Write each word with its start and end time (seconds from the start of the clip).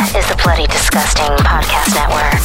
is 0.00 0.28
the 0.28 0.40
Bloody 0.44 0.64
Disgusting 0.68 1.36
Podcast 1.38 1.92
Network. 1.92 2.38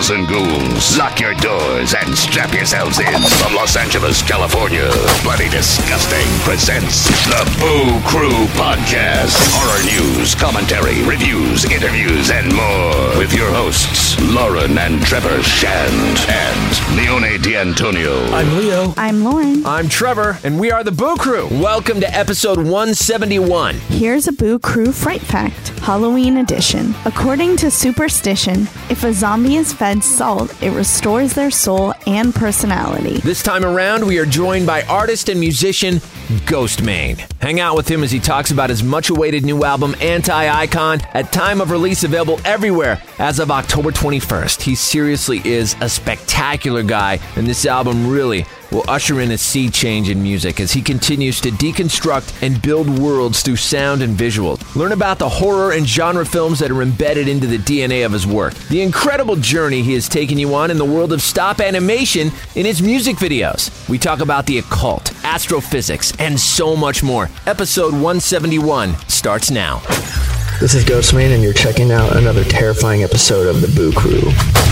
Tomorrow! 0.00 0.10
Boils 0.10 0.10
and 0.10 0.28
ghouls, 0.28 0.98
lock 0.98 1.20
your 1.20 1.34
doors 1.34 1.94
and 1.94 2.16
strap 2.16 2.54
yourselves 2.54 2.98
in. 2.98 3.20
From 3.38 3.54
Los 3.54 3.76
Angeles, 3.76 4.22
California, 4.22 4.88
Bloody 5.22 5.48
Disgusting 5.48 6.26
presents 6.40 7.06
the 7.26 7.44
Boo 7.60 8.00
Crew 8.08 8.46
Podcast. 8.56 9.36
Horror 9.52 9.84
news, 9.84 10.34
commentary, 10.34 11.02
reviews, 11.04 11.64
interviews, 11.66 12.30
and 12.30 12.52
more. 12.54 13.18
With 13.18 13.34
your 13.34 13.50
hosts, 13.52 14.18
Lauren 14.20 14.78
and 14.78 15.02
Trevor 15.02 15.42
Shand 15.42 16.18
and 16.28 16.96
Leone 16.96 17.40
D'Antonio. 17.42 18.24
I'm 18.32 18.56
Leo. 18.56 18.94
I'm 18.96 19.24
Lauren. 19.24 19.66
I'm 19.66 19.88
Trevor, 19.88 20.38
and 20.44 20.58
we 20.58 20.70
are 20.70 20.84
the 20.84 20.92
Boo 20.92 21.16
Crew. 21.16 21.46
Welcome 21.50 22.00
to 22.00 22.10
episode 22.16 22.58
171. 22.58 23.76
Here's 23.88 24.28
a 24.28 24.32
Boo 24.32 24.58
Crew 24.58 24.92
Fright 24.92 25.20
Fact 25.20 25.68
Halloween 25.80 26.38
edition. 26.38 26.94
According 27.04 27.56
to 27.58 27.70
superstition, 27.70 28.62
if 28.88 29.04
a 29.04 29.12
zombie 29.12 29.56
is 29.56 29.72
fed 29.72 29.89
salt, 29.98 30.54
it 30.62 30.70
restores 30.70 31.32
their 31.32 31.50
soul 31.50 31.92
and 32.06 32.32
personality. 32.32 33.18
This 33.18 33.42
time 33.42 33.64
around, 33.64 34.06
we 34.06 34.18
are 34.18 34.26
joined 34.26 34.66
by 34.66 34.82
artist 34.82 35.28
and 35.28 35.40
musician 35.40 35.96
Ghostemane. 36.46 37.18
Hang 37.40 37.58
out 37.58 37.76
with 37.76 37.90
him 37.90 38.04
as 38.04 38.12
he 38.12 38.20
talks 38.20 38.52
about 38.52 38.70
his 38.70 38.84
much 38.84 39.10
awaited 39.10 39.44
new 39.44 39.64
album, 39.64 39.96
Anti 40.00 40.48
Icon, 40.48 41.00
at 41.14 41.32
time 41.32 41.60
of 41.60 41.70
release 41.72 42.04
available 42.04 42.38
everywhere 42.44 43.02
as 43.18 43.40
of 43.40 43.50
October 43.50 43.90
21st. 43.90 44.62
He 44.62 44.74
seriously 44.76 45.40
is 45.44 45.74
a 45.80 45.88
spectacular 45.88 46.84
guy, 46.84 47.18
and 47.34 47.46
this 47.46 47.66
album 47.66 48.08
really 48.08 48.46
will 48.70 48.84
usher 48.88 49.20
in 49.20 49.30
a 49.30 49.38
sea 49.38 49.68
change 49.68 50.08
in 50.08 50.22
music 50.22 50.60
as 50.60 50.72
he 50.72 50.82
continues 50.82 51.40
to 51.40 51.50
deconstruct 51.50 52.42
and 52.42 52.60
build 52.62 52.88
worlds 52.98 53.42
through 53.42 53.56
sound 53.56 54.02
and 54.02 54.16
visuals. 54.16 54.60
Learn 54.76 54.92
about 54.92 55.18
the 55.18 55.28
horror 55.28 55.72
and 55.72 55.86
genre 55.86 56.24
films 56.24 56.58
that 56.58 56.70
are 56.70 56.82
embedded 56.82 57.28
into 57.28 57.46
the 57.46 57.58
DNA 57.58 58.04
of 58.04 58.12
his 58.12 58.26
work, 58.26 58.54
the 58.68 58.82
incredible 58.82 59.36
journey 59.36 59.82
he 59.82 59.94
has 59.94 60.08
taken 60.08 60.38
you 60.38 60.54
on 60.54 60.70
in 60.70 60.78
the 60.78 60.84
world 60.84 61.12
of 61.12 61.22
stop 61.22 61.60
animation 61.60 62.30
in 62.54 62.66
his 62.66 62.82
music 62.82 63.16
videos. 63.16 63.88
We 63.88 63.98
talk 63.98 64.20
about 64.20 64.46
the 64.46 64.58
occult, 64.58 65.12
astrophysics, 65.24 66.12
and 66.18 66.38
so 66.38 66.76
much 66.76 67.02
more. 67.02 67.28
Episode 67.46 67.92
171 67.92 68.94
starts 69.08 69.50
now. 69.50 69.82
This 70.60 70.74
is 70.74 70.84
Ghostemane, 70.84 71.34
and 71.34 71.42
you're 71.42 71.54
checking 71.54 71.90
out 71.90 72.16
another 72.16 72.44
terrifying 72.44 73.02
episode 73.02 73.46
of 73.46 73.62
the 73.62 73.68
Boo 73.68 73.92
Crew. 73.92 74.69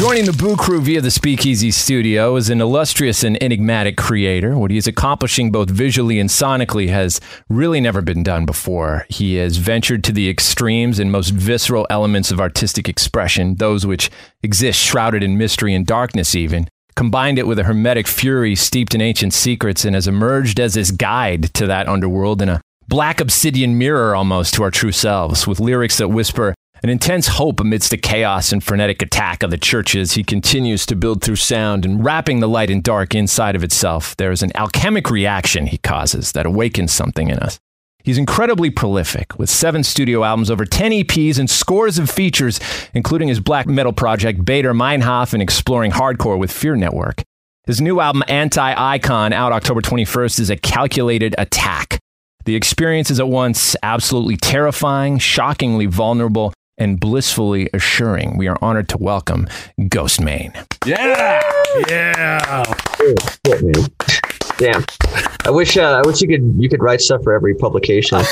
Joining 0.00 0.24
the 0.24 0.32
Boo 0.32 0.56
Crew 0.56 0.80
via 0.80 1.00
the 1.00 1.10
Speakeasy 1.10 1.70
studio 1.70 2.36
is 2.36 2.48
an 2.48 2.60
illustrious 2.60 3.24
and 3.24 3.36
enigmatic 3.42 3.96
creator. 3.96 4.56
What 4.56 4.70
he 4.70 4.76
is 4.76 4.86
accomplishing 4.86 5.50
both 5.50 5.68
visually 5.68 6.20
and 6.20 6.30
sonically 6.30 6.88
has 6.88 7.20
really 7.48 7.80
never 7.80 8.00
been 8.00 8.22
done 8.22 8.46
before. 8.46 9.04
He 9.10 9.34
has 9.34 9.56
ventured 9.56 10.04
to 10.04 10.12
the 10.12 10.30
extremes 10.30 10.98
and 10.98 11.12
most 11.12 11.30
visceral 11.30 11.86
elements 11.90 12.30
of 12.30 12.40
artistic 12.40 12.88
expression, 12.88 13.56
those 13.56 13.84
which 13.84 14.10
exist 14.42 14.80
shrouded 14.80 15.22
in 15.22 15.36
mystery 15.36 15.74
and 15.74 15.84
darkness, 15.84 16.34
even. 16.34 16.68
Combined 16.94 17.38
it 17.38 17.46
with 17.46 17.58
a 17.58 17.64
hermetic 17.64 18.06
fury 18.06 18.54
steeped 18.54 18.94
in 18.94 19.00
ancient 19.00 19.34
secrets 19.34 19.84
and 19.84 19.94
has 19.94 20.06
emerged 20.06 20.58
as 20.60 20.74
his 20.74 20.92
guide 20.92 21.52
to 21.54 21.66
that 21.66 21.88
underworld 21.88 22.40
in 22.40 22.48
a 22.48 22.60
black 22.88 23.20
obsidian 23.20 23.76
mirror 23.76 24.14
almost 24.14 24.54
to 24.54 24.62
our 24.62 24.70
true 24.70 24.92
selves, 24.92 25.46
with 25.46 25.60
lyrics 25.60 25.98
that 25.98 26.08
whisper 26.08 26.54
an 26.82 26.88
intense 26.88 27.28
hope 27.28 27.60
amidst 27.60 27.90
the 27.90 27.98
chaos 27.98 28.52
and 28.52 28.64
frenetic 28.64 29.02
attack 29.02 29.42
of 29.42 29.50
the 29.50 29.58
churches. 29.58 30.12
He 30.12 30.24
continues 30.24 30.86
to 30.86 30.96
build 30.96 31.22
through 31.22 31.36
sound 31.36 31.84
and 31.84 32.02
wrapping 32.02 32.40
the 32.40 32.48
light 32.48 32.70
and 32.70 32.82
dark 32.82 33.14
inside 33.14 33.54
of 33.54 33.62
itself. 33.62 34.16
There 34.16 34.32
is 34.32 34.42
an 34.42 34.52
alchemic 34.56 35.10
reaction 35.10 35.66
he 35.66 35.78
causes 35.78 36.32
that 36.32 36.46
awakens 36.46 36.92
something 36.92 37.28
in 37.28 37.38
us. 37.38 37.58
He's 38.02 38.16
incredibly 38.16 38.70
prolific, 38.70 39.38
with 39.38 39.50
seven 39.50 39.84
studio 39.84 40.24
albums, 40.24 40.50
over 40.50 40.64
10 40.64 40.92
EPs, 40.92 41.38
and 41.38 41.50
scores 41.50 41.98
of 41.98 42.10
features, 42.10 42.58
including 42.94 43.28
his 43.28 43.40
black 43.40 43.66
metal 43.66 43.92
project 43.92 44.42
Baader 44.42 44.74
Meinhof 44.74 45.34
and 45.34 45.42
exploring 45.42 45.92
hardcore 45.92 46.38
with 46.38 46.50
Fear 46.50 46.76
Network. 46.76 47.22
His 47.66 47.80
new 47.80 48.00
album, 48.00 48.24
Anti 48.26 48.74
Icon, 48.94 49.34
out 49.34 49.52
October 49.52 49.82
21st, 49.82 50.40
is 50.40 50.48
a 50.48 50.56
calculated 50.56 51.34
attack. 51.36 51.98
The 52.46 52.56
experience 52.56 53.10
is 53.10 53.20
at 53.20 53.28
once 53.28 53.76
absolutely 53.82 54.38
terrifying, 54.38 55.18
shockingly 55.18 55.84
vulnerable, 55.84 56.54
and 56.80 56.98
blissfully 56.98 57.68
assuring. 57.72 58.36
We 58.36 58.48
are 58.48 58.58
honored 58.60 58.88
to 58.88 58.98
welcome 58.98 59.46
Ghost 59.88 60.18
Ghostemane. 60.18 60.66
Yeah, 60.84 61.40
yeah. 61.88 62.64
Shit. 63.46 63.90
Damn. 64.58 64.84
I 65.44 65.50
wish 65.50 65.76
uh, 65.76 66.02
I 66.04 66.06
wish 66.06 66.20
you 66.20 66.28
could 66.28 66.54
you 66.58 66.68
could 66.68 66.82
write 66.82 67.00
stuff 67.00 67.22
for 67.22 67.32
every 67.32 67.54
publication. 67.54 68.18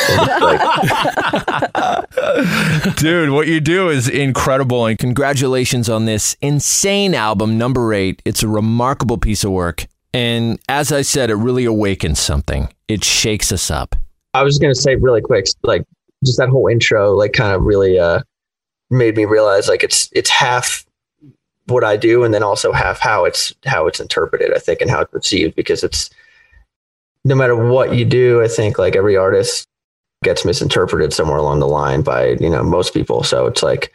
Dude, 2.97 3.31
what 3.31 3.47
you 3.47 3.60
do 3.60 3.88
is 3.88 4.09
incredible, 4.09 4.86
and 4.86 4.98
congratulations 4.98 5.88
on 5.88 6.04
this 6.04 6.36
insane 6.42 7.15
album, 7.15 7.56
number 7.56 7.94
eight. 7.94 8.20
It's 8.25 8.42
a 8.42 8.48
remarkable 8.48 9.19
piece 9.19 9.44
of 9.44 9.53
work. 9.53 9.86
And 10.12 10.59
as 10.69 10.91
I 10.91 11.03
said, 11.03 11.30
it 11.30 11.36
really 11.36 11.65
awakens 11.65 12.19
something. 12.19 12.69
It 12.88 13.04
shakes 13.04 13.53
us 13.53 13.70
up. 13.70 13.94
I 14.34 14.42
was 14.42 14.54
just 14.54 14.60
gonna 14.60 14.75
say 14.75 14.97
really 14.97 15.20
quick, 15.22 15.47
like 15.62 15.84
just 16.25 16.38
that 16.38 16.48
whole 16.48 16.69
intro, 16.69 17.15
like 17.15 17.32
kind 17.32 17.54
of 17.54 17.62
really 17.62 17.98
uh, 17.98 18.20
made 18.91 19.16
me 19.16 19.25
realize 19.25 19.69
like 19.69 19.82
it's 19.82 20.09
it's 20.12 20.31
half 20.31 20.84
what 21.66 21.84
I 21.84 21.97
do, 21.97 22.25
and 22.25 22.32
then 22.32 22.43
also 22.43 22.72
half 22.72 22.99
how 22.99 23.25
it's 23.25 23.54
how 23.66 23.87
it's 23.87 24.00
interpreted. 24.00 24.54
I 24.54 24.59
think 24.59 24.81
and 24.81 24.91
how 24.91 25.00
it's 25.00 25.12
received 25.12 25.54
because 25.54 25.84
it's 25.84 26.10
no 27.25 27.34
matter 27.34 27.56
what 27.56 27.94
you 27.94 28.04
do, 28.04 28.43
I 28.43 28.48
think 28.48 28.78
like 28.78 28.97
every 28.97 29.16
artist 29.16 29.66
gets 30.25 30.44
misinterpreted 30.44 31.12
somewhere 31.12 31.38
along 31.38 31.60
the 31.60 31.69
line 31.69 32.03
by 32.03 32.31
you 32.41 32.50
know 32.50 32.62
most 32.62 32.94
people. 32.94 33.22
So 33.22 33.47
it's 33.47 33.62
like 33.62 33.93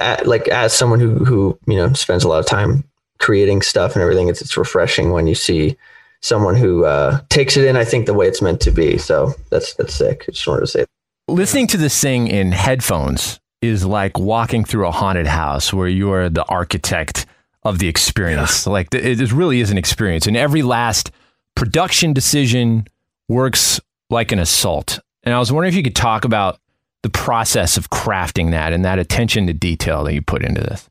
a- 0.00 0.22
like 0.24 0.48
as 0.48 0.72
someone 0.72 1.00
who 1.00 1.24
who 1.24 1.58
you 1.66 1.76
know 1.76 1.92
spends 1.92 2.24
a 2.24 2.28
lot 2.28 2.40
of 2.40 2.46
time 2.46 2.84
creating 3.18 3.62
stuff 3.62 3.94
and 3.94 4.02
everything, 4.02 4.28
it's 4.28 4.40
it's 4.40 4.56
refreshing 4.56 5.12
when 5.12 5.26
you 5.26 5.34
see 5.34 5.76
someone 6.20 6.56
who 6.56 6.84
uh, 6.84 7.20
takes 7.28 7.56
it 7.56 7.64
in. 7.64 7.76
I 7.76 7.84
think 7.84 8.06
the 8.06 8.14
way 8.14 8.26
it's 8.26 8.42
meant 8.42 8.60
to 8.62 8.70
be. 8.70 8.98
So 8.98 9.34
that's 9.50 9.74
that's 9.74 9.94
sick. 9.94 10.24
I 10.28 10.32
just 10.32 10.46
wanted 10.46 10.60
to 10.62 10.66
say. 10.66 10.84
Listening 11.28 11.66
to 11.68 11.76
this 11.76 12.00
thing 12.00 12.26
in 12.28 12.52
headphones 12.52 13.38
is 13.60 13.84
like 13.84 14.18
walking 14.18 14.64
through 14.64 14.86
a 14.86 14.92
haunted 14.92 15.26
house 15.26 15.72
where 15.72 15.88
you 15.88 16.12
are 16.12 16.28
the 16.28 16.44
architect 16.44 17.26
of 17.62 17.78
the 17.78 17.88
experience. 17.88 18.66
Like 18.66 18.90
th- 18.90 19.20
it 19.20 19.32
really 19.32 19.60
is 19.60 19.70
an 19.70 19.78
experience, 19.78 20.26
and 20.26 20.36
every 20.36 20.62
last 20.62 21.10
production 21.54 22.12
decision 22.12 22.86
works 23.28 23.80
like 24.10 24.32
an 24.32 24.38
assault. 24.38 25.00
And 25.24 25.34
I 25.34 25.38
was 25.38 25.52
wondering 25.52 25.72
if 25.72 25.76
you 25.76 25.82
could 25.82 25.96
talk 25.96 26.24
about 26.24 26.60
the 27.02 27.10
process 27.10 27.76
of 27.76 27.90
crafting 27.90 28.50
that 28.52 28.72
and 28.72 28.84
that 28.84 28.98
attention 28.98 29.46
to 29.46 29.52
detail 29.52 30.04
that 30.04 30.14
you 30.14 30.22
put 30.22 30.42
into 30.42 30.60
this. 30.60 30.88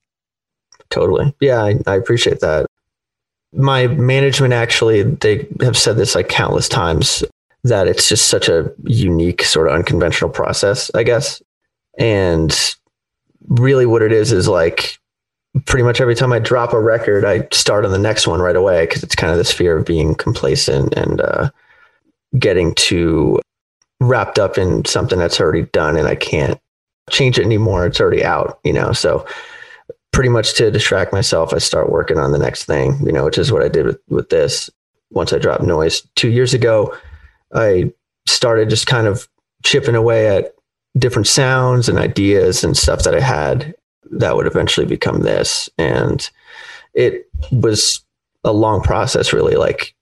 Totally. 0.90 1.34
Yeah, 1.42 1.64
I, 1.64 1.76
I 1.86 1.96
appreciate 1.96 2.40
that. 2.42 2.66
My 3.54 3.88
management 3.88 4.54
actually, 4.54 5.04
they 5.04 5.48
have 5.62 5.78
said 5.78 5.98
this 5.98 6.16
like 6.16 6.30
countless 6.30 6.70
times 6.70 7.24
that 7.64 7.88
it's 7.88 8.08
just 8.08 8.28
such 8.28 8.48
a 8.48 8.72
unique, 8.84 9.44
sort 9.44 9.68
of 9.68 9.74
unconventional 9.74 10.30
process, 10.30 10.92
I 10.94 11.04
guess. 11.04 11.42
And 11.98 12.56
really, 13.48 13.86
what 13.86 14.02
it 14.02 14.12
is 14.12 14.32
is 14.32 14.48
like 14.48 14.98
pretty 15.66 15.84
much 15.84 16.00
every 16.00 16.16
time 16.16 16.34
I 16.34 16.40
drop 16.40 16.74
a 16.74 16.80
record, 16.80 17.26
I 17.26 17.48
start 17.52 17.86
on 17.86 17.92
the 17.92 17.98
next 17.98 18.28
one 18.28 18.40
right 18.40 18.56
away 18.56 18.86
because 18.86 19.04
it's 19.04 19.16
kind 19.16 19.32
of 19.32 19.38
this 19.38 19.52
fear 19.52 19.78
of 19.78 19.86
being 19.86 20.16
complacent 20.16 20.94
and 20.94 21.22
uh, 21.22 21.50
getting 22.38 22.76
too 22.76 23.40
wrapped 24.00 24.38
up 24.38 24.58
in 24.58 24.86
something 24.86 25.18
that's 25.18 25.40
already 25.40 25.64
done 25.74 25.98
and 25.98 26.08
I 26.08 26.16
can't 26.16 26.60
change 27.10 27.40
it 27.40 27.46
anymore. 27.46 27.86
It's 27.86 28.00
already 28.00 28.24
out, 28.24 28.60
you 28.64 28.74
know? 28.74 28.92
So 28.92 29.26
pretty 30.12 30.30
much 30.30 30.54
to 30.56 30.72
distract 30.72 31.14
myself, 31.14 31.54
I 31.54 31.58
start 31.58 31.92
working 31.92 32.18
on 32.18 32.32
the 32.32 32.38
next 32.38 32.66
thing, 32.66 33.00
you 33.04 33.12
know, 33.12 33.26
which 33.26 33.38
is 33.38 33.52
what 33.52 33.64
I 33.64 33.70
did 33.70 33.86
with, 33.86 34.00
with 34.10 34.30
this. 34.30 34.70
Once 35.12 35.32
I 35.32 35.38
dropped 35.38 35.64
noise 35.64 36.02
two 36.16 36.30
years 36.30 36.54
ago, 36.54 36.96
I 37.54 37.94
started 38.26 38.70
just 38.70 38.88
kind 38.88 39.08
of 39.08 39.28
chipping 39.64 39.96
away 39.96 40.28
at 40.28 40.54
different 40.98 41.28
sounds 41.28 41.90
and 41.90 41.98
ideas 41.98 42.64
and 42.64 42.78
stuff 42.78 43.04
that 43.04 43.16
I 43.16 43.20
had 43.20 43.76
that 44.12 44.36
would 44.36 44.48
eventually 44.48 44.86
become 44.86 45.22
this. 45.22 45.70
And 45.78 46.30
it 46.94 47.30
was 47.52 48.02
a 48.44 48.54
long 48.54 48.82
process, 48.82 49.34
really, 49.34 49.56
like 49.56 49.94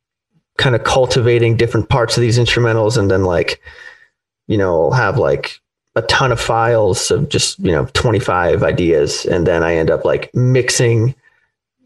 kind 0.57 0.75
of 0.75 0.83
cultivating 0.83 1.57
different 1.57 1.89
parts 1.89 2.15
of 2.15 2.21
these 2.21 2.39
instrumentals 2.39 2.97
and 2.97 3.11
then 3.11 3.23
like, 3.23 3.61
you 4.47 4.57
know, 4.57 4.91
have 4.91 5.17
like 5.17 5.59
a 5.95 6.01
ton 6.03 6.31
of 6.31 6.39
files 6.39 7.09
of 7.11 7.29
just, 7.29 7.57
you 7.59 7.71
know, 7.71 7.85
25 7.93 8.63
ideas. 8.63 9.25
And 9.25 9.47
then 9.47 9.63
I 9.63 9.75
end 9.75 9.89
up 9.89 10.05
like 10.05 10.33
mixing 10.33 11.15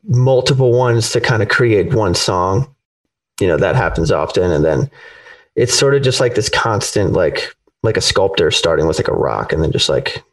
multiple 0.03 0.71
ones 0.71 1.11
to 1.11 1.21
kind 1.21 1.41
of 1.41 1.49
create 1.49 1.93
one 1.93 2.15
song. 2.15 2.73
You 3.39 3.47
know, 3.47 3.57
that 3.57 3.75
happens 3.75 4.11
often. 4.11 4.51
And 4.51 4.65
then 4.65 4.91
it's 5.55 5.73
sort 5.73 5.95
of 5.95 6.01
just 6.01 6.19
like 6.19 6.35
this 6.35 6.49
constant, 6.49 7.13
like, 7.13 7.55
like 7.83 7.97
a 7.97 8.01
sculptor 8.01 8.51
starting 8.51 8.87
with 8.87 8.97
like 8.97 9.07
a 9.07 9.13
rock 9.13 9.53
and 9.53 9.63
then 9.63 9.71
just 9.71 9.89
like 9.89 10.23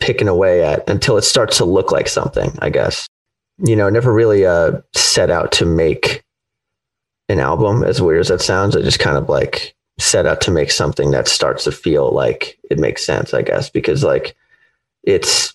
picking 0.00 0.28
away 0.28 0.64
at 0.64 0.88
until 0.88 1.16
it 1.16 1.22
starts 1.22 1.56
to 1.58 1.64
look 1.64 1.92
like 1.92 2.08
something, 2.08 2.56
I 2.60 2.70
guess. 2.70 3.08
You 3.58 3.76
know, 3.76 3.88
never 3.88 4.12
really 4.12 4.46
uh, 4.46 4.80
set 4.94 5.30
out 5.30 5.52
to 5.52 5.66
make 5.66 6.24
an 7.28 7.38
album, 7.38 7.84
as 7.84 8.02
weird 8.02 8.20
as 8.20 8.28
that 8.28 8.40
sounds. 8.40 8.76
I 8.76 8.82
just 8.82 8.98
kind 8.98 9.16
of 9.16 9.28
like 9.28 9.74
set 9.98 10.26
out 10.26 10.40
to 10.42 10.50
make 10.50 10.70
something 10.70 11.10
that 11.10 11.28
starts 11.28 11.64
to 11.64 11.72
feel 11.72 12.10
like 12.10 12.58
it 12.70 12.78
makes 12.78 13.04
sense, 13.04 13.34
I 13.34 13.42
guess, 13.42 13.70
because 13.70 14.02
like 14.02 14.34
it's 15.02 15.54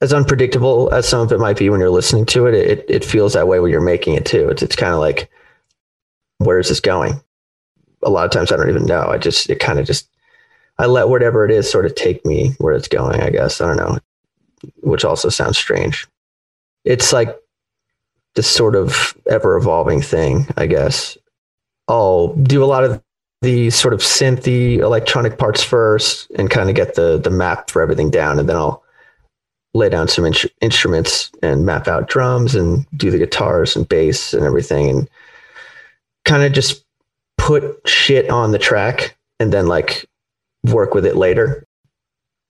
as 0.00 0.12
unpredictable 0.12 0.92
as 0.92 1.08
some 1.08 1.20
of 1.20 1.32
it 1.32 1.40
might 1.40 1.58
be 1.58 1.70
when 1.70 1.80
you're 1.80 1.90
listening 1.90 2.26
to 2.26 2.46
it, 2.46 2.54
it 2.54 2.84
it 2.88 3.04
feels 3.04 3.32
that 3.32 3.48
way 3.48 3.60
when 3.60 3.70
you're 3.70 3.80
making 3.80 4.14
it 4.14 4.26
too. 4.26 4.48
It's 4.48 4.62
it's 4.62 4.76
kind 4.76 4.92
of 4.94 5.00
like 5.00 5.30
where 6.38 6.58
is 6.58 6.68
this 6.68 6.80
going? 6.80 7.20
A 8.02 8.10
lot 8.10 8.24
of 8.24 8.30
times 8.30 8.52
I 8.52 8.56
don't 8.56 8.68
even 8.68 8.86
know. 8.86 9.06
I 9.06 9.18
just 9.18 9.48
it 9.50 9.60
kind 9.60 9.78
of 9.78 9.86
just 9.86 10.08
I 10.78 10.86
let 10.86 11.08
whatever 11.08 11.44
it 11.44 11.50
is 11.50 11.70
sort 11.70 11.86
of 11.86 11.94
take 11.94 12.24
me 12.26 12.54
where 12.58 12.74
it's 12.74 12.88
going, 12.88 13.20
I 13.20 13.30
guess. 13.30 13.60
I 13.60 13.68
don't 13.68 13.76
know. 13.76 13.98
Which 14.80 15.04
also 15.04 15.28
sounds 15.28 15.58
strange. 15.58 16.06
It's 16.84 17.12
like 17.12 17.36
this 18.34 18.50
sort 18.50 18.74
of 18.74 19.16
ever 19.30 19.56
evolving 19.56 20.02
thing, 20.02 20.46
I 20.56 20.66
guess. 20.66 21.16
I'll 21.88 22.34
do 22.34 22.64
a 22.64 22.66
lot 22.66 22.84
of 22.84 23.02
the 23.42 23.70
sort 23.70 23.94
of 23.94 24.00
synthy 24.00 24.78
electronic 24.78 25.38
parts 25.38 25.62
first 25.62 26.30
and 26.36 26.50
kind 26.50 26.70
of 26.70 26.74
get 26.74 26.94
the 26.94 27.18
the 27.18 27.30
map 27.30 27.70
for 27.70 27.82
everything 27.82 28.10
down 28.10 28.38
and 28.38 28.48
then 28.48 28.56
I'll 28.56 28.82
lay 29.74 29.90
down 29.90 30.08
some 30.08 30.24
in- 30.24 30.50
instruments 30.62 31.30
and 31.42 31.66
map 31.66 31.86
out 31.86 32.08
drums 32.08 32.54
and 32.54 32.86
do 32.96 33.10
the 33.10 33.18
guitars 33.18 33.76
and 33.76 33.86
bass 33.86 34.32
and 34.32 34.44
everything 34.44 34.88
and 34.88 35.10
kind 36.24 36.42
of 36.42 36.52
just 36.52 36.84
put 37.36 37.86
shit 37.86 38.30
on 38.30 38.52
the 38.52 38.58
track 38.58 39.16
and 39.38 39.52
then 39.52 39.66
like 39.66 40.08
work 40.64 40.94
with 40.94 41.06
it 41.06 41.16
later. 41.16 41.64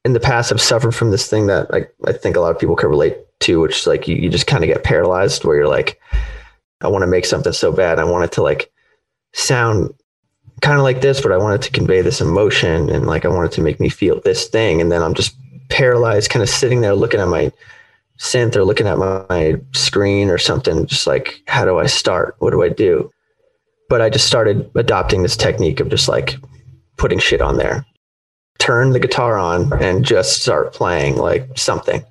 In 0.04 0.12
the 0.12 0.20
past, 0.20 0.52
I've 0.52 0.60
suffered 0.60 0.94
from 0.94 1.10
this 1.10 1.28
thing 1.28 1.46
that 1.46 1.70
like 1.70 1.94
I 2.06 2.12
think 2.12 2.36
a 2.36 2.40
lot 2.40 2.50
of 2.50 2.58
people 2.58 2.76
can 2.76 2.90
relate 2.90 3.16
to, 3.40 3.60
which 3.60 3.80
is 3.80 3.86
like 3.86 4.06
you, 4.06 4.16
you 4.16 4.28
just 4.28 4.46
kind 4.46 4.62
of 4.62 4.68
get 4.68 4.84
paralyzed 4.84 5.44
where 5.44 5.56
you're 5.56 5.68
like, 5.68 6.00
I 6.80 6.88
want 6.88 7.02
to 7.02 7.08
make 7.08 7.24
something 7.24 7.52
so 7.52 7.72
bad. 7.72 7.98
I 7.98 8.04
want 8.04 8.24
it 8.24 8.32
to 8.32 8.42
like 8.42 8.70
sound 9.32 9.94
kind 10.60 10.78
of 10.78 10.84
like 10.84 11.00
this, 11.00 11.20
but 11.20 11.32
I 11.32 11.38
want 11.38 11.56
it 11.56 11.66
to 11.66 11.72
convey 11.72 12.02
this 12.02 12.20
emotion 12.20 12.88
and 12.90 13.06
like 13.06 13.24
I 13.24 13.28
want 13.28 13.52
it 13.52 13.54
to 13.56 13.62
make 13.62 13.80
me 13.80 13.88
feel 13.88 14.20
this 14.20 14.48
thing. 14.48 14.80
And 14.80 14.92
then 14.92 15.02
I'm 15.02 15.14
just 15.14 15.36
paralyzed, 15.70 16.30
kind 16.30 16.42
of 16.42 16.48
sitting 16.48 16.80
there 16.80 16.94
looking 16.94 17.20
at 17.20 17.28
my 17.28 17.50
synth 18.18 18.54
or 18.56 18.64
looking 18.64 18.86
at 18.86 18.98
my, 18.98 19.24
my 19.28 19.60
screen 19.72 20.30
or 20.30 20.38
something, 20.38 20.86
just 20.86 21.06
like, 21.06 21.42
how 21.46 21.64
do 21.64 21.78
I 21.78 21.86
start? 21.86 22.36
What 22.38 22.50
do 22.50 22.62
I 22.62 22.68
do? 22.68 23.10
But 23.88 24.00
I 24.00 24.10
just 24.10 24.26
started 24.26 24.70
adopting 24.74 25.22
this 25.22 25.36
technique 25.36 25.80
of 25.80 25.88
just 25.88 26.08
like 26.08 26.36
putting 26.96 27.18
shit 27.18 27.40
on 27.40 27.56
there. 27.56 27.84
Turn 28.58 28.90
the 28.90 29.00
guitar 29.00 29.38
on 29.38 29.72
and 29.82 30.04
just 30.04 30.42
start 30.42 30.72
playing 30.72 31.16
like 31.16 31.58
something. 31.58 32.04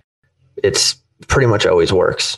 It's 0.64 0.96
pretty 1.28 1.48
much 1.48 1.66
always 1.66 1.92
works. 1.92 2.38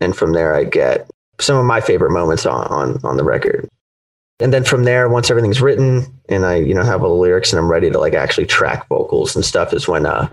And 0.00 0.16
from 0.16 0.32
there 0.32 0.54
I 0.54 0.64
get 0.64 1.10
some 1.40 1.56
of 1.56 1.64
my 1.64 1.80
favorite 1.80 2.12
moments 2.12 2.44
on, 2.44 2.66
on, 2.66 3.00
on 3.04 3.16
the 3.16 3.24
record. 3.24 3.68
And 4.38 4.52
then 4.52 4.64
from 4.64 4.84
there, 4.84 5.08
once 5.08 5.30
everything's 5.30 5.62
written 5.62 6.04
and 6.28 6.44
I, 6.44 6.56
you 6.56 6.74
know, 6.74 6.82
have 6.82 7.02
all 7.02 7.14
the 7.14 7.20
lyrics 7.20 7.52
and 7.52 7.58
I'm 7.58 7.70
ready 7.70 7.90
to 7.90 7.98
like 7.98 8.14
actually 8.14 8.46
track 8.46 8.86
vocals 8.88 9.34
and 9.34 9.44
stuff 9.44 9.72
is 9.72 9.88
when 9.88 10.04
uh 10.04 10.28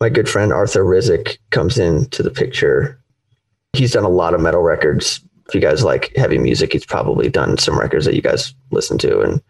my 0.00 0.08
good 0.08 0.28
friend 0.28 0.52
Arthur 0.52 0.84
Rizk 0.84 1.38
comes 1.50 1.78
into 1.78 2.22
the 2.22 2.30
picture. 2.30 2.98
He's 3.72 3.92
done 3.92 4.04
a 4.04 4.08
lot 4.08 4.32
of 4.32 4.40
metal 4.40 4.62
records. 4.62 5.20
If 5.48 5.54
you 5.54 5.60
guys 5.60 5.82
like 5.82 6.14
heavy 6.14 6.38
music, 6.38 6.72
he's 6.72 6.86
probably 6.86 7.28
done 7.28 7.58
some 7.58 7.78
records 7.78 8.04
that 8.04 8.14
you 8.14 8.22
guys 8.22 8.54
listen 8.70 8.96
to. 8.98 9.20
And 9.20 9.42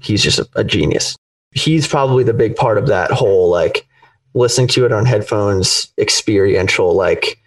he's 0.00 0.22
just 0.22 0.38
a, 0.38 0.48
a 0.56 0.64
genius. 0.64 1.16
He's 1.52 1.88
probably 1.88 2.24
the 2.24 2.34
big 2.34 2.56
part 2.56 2.78
of 2.78 2.86
that 2.88 3.10
whole 3.10 3.48
like 3.48 3.86
listening 4.34 4.68
to 4.68 4.84
it 4.84 4.92
on 4.92 5.04
headphones, 5.04 5.92
experiential, 5.98 6.94
like, 6.94 7.40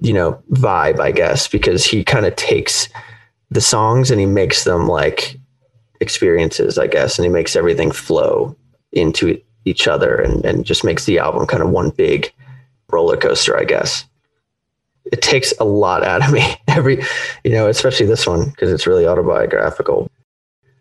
you 0.00 0.12
know, 0.12 0.42
vibe, 0.50 0.98
I 0.98 1.12
guess, 1.12 1.48
because 1.48 1.84
he 1.84 2.04
kind 2.04 2.26
of 2.26 2.36
takes 2.36 2.88
the 3.50 3.60
songs 3.60 4.10
and 4.10 4.20
he 4.20 4.26
makes 4.26 4.64
them 4.64 4.86
like 4.86 5.38
experiences, 6.00 6.78
I 6.78 6.86
guess, 6.86 7.18
and 7.18 7.24
he 7.24 7.30
makes 7.30 7.56
everything 7.56 7.90
flow 7.90 8.56
into 8.92 9.40
each 9.64 9.86
other 9.86 10.16
and, 10.16 10.44
and 10.44 10.64
just 10.64 10.84
makes 10.84 11.04
the 11.04 11.18
album 11.18 11.46
kind 11.46 11.62
of 11.62 11.70
one 11.70 11.90
big 11.90 12.32
roller 12.90 13.16
coaster, 13.16 13.58
I 13.58 13.64
guess. 13.64 14.04
It 15.12 15.22
takes 15.22 15.52
a 15.58 15.64
lot 15.64 16.04
out 16.04 16.24
of 16.24 16.32
me 16.32 16.42
every, 16.68 17.02
you 17.44 17.52
know, 17.52 17.68
especially 17.68 18.06
this 18.06 18.26
one 18.26 18.50
because 18.50 18.72
it's 18.72 18.86
really 18.86 19.06
autobiographical. 19.06 20.10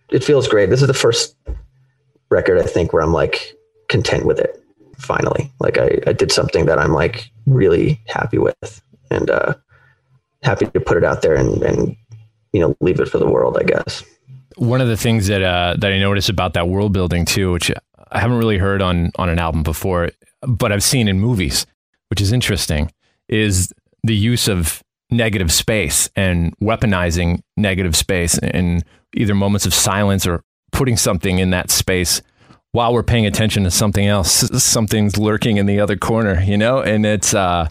It 0.09 0.23
feels 0.23 0.47
great. 0.47 0.69
This 0.69 0.81
is 0.81 0.87
the 0.87 0.93
first 0.93 1.35
record 2.29 2.59
I 2.59 2.63
think 2.63 2.93
where 2.93 3.01
I'm 3.01 3.13
like 3.13 3.53
content 3.87 4.25
with 4.25 4.39
it. 4.39 4.55
Finally, 4.97 5.51
like 5.59 5.77
I, 5.77 5.99
I 6.07 6.13
did 6.13 6.31
something 6.31 6.65
that 6.65 6.77
I'm 6.77 6.91
like 6.91 7.31
really 7.45 8.01
happy 8.07 8.37
with 8.37 8.81
and 9.09 9.29
uh, 9.29 9.55
happy 10.43 10.65
to 10.65 10.79
put 10.79 10.97
it 10.97 11.05
out 11.05 11.21
there 11.21 11.35
and, 11.35 11.63
and 11.63 11.95
you 12.51 12.59
know 12.59 12.75
leave 12.81 12.99
it 12.99 13.07
for 13.07 13.17
the 13.17 13.29
world. 13.29 13.57
I 13.57 13.63
guess. 13.63 14.03
One 14.57 14.81
of 14.81 14.89
the 14.89 14.97
things 14.97 15.27
that 15.27 15.41
uh, 15.41 15.75
that 15.79 15.91
I 15.93 15.99
noticed 15.99 16.29
about 16.29 16.53
that 16.55 16.67
world 16.67 16.91
building 16.91 17.23
too, 17.23 17.53
which 17.53 17.71
I 18.11 18.19
haven't 18.19 18.37
really 18.37 18.57
heard 18.57 18.81
on 18.81 19.11
on 19.15 19.29
an 19.29 19.39
album 19.39 19.63
before, 19.63 20.11
but 20.41 20.73
I've 20.73 20.83
seen 20.83 21.07
in 21.07 21.19
movies, 21.19 21.65
which 22.09 22.19
is 22.19 22.33
interesting, 22.33 22.91
is 23.29 23.73
the 24.03 24.15
use 24.15 24.49
of 24.49 24.83
negative 25.11 25.51
space 25.51 26.09
and 26.15 26.55
weaponizing 26.59 27.41
negative 27.57 27.95
space 27.95 28.37
in 28.37 28.83
either 29.15 29.33
moments 29.33 29.65
of 29.65 29.73
silence 29.73 30.27
or 30.27 30.43
putting 30.71 30.97
something 30.97 31.39
in 31.39 31.49
that 31.51 31.71
space 31.71 32.21
while 32.71 32.93
we're 32.93 33.03
paying 33.03 33.25
attention 33.25 33.63
to 33.63 33.71
something 33.71 34.05
else. 34.05 34.29
Something's 34.63 35.17
lurking 35.17 35.57
in 35.57 35.65
the 35.65 35.79
other 35.79 35.97
corner, 35.97 36.41
you 36.41 36.57
know, 36.57 36.81
and 36.81 37.05
it's 37.05 37.33
uh, 37.33 37.67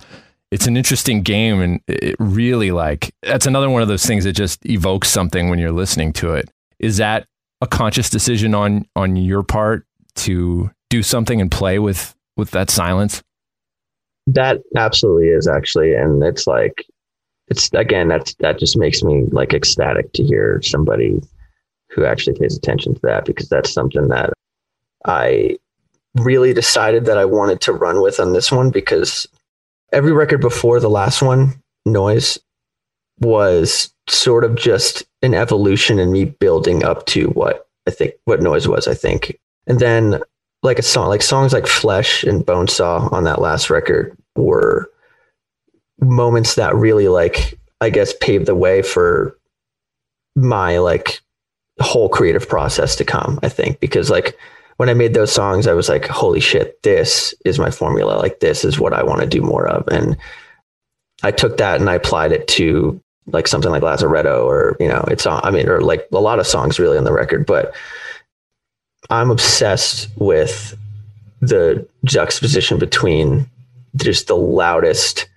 it's 0.51 0.67
an 0.67 0.77
interesting 0.77 1.23
game, 1.23 1.61
and 1.61 1.81
it 1.87 2.17
really 2.19 2.71
like 2.71 3.15
that's 3.23 3.47
another 3.47 3.71
one 3.71 3.83
of 3.83 3.89
those 3.89 4.07
things 4.07 4.25
that 4.25 4.33
just 4.33 4.65
evokes 4.67 5.09
something 5.09 5.49
when 5.49 5.59
you're 5.59 5.73
listening 5.73 6.13
to 6.15 6.35
it. 6.35 6.51
Is 6.79 6.97
that 6.99 7.27
a 7.61 7.67
conscious 7.67 8.11
decision 8.11 8.55
on 8.55 8.87
on 8.97 9.17
your 9.17 9.43
part 9.43 9.85
to 10.17 10.71
do 10.91 11.03
something 11.03 11.41
and 11.41 11.51
play 11.51 11.79
with 11.79 12.15
with 12.37 12.51
that 12.53 12.71
silence? 12.71 13.23
That 14.27 14.59
absolutely 14.77 15.29
is 15.29 15.49
actually, 15.49 15.95
and 15.95 16.23
it's 16.23 16.47
like 16.47 16.85
it's 17.49 17.71
again 17.73 18.09
that's 18.09 18.35
that 18.37 18.59
just 18.59 18.77
makes 18.77 19.03
me 19.03 19.25
like 19.31 19.55
ecstatic 19.55 20.13
to 20.15 20.23
hear 20.23 20.61
somebody 20.63 21.21
who 21.91 22.05
actually 22.05 22.39
pays 22.39 22.57
attention 22.57 22.95
to 22.95 23.01
that 23.03 23.25
because 23.25 23.49
that's 23.49 23.73
something 23.73 24.09
that 24.09 24.33
I 25.05 25.59
really 26.15 26.53
decided 26.53 27.07
that 27.07 27.19
I 27.19 27.25
wanted 27.25 27.61
to 27.63 27.73
run 27.73 28.03
with 28.03 28.21
on 28.21 28.33
this 28.33 28.51
one 28.51 28.71
because 28.71 29.27
every 29.93 30.13
record 30.13 30.41
before 30.41 30.81
the 30.81 30.91
last 30.91 31.23
one, 31.23 31.55
Noise, 31.87 32.39
was 33.21 33.93
sort 34.09 34.45
of 34.45 34.55
just 34.57 35.05
an 35.23 35.35
evolution 35.35 35.99
in 35.99 36.13
me 36.13 36.25
building 36.25 36.85
up 36.85 37.07
to 37.07 37.29
what 37.29 37.67
I 37.87 37.91
think 37.91 38.15
what 38.25 38.43
Noise 38.43 38.69
was, 38.69 38.87
I 38.87 38.95
think. 38.95 39.39
And 39.67 39.81
then 39.81 40.21
like 40.63 40.79
a 40.79 40.83
song 40.83 41.09
like 41.09 41.23
songs 41.23 41.53
like 41.53 41.67
Flesh 41.67 42.25
and 42.25 42.45
Bonesaw 42.45 43.13
on 43.13 43.25
that 43.25 43.41
last 43.41 43.71
record 43.71 44.17
were 44.37 44.91
moments 46.01 46.55
that 46.55 46.75
really 46.75 47.09
like 47.09 47.59
I 47.81 47.91
guess 47.91 48.13
paved 48.21 48.47
the 48.47 48.55
way 48.55 48.83
for 48.83 49.37
my 50.35 50.79
like 50.79 51.21
whole 51.81 52.09
creative 52.09 52.49
process 52.49 52.97
to 52.97 53.05
come, 53.05 53.39
I 53.43 53.49
think, 53.49 53.81
because 53.81 54.11
like 54.11 54.37
when 54.79 54.89
I 54.89 54.95
made 54.95 55.15
those 55.15 55.33
songs, 55.33 55.67
I 55.67 55.75
was 55.75 55.89
like, 55.89 56.07
holy 56.07 56.41
shit, 56.41 56.83
this 56.83 57.35
is 57.45 57.59
my 57.59 57.71
formula. 57.71 58.15
Like, 58.15 58.41
this 58.41 58.65
is 58.65 58.79
what 58.79 58.93
I 58.93 59.03
want 59.03 59.21
to 59.21 59.27
do 59.27 59.43
more 59.43 59.67
of. 59.67 59.87
And 59.89 60.17
I 61.23 61.33
took 61.33 61.57
that 61.57 61.81
and 61.81 61.91
I 61.91 61.95
applied 61.95 62.33
it 62.33 62.47
to 62.49 63.01
like 63.27 63.49
something 63.49 63.71
like 63.71 63.83
Lazaretto 63.83 64.45
or, 64.45 64.77
you 64.79 64.89
know, 64.89 65.05
it's 65.09 65.27
on, 65.27 65.41
I 65.45 65.51
mean, 65.51 65.69
or 65.69 65.81
like 65.81 66.07
a 66.13 66.21
lot 66.21 66.39
of 66.39 66.47
songs 66.47 66.79
really 66.79 66.97
on 66.97 67.05
the 67.05 67.13
record, 67.13 67.45
but 67.45 67.75
I'm 69.11 69.31
obsessed 69.31 70.09
with 70.17 70.77
the 71.41 71.87
juxtaposition 72.05 72.79
between 72.79 73.51
just 73.97 74.29
the 74.29 74.37
loudest, 74.37 75.29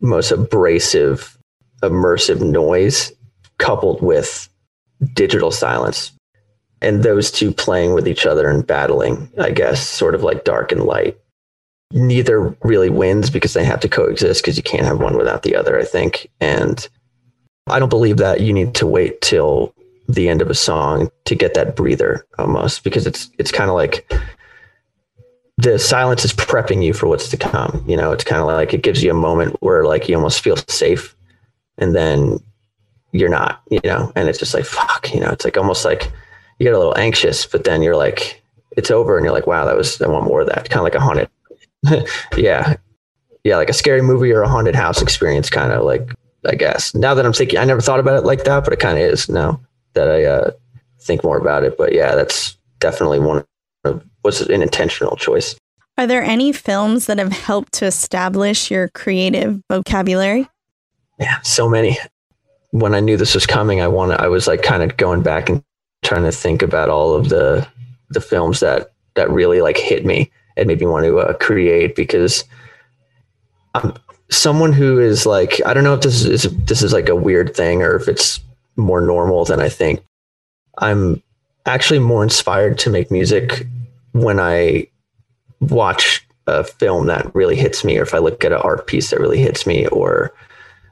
most 0.00 0.30
abrasive, 0.30 1.36
immersive 1.82 2.40
noise 2.40 3.12
coupled 3.58 4.02
with 4.02 4.48
digital 5.14 5.50
silence 5.50 6.12
and 6.82 7.02
those 7.02 7.30
two 7.30 7.52
playing 7.52 7.94
with 7.94 8.08
each 8.08 8.26
other 8.26 8.50
and 8.50 8.66
battling, 8.66 9.30
I 9.38 9.50
guess, 9.50 9.86
sort 9.86 10.14
of 10.14 10.22
like 10.22 10.44
dark 10.44 10.72
and 10.72 10.82
light. 10.82 11.16
Neither 11.92 12.56
really 12.62 12.90
wins 12.90 13.30
because 13.30 13.54
they 13.54 13.64
have 13.64 13.80
to 13.80 13.88
coexist 13.88 14.42
because 14.42 14.56
you 14.56 14.62
can't 14.62 14.86
have 14.86 14.98
one 14.98 15.16
without 15.16 15.44
the 15.44 15.54
other, 15.54 15.78
I 15.78 15.84
think. 15.84 16.28
And 16.40 16.86
I 17.68 17.78
don't 17.78 17.88
believe 17.88 18.16
that 18.16 18.40
you 18.40 18.52
need 18.52 18.74
to 18.76 18.86
wait 18.86 19.20
till 19.20 19.74
the 20.08 20.28
end 20.28 20.42
of 20.42 20.50
a 20.50 20.54
song 20.54 21.10
to 21.26 21.34
get 21.34 21.54
that 21.54 21.76
breather 21.76 22.26
almost 22.38 22.82
because 22.82 23.06
it's 23.06 23.30
it's 23.38 23.52
kind 23.52 23.70
of 23.70 23.76
like 23.76 24.12
the 25.58 25.78
silence 25.78 26.24
is 26.24 26.32
prepping 26.32 26.82
you 26.84 26.92
for 26.92 27.06
what's 27.06 27.28
to 27.28 27.36
come. 27.36 27.84
You 27.86 27.96
know, 27.96 28.10
it's 28.10 28.24
kind 28.24 28.40
of 28.40 28.48
like 28.48 28.74
it 28.74 28.82
gives 28.82 29.02
you 29.02 29.10
a 29.10 29.14
moment 29.14 29.56
where 29.60 29.84
like 29.84 30.08
you 30.08 30.16
almost 30.16 30.40
feel 30.40 30.56
safe, 30.68 31.14
and 31.78 31.94
then 31.94 32.38
you're 33.12 33.28
not. 33.28 33.62
You 33.70 33.80
know, 33.84 34.12
and 34.16 34.28
it's 34.28 34.38
just 34.38 34.54
like 34.54 34.64
fuck. 34.64 35.12
You 35.14 35.20
know, 35.20 35.30
it's 35.30 35.44
like 35.44 35.56
almost 35.56 35.84
like 35.84 36.10
you 36.58 36.64
get 36.64 36.74
a 36.74 36.78
little 36.78 36.96
anxious, 36.98 37.46
but 37.46 37.64
then 37.64 37.82
you're 37.82 37.96
like, 37.96 38.42
it's 38.76 38.90
over, 38.90 39.16
and 39.16 39.24
you're 39.24 39.34
like, 39.34 39.46
wow, 39.46 39.64
that 39.64 39.76
was 39.76 40.00
I 40.00 40.08
want 40.08 40.26
more 40.26 40.42
of 40.42 40.48
that. 40.48 40.68
Kind 40.68 40.80
of 40.80 40.84
like 40.84 40.94
a 40.94 41.00
haunted. 41.00 41.28
yeah, 42.36 42.76
yeah, 43.44 43.56
like 43.56 43.70
a 43.70 43.74
scary 43.74 44.02
movie 44.02 44.32
or 44.32 44.42
a 44.42 44.48
haunted 44.48 44.74
house 44.74 45.02
experience, 45.02 45.50
kind 45.50 45.72
of 45.72 45.84
like 45.84 46.12
I 46.46 46.54
guess. 46.54 46.94
Now 46.94 47.14
that 47.14 47.24
I'm 47.24 47.32
thinking, 47.32 47.58
I 47.58 47.64
never 47.64 47.80
thought 47.80 48.00
about 48.00 48.18
it 48.18 48.24
like 48.24 48.44
that, 48.44 48.64
but 48.64 48.72
it 48.72 48.80
kind 48.80 48.98
of 48.98 49.04
is 49.04 49.28
now 49.28 49.60
that 49.94 50.08
I 50.08 50.24
uh, 50.24 50.50
think 51.00 51.24
more 51.24 51.38
about 51.38 51.64
it. 51.64 51.76
But 51.76 51.92
yeah, 51.92 52.14
that's 52.14 52.56
definitely 52.78 53.20
one 53.20 53.44
of 53.84 54.04
was 54.24 54.40
an 54.40 54.62
intentional 54.62 55.16
choice. 55.16 55.56
Are 55.98 56.06
there 56.06 56.22
any 56.22 56.52
films 56.52 57.06
that 57.06 57.18
have 57.18 57.32
helped 57.32 57.72
to 57.74 57.86
establish 57.86 58.70
your 58.70 58.88
creative 58.88 59.60
vocabulary? 59.68 60.48
Yeah, 61.18 61.40
so 61.42 61.68
many. 61.68 61.98
When 62.72 62.94
I 62.94 63.00
knew 63.00 63.16
this 63.16 63.34
was 63.34 63.46
coming, 63.46 63.80
I 63.80 63.88
wanted. 63.88 64.20
I 64.20 64.28
was 64.28 64.46
like 64.46 64.62
kind 64.62 64.82
of 64.82 64.96
going 64.96 65.22
back 65.22 65.48
and 65.48 65.62
trying 66.02 66.24
to 66.24 66.32
think 66.32 66.62
about 66.62 66.90
all 66.90 67.14
of 67.14 67.28
the 67.28 67.66
the 68.10 68.20
films 68.20 68.60
that 68.60 68.92
that 69.14 69.30
really 69.30 69.62
like 69.62 69.78
hit 69.78 70.04
me 70.04 70.30
and 70.56 70.66
made 70.66 70.80
me 70.80 70.86
want 70.86 71.04
to 71.04 71.18
uh, 71.18 71.32
create 71.34 71.94
because 71.94 72.44
I'm 73.74 73.94
someone 74.30 74.72
who 74.72 74.98
is 74.98 75.26
like 75.26 75.60
I 75.66 75.74
don't 75.74 75.84
know 75.84 75.94
if 75.94 76.02
this 76.02 76.24
is 76.24 76.42
this 76.64 76.82
is 76.82 76.92
like 76.92 77.08
a 77.08 77.16
weird 77.16 77.54
thing 77.54 77.82
or 77.82 77.94
if 77.94 78.08
it's 78.08 78.40
more 78.76 79.00
normal 79.00 79.44
than 79.44 79.60
I 79.60 79.68
think. 79.68 80.02
I'm 80.78 81.22
actually 81.66 81.98
more 81.98 82.22
inspired 82.22 82.78
to 82.78 82.90
make 82.90 83.10
music 83.10 83.66
when 84.12 84.40
I 84.40 84.88
watch 85.60 86.26
a 86.46 86.64
film 86.64 87.06
that 87.06 87.34
really 87.34 87.56
hits 87.56 87.84
me, 87.84 87.98
or 87.98 88.02
if 88.02 88.14
I 88.14 88.18
look 88.18 88.44
at 88.44 88.52
an 88.52 88.60
art 88.62 88.86
piece 88.86 89.10
that 89.10 89.20
really 89.20 89.38
hits 89.38 89.66
me, 89.66 89.86
or 89.88 90.32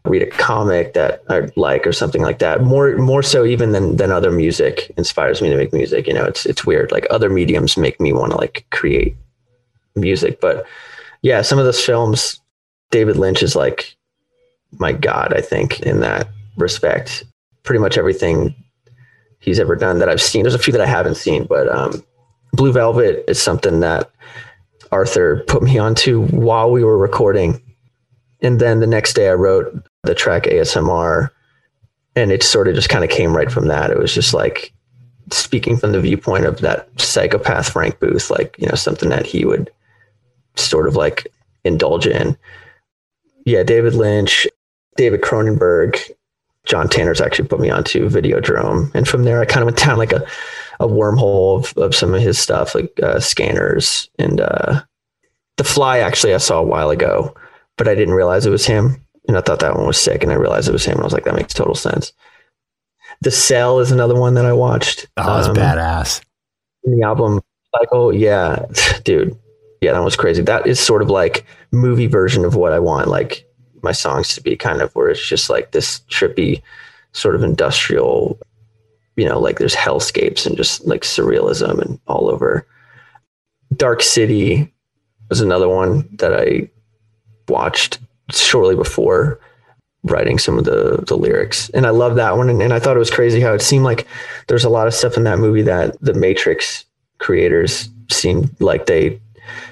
read 0.05 0.23
a 0.23 0.27
comic 0.27 0.95
that 0.95 1.23
I 1.29 1.49
like, 1.57 1.87
or 1.87 1.93
something 1.93 2.23
like 2.23 2.39
that. 2.39 2.63
More 2.63 2.97
more 2.97 3.23
so 3.23 3.45
even 3.45 3.73
than 3.73 3.97
than 3.97 4.11
other 4.11 4.31
music 4.31 4.91
inspires 4.97 5.43
me 5.43 5.51
to 5.51 5.57
make 5.57 5.73
music. 5.73 6.07
You 6.07 6.15
know, 6.15 6.25
it's 6.25 6.47
it's 6.47 6.65
weird. 6.65 6.93
Like 6.93 7.07
other 7.11 7.31
mediums 7.31 7.77
make 7.77 8.01
me 8.01 8.13
want 8.13 8.33
to 8.33 8.39
like 8.39 8.67
create 8.71 9.17
music, 9.95 10.41
but 10.41 10.67
yeah, 11.23 11.43
some 11.43 11.59
of 11.59 11.65
those 11.65 11.85
films, 11.85 12.41
David 12.91 13.17
Lynch 13.17 13.43
is 13.43 13.55
like 13.55 13.97
my 14.79 14.93
god. 14.93 15.35
I 15.35 15.41
think 15.41 15.81
in 15.81 16.01
that 16.01 16.29
respect, 16.57 17.25
pretty 17.63 17.81
much 17.81 17.99
everything 17.99 18.55
he's 19.41 19.59
ever 19.59 19.75
done 19.75 19.99
that 19.99 20.09
I've 20.09 20.21
seen. 20.21 20.43
There's 20.43 20.55
a 20.55 20.59
few 20.59 20.73
that 20.73 20.83
I 20.83 20.87
haven't 20.87 21.17
seen, 21.17 21.45
but 21.45 21.69
um, 21.69 22.05
Blue 22.53 22.73
Velvet 22.73 23.25
is 23.29 23.43
something 23.43 23.81
that 23.81 24.11
Arthur 24.93 25.45
put 25.47 25.63
me 25.63 25.79
onto 25.79 26.27
while 26.27 26.71
we 26.71 26.85
were 26.85 26.99
recording. 26.99 27.61
And 28.43 28.61
then 28.61 28.81
the 28.81 28.87
next 28.87 29.15
day 29.15 29.29
I 29.29 29.35
wrote 29.35 29.87
the 30.03 30.15
track 30.15 30.45
ASMR 30.45 31.31
and 32.17 32.33
it 32.33 32.43
sort 32.43 32.69
of 32.69 32.75
just 32.75 32.89
kind 32.89 33.05
of 33.05 33.11
came 33.11 33.37
right 33.37 33.51
from 33.51 33.69
that. 33.69 33.91
It 33.91 33.99
was 33.99 34.15
just 34.15 34.35
like 34.35 34.73
speaking 35.31 35.77
from 35.77 35.93
the 35.93 36.01
viewpoint 36.01 36.45
of 36.45 36.61
that 36.61 36.89
psychopath 37.01 37.71
Frank 37.71 38.01
Booth, 38.01 38.31
like, 38.31 38.57
you 38.59 38.67
know, 38.67 38.75
something 38.75 39.11
that 39.11 39.27
he 39.27 39.45
would 39.45 39.71
sort 40.57 40.89
of 40.89 40.97
like 40.97 41.27
indulge 41.65 42.07
in. 42.07 42.37
Yeah, 43.45 43.63
David 43.63 43.95
Lynch, 43.95 44.47
David 44.97 45.21
Cronenberg, 45.21 45.99
John 46.65 46.89
Tanner's 46.89 47.21
actually 47.21 47.49
put 47.49 47.61
me 47.61 47.71
onto 47.71 48.09
Videodrome. 48.09 48.95
And 48.95 49.07
from 49.07 49.25
there 49.25 49.41
I 49.41 49.45
kind 49.45 49.63
of 49.63 49.67
went 49.67 49.79
down 49.79 49.99
like 49.99 50.13
a 50.13 50.27
a 50.81 50.89
wormhole 50.89 51.59
of, 51.59 51.77
of 51.77 51.95
some 51.95 52.15
of 52.15 52.23
his 52.23 52.39
stuff, 52.39 52.75
like 52.75 52.91
uh, 53.03 53.21
scanners 53.21 54.09
and 54.19 54.41
uh, 54.41 54.81
the 55.59 55.65
fly. 55.65 55.99
Actually, 55.99 56.35
I 56.35 56.39
saw 56.39 56.59
a 56.59 56.67
while 56.67 56.89
ago, 56.89 57.35
but 57.77 57.87
I 57.87 57.95
didn't 57.95 58.15
realize 58.15 58.47
it 58.47 58.51
was 58.51 58.67
him, 58.67 58.97
and 59.31 59.39
I 59.39 59.41
thought 59.41 59.61
that 59.61 59.77
one 59.77 59.87
was 59.87 60.01
sick, 60.01 60.23
and 60.23 60.33
I 60.33 60.35
realized 60.35 60.69
it 60.69 60.73
was 60.73 60.85
him, 60.85 60.95
and 60.95 61.03
I 61.03 61.05
was 61.05 61.13
like, 61.13 61.25
that 61.25 61.35
makes 61.35 61.55
total 61.55 61.75
sense. 61.75 62.13
The 63.23 63.31
Cell 63.31 63.81
is 63.81 63.93
another 63.93 64.19
one 64.19 64.35
that 64.35 64.45
I 64.45 64.53
watched. 64.53 65.07
Oh, 65.17 65.39
it's 65.39 65.49
um, 65.49 65.55
badass. 65.55 66.23
The 66.85 67.03
album 67.03 67.41
cycle, 67.77 68.15
yeah, 68.15 68.67
dude, 69.05 69.39
yeah, 69.81 69.93
that 69.93 70.03
was 70.03 70.17
crazy. 70.17 70.43
That 70.43 70.67
is 70.67 70.81
sort 70.81 71.03
of 71.03 71.11
like 71.11 71.47
movie 71.71 72.07
version 72.07 72.45
of 72.45 72.57
what 72.57 72.73
I 72.73 72.79
want, 72.79 73.09
like 73.09 73.47
my 73.83 73.93
songs 73.93 74.35
to 74.35 74.43
be, 74.43 74.57
kind 74.57 74.83
of 74.83 74.93
where 74.95 75.09
it's 75.09 75.27
just 75.27 75.49
like 75.49 75.71
this 75.71 76.01
trippy, 76.11 76.61
sort 77.13 77.35
of 77.35 77.43
industrial 77.43 78.39
you 79.21 79.29
know, 79.29 79.39
like 79.39 79.59
there's 79.59 79.75
hellscapes 79.75 80.47
and 80.47 80.57
just 80.57 80.87
like 80.87 81.03
surrealism 81.03 81.79
and 81.83 82.01
all 82.07 82.31
over. 82.31 82.67
Dark 83.77 84.03
City 84.03 84.73
was 85.29 85.43
another 85.43 85.69
one 85.69 86.09
that 86.17 86.33
I 86.33 86.71
watched 87.47 87.99
shortly 88.33 88.77
before 88.77 89.41
writing 90.05 90.39
some 90.39 90.59
of 90.59 90.65
the 90.65 91.05
the 91.07 91.17
lyrics. 91.17 91.69
And 91.71 91.87
i 91.87 91.91
love 91.91 92.17
that 92.17 92.37
one. 92.37 92.49
And, 92.49 92.63
and, 92.63 92.73
i 92.73 92.79
thought 92.79 92.97
it 92.97 93.01
was 93.01 93.11
crazy 93.11 93.41
how 93.41 93.53
it 93.53 93.63
seemed 93.63 93.85
like 93.85 94.07
there's 94.47 94.65
a 94.65 94.71
lot 94.71 94.87
of 94.87 94.95
stuff 94.95 95.17
in 95.17 95.25
that 95.25 95.39
movie 95.39 95.63
that 95.63 96.01
the 96.01 96.15
matrix 96.15 96.85
creators 97.19 97.89
seemed 98.11 98.59
like 98.61 98.87
they 98.87 99.21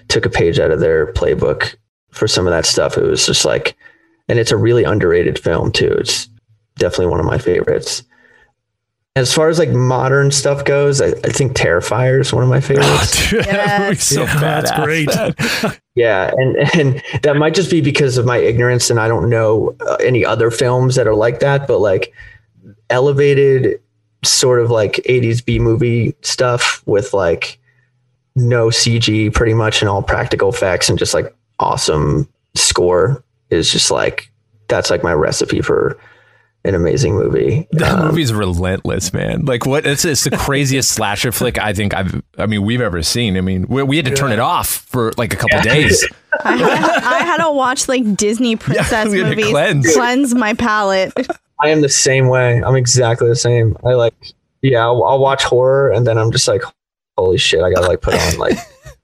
took 0.09 0.27
a 0.27 0.31
page 0.31 0.59
out 0.59 0.71
of 0.71 0.81
their 0.81 1.13
playbook 1.13 1.75
for 2.11 2.29
some 2.29 2.47
of 2.47 2.53
that 2.53 2.67
stuff. 2.67 2.97
It 2.97 3.05
was 3.05 3.27
just 3.27 3.45
like 3.45 3.77
and 4.29 4.39
it's 4.39 4.53
a 4.53 4.57
really 4.57 4.85
underrated 4.85 5.39
film 5.39 5.73
too. 5.73 5.93
It's 5.99 6.29
definitely 6.77 7.07
one 7.07 7.21
of 7.21 7.27
my 7.27 7.39
favorites 7.39 8.03
as 9.19 9.35
far 9.35 9.49
as 9.49 9.59
like 9.59 9.71
modern 9.71 10.31
stuff 10.31 10.65
goes, 10.65 11.01
I, 11.01 11.09
I 11.09 11.31
think 11.31 11.53
Terrifier 11.57 12.21
is 12.21 12.33
one 12.33 12.45
of 12.45 12.49
my 12.49 12.61
favorites. 12.63 13.27
Oh, 13.27 13.31
dude, 13.31 13.47
yes. 13.47 14.05
so 14.05 14.23
yeah, 14.23 14.41
that's 14.41 14.71
great. 14.73 15.11
yeah, 15.95 16.31
and 16.37 16.57
and 16.75 17.03
that 17.23 17.37
might 17.37 17.55
just 17.55 17.71
be 17.71 17.81
because 17.81 18.17
of 18.17 18.27
my 18.27 18.39
ignorance, 18.39 18.91
and 18.91 19.01
I 19.01 19.09
don't 19.09 19.29
know 19.29 19.75
uh, 19.81 19.97
any 19.97 20.25
other 20.25 20.51
films 20.51 20.95
that 20.95 21.07
are 21.07 21.15
like 21.15 21.41
that. 21.41 21.67
But 21.67 21.79
like 21.79 22.13
elevated, 22.91 23.81
sort 24.25 24.61
of 24.61 24.71
like 24.71 24.95
'80s 25.09 25.45
B 25.45 25.59
movie 25.59 26.15
stuff 26.23 26.83
with 26.87 27.13
like 27.13 27.59
no 28.37 28.69
CG, 28.69 29.35
pretty 29.35 29.55
much, 29.55 29.83
and 29.83 29.89
all 29.89 30.03
practical 30.03 30.49
effects, 30.49 30.89
and 30.89 30.99
just 30.99 31.15
like 31.15 31.35
awesome 31.59 32.29
score 32.55 33.23
is 33.51 33.71
just 33.73 33.91
like 33.91 34.31
that's 34.69 34.91
like 34.91 35.03
my 35.03 35.13
recipe 35.13 35.61
for 35.61 35.99
an 36.65 36.75
amazing 36.75 37.15
movie. 37.15 37.67
That 37.73 37.99
um, 37.99 38.09
movie's 38.09 38.33
relentless, 38.33 39.13
man. 39.13 39.45
Like 39.45 39.67
what? 39.67 39.87
It's, 39.87 40.05
it's 40.05 40.25
the 40.25 40.37
craziest 40.37 40.91
slasher 40.95 41.33
flick 41.33 41.59
I 41.59 41.73
think 41.73 41.95
I've. 41.95 42.23
I 42.37 42.47
mean, 42.47 42.63
we've 42.63 42.81
ever 42.81 43.03
seen. 43.03 43.37
I 43.37 43.41
mean, 43.41 43.67
we, 43.69 43.83
we 43.83 43.97
had 43.97 44.07
to 44.07 44.15
turn 44.15 44.33
it 44.33 44.39
off 44.39 44.69
for 44.69 45.13
like 45.17 45.33
a 45.33 45.37
couple 45.37 45.59
yeah. 45.59 45.75
days. 45.75 46.07
I 46.45 46.57
had, 46.57 47.03
I 47.03 47.19
had, 47.21 47.37
to 47.39 47.51
watch 47.51 47.89
like 47.89 48.17
Disney 48.17 48.57
princess 48.57 49.15
yeah, 49.15 49.23
movies 49.25 49.47
cleanse. 49.47 49.95
cleanse 49.95 50.35
my 50.35 50.55
palate. 50.55 51.13
I 51.61 51.71
am 51.71 51.81
the 51.81 51.89
same 51.89 52.29
way. 52.29 52.63
I'm 52.63 52.77
exactly 52.77 53.29
the 53.29 53.37
same. 53.37 53.77
I 53.85 53.95
like, 53.95 54.15
yeah, 54.63 54.83
I'll, 54.83 55.03
I'll 55.05 55.19
watch 55.19 55.43
horror 55.45 55.91
and 55.91 56.07
then 56.07 56.19
I'm 56.19 56.31
just 56.31 56.47
like, 56.47 56.63
holy 57.17 57.39
shit, 57.39 57.63
I 57.63 57.71
gotta 57.71 57.89
like 57.89 58.01
put 58.01 58.15
on 58.15 58.39
like 58.39 58.59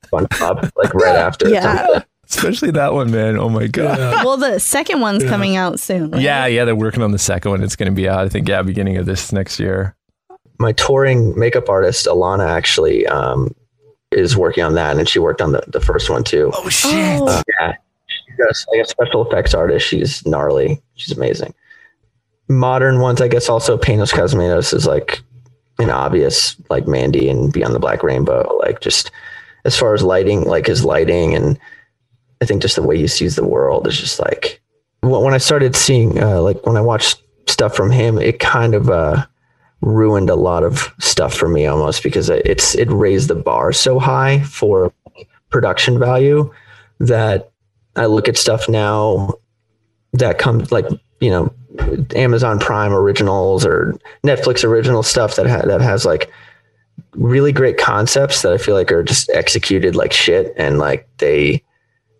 SpongeBob 0.07 0.71
like 0.77 0.95
right 0.95 1.17
after. 1.17 1.49
Yeah. 1.49 2.03
Especially 2.29 2.71
that 2.73 2.93
one, 2.93 3.11
man. 3.11 3.39
Oh 3.39 3.49
my 3.49 3.67
god. 3.67 3.99
Yeah. 3.99 4.25
Well, 4.25 4.37
the 4.37 4.59
second 4.59 5.01
one's 5.01 5.23
yeah. 5.25 5.31
coming 5.31 5.57
out 5.57 5.81
soon. 5.81 6.11
Right? 6.11 6.23
Yeah, 6.23 6.47
yeah, 6.47 6.65
they're 6.65 6.75
working 6.75 7.03
on 7.03 7.13
the 7.13 7.19
second 7.19 7.51
one. 7.51 7.63
It's 7.63 7.77
going 7.77 7.91
to 7.91 7.95
be 7.95 8.09
out, 8.09 8.21
I 8.21 8.29
think, 8.29 8.49
yeah, 8.49 8.63
beginning 8.63 8.97
of 8.97 9.07
this 9.07 9.33
next 9.33 9.61
year. 9.61 9.95
My 10.59 10.73
touring 10.73 11.39
makeup 11.39 11.69
artist 11.69 12.07
Alana 12.07 12.49
actually 12.49 13.07
um, 13.07 13.55
is 14.13 14.37
working 14.37 14.63
on 14.63 14.75
that, 14.75 14.97
and 14.97 15.09
she 15.09 15.19
worked 15.19 15.41
on 15.41 15.53
the, 15.53 15.63
the 15.67 15.81
first 15.81 16.09
one 16.09 16.25
too. 16.25 16.51
Oh 16.55 16.69
shit! 16.69 17.21
Uh, 17.21 17.43
yeah, 17.61 17.75
she's 18.07 18.67
like 18.71 18.81
a 18.81 18.89
special 18.89 19.27
effects 19.27 19.55
artist. 19.55 19.87
She's 19.87 20.25
gnarly. 20.25 20.81
She's 20.95 21.17
amazing. 21.17 21.55
Modern 22.49 23.01
ones, 23.01 23.21
I 23.21 23.29
guess, 23.29 23.49
also 23.49 23.77
Panos 23.77 24.13
Cosmatos 24.13 24.73
is 24.73 24.87
like 24.87 25.23
an 25.79 25.91
obvious 25.91 26.57
like 26.71 26.87
Mandy 26.87 27.29
and 27.29 27.53
Beyond 27.53 27.75
the 27.75 27.81
Black 27.81 28.03
Rainbow. 28.03 28.57
Like 28.61 28.81
just 28.81 29.11
as 29.65 29.77
far 29.77 29.95
as 29.95 30.03
lighting, 30.03 30.43
like 30.43 30.67
his 30.67 30.85
lighting 30.85 31.35
and 31.35 31.59
I 32.45 32.47
think 32.47 32.61
just 32.61 32.77
the 32.77 32.83
way 32.83 32.99
he 32.99 33.07
sees 33.07 33.37
the 33.37 33.47
world 33.47 33.87
is 33.87 33.99
just 33.99 34.21
like 34.21 34.61
when 35.01 35.33
I 35.33 35.39
started 35.39 35.75
seeing 35.75 36.23
uh, 36.23 36.43
like 36.43 36.65
when 36.67 36.77
I 36.77 36.83
watched 36.83 37.23
stuff 37.47 37.75
from 37.75 37.91
him, 37.91 38.19
it 38.19 38.39
kind 38.39 38.75
of 38.75 38.91
uh, 38.91 39.25
ruined 39.81 40.29
a 40.29 40.35
lot 40.35 40.63
of 40.63 40.93
stuff 41.01 41.33
for 41.35 41.49
me 41.49 41.65
almost 41.65 42.03
because 42.03 42.29
it's 42.29 42.75
it 42.75 42.91
raised 42.93 43.29
the 43.29 43.35
bar 43.35 43.73
so 43.73 43.99
high 43.99 44.43
for 44.43 44.93
production 45.49 45.99
value 45.99 46.53
that 47.01 47.51
I 47.97 48.05
look 48.07 48.29
at 48.29 48.37
stuff 48.37 48.69
now 48.69 49.33
that 50.13 50.39
comes 50.39 50.71
like 50.71 50.85
you 51.21 51.31
know 51.31 51.51
Amazon 52.15 52.59
Prime 52.59 52.93
originals 52.93 53.65
or 53.65 53.99
Netflix 54.23 54.65
original 54.65 55.03
stuff 55.03 55.37
that 55.37 55.47
ha- 55.47 55.67
that 55.67 55.81
has 55.81 56.05
like 56.05 56.31
really 57.15 57.53
great 57.53 57.79
concepts 57.79 58.43
that 58.43 58.53
I 58.53 58.59
feel 58.59 58.75
like 58.75 58.93
are 58.93 59.03
just 59.03 59.31
executed 59.31 59.97
like 59.97 60.13
shit 60.13 60.53
and 60.59 60.77
like 60.77 61.09
they 61.17 61.65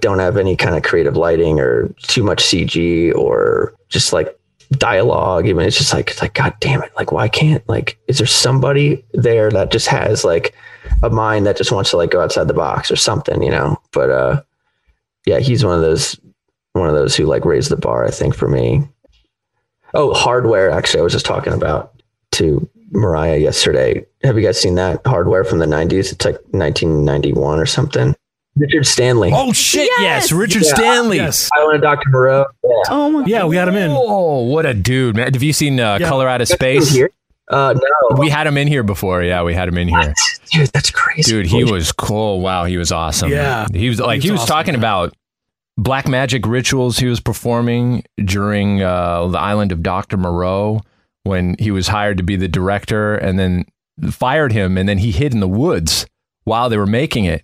don't 0.01 0.19
have 0.19 0.37
any 0.37 0.57
kind 0.57 0.77
of 0.77 0.83
creative 0.83 1.17
lighting 1.17 1.61
or 1.61 1.89
too 2.03 2.23
much 2.23 2.43
CG 2.45 3.15
or 3.15 3.75
just 3.89 4.13
like 4.13 4.39
dialogue. 4.73 5.47
Even 5.47 5.67
it's 5.67 5.79
just 5.79 5.95
like 5.95 6.11
it's 6.11 6.23
like 6.23 6.35
God 6.35 6.55
damn 6.61 6.83
it! 6.83 6.93
Like 6.97 7.13
why 7.13 7.29
can't 7.29 7.67
like 7.69 7.99
is 8.09 8.19
there 8.19 8.27
somebody 8.27 9.05
there 9.13 9.51
that 9.51 9.71
just 9.71 9.87
has 9.89 10.25
like 10.25 10.55
a 11.03 11.11
mind 11.11 11.47
that 11.47 11.57
just 11.57 11.73
wants 11.73 11.91
to 11.91 11.97
like 11.97 12.11
go 12.11 12.23
outside 12.23 12.49
the 12.49 12.55
box 12.55 12.91
or 12.91 12.97
something, 12.97 13.43
you 13.43 13.51
know? 13.51 13.81
But 13.93 14.11
uh, 14.11 14.43
yeah, 15.27 15.39
he's 15.39 15.65
one 15.65 15.75
of 15.75 15.83
those 15.83 16.19
one 16.73 16.89
of 16.89 16.95
those 16.95 17.17
who 17.17 17.27
like 17.27 17.45
raised 17.45 17.71
the 17.71 17.77
bar. 17.77 18.05
I 18.05 18.11
think 18.11 18.35
for 18.35 18.49
me. 18.49 18.83
Oh, 19.95 20.13
hardware. 20.13 20.71
Actually, 20.71 21.01
I 21.01 21.05
was 21.05 21.13
just 21.13 21.27
talking 21.27 21.53
about 21.53 21.93
to 22.33 22.69
Mariah 22.91 23.39
yesterday. 23.39 24.05
Have 24.25 24.37
you 24.37 24.43
guys 24.43 24.61
seen 24.61 24.75
that 24.75 25.07
hardware 25.07 25.45
from 25.45 25.61
the 25.61 25.67
'90s? 25.67 26.13
It's 26.13 26.25
like 26.25 26.37
1991 26.51 27.61
or 27.61 27.67
something. 27.67 28.15
Richard 28.57 28.87
Stanley. 28.87 29.31
Oh 29.33 29.53
shit! 29.53 29.89
Yes, 29.99 30.01
Yes. 30.01 30.33
Richard 30.33 30.63
Yeah. 30.63 30.75
Stanley. 30.75 31.17
Yes. 31.17 31.51
Island 31.57 31.77
of 31.77 31.83
Dr. 31.83 32.11
Moreau. 32.11 32.45
Yeah. 32.63 32.71
Oh 32.89 33.11
my 33.11 33.25
Yeah, 33.27 33.45
we 33.47 33.57
had 33.57 33.67
him 33.69 33.75
in. 33.77 33.91
Oh, 33.93 34.43
what 34.45 34.65
a 34.65 34.75
dude, 34.75 35.17
man! 35.17 35.33
Have 35.33 35.43
you 35.43 35.53
seen 35.53 35.81
uh, 35.81 35.99
Yeah. 36.01 36.09
Color 36.09 36.29
Out 36.29 36.41
of 36.41 36.49
Space? 36.49 36.91
here? 36.93 37.11
Uh, 37.49 37.75
no. 37.75 38.17
We 38.21 38.31
had 38.31 38.47
him 38.47 38.57
in 38.57 38.69
here 38.69 38.83
before. 38.83 39.23
Yeah, 39.23 39.43
we 39.43 39.53
had 39.55 39.69
him 39.69 39.77
in 39.77 39.89
here. 39.89 40.15
Dude, 40.51 40.69
that's 40.69 40.91
crazy. 40.91 41.31
Dude, 41.31 41.47
he 41.47 41.65
was 41.65 41.93
cool. 41.93 42.41
Wow, 42.41 42.65
he 42.65 42.79
was 42.79 42.91
awesome. 42.93 43.31
Yeah. 43.31 43.67
he 43.73 43.89
was 43.89 44.01
like 44.01 44.19
was 44.19 44.25
he 44.25 44.31
was, 44.31 44.41
awesome, 44.41 44.55
talking 44.55 44.75
yeah. 44.75 44.79
about 44.81 45.15
black 45.77 46.09
magic 46.09 46.47
rituals 46.47 46.99
he 46.99 47.07
was 47.07 47.21
performing 47.21 48.05
during 48.25 48.81
uh, 48.83 49.27
the 49.27 49.39
island 49.39 49.73
of 49.73 49.83
Doctor 49.83 50.17
Moreau 50.17 50.81
when 51.25 51.57
he 51.59 51.71
was 51.71 51.89
hired 51.89 52.17
to 52.19 52.23
be 52.23 52.37
the 52.37 52.49
director, 52.49 53.15
and 53.15 53.39
then 53.39 53.65
fired 54.11 54.53
him, 54.53 54.79
and 54.79 54.89
then 54.89 54.99
he 54.99 55.11
hid 55.11 55.33
in 55.35 55.41
the 55.41 55.49
woods 55.49 56.07
while 56.45 56.69
they 56.69 56.77
were 56.77 56.87
making 56.87 57.25
it, 57.25 57.43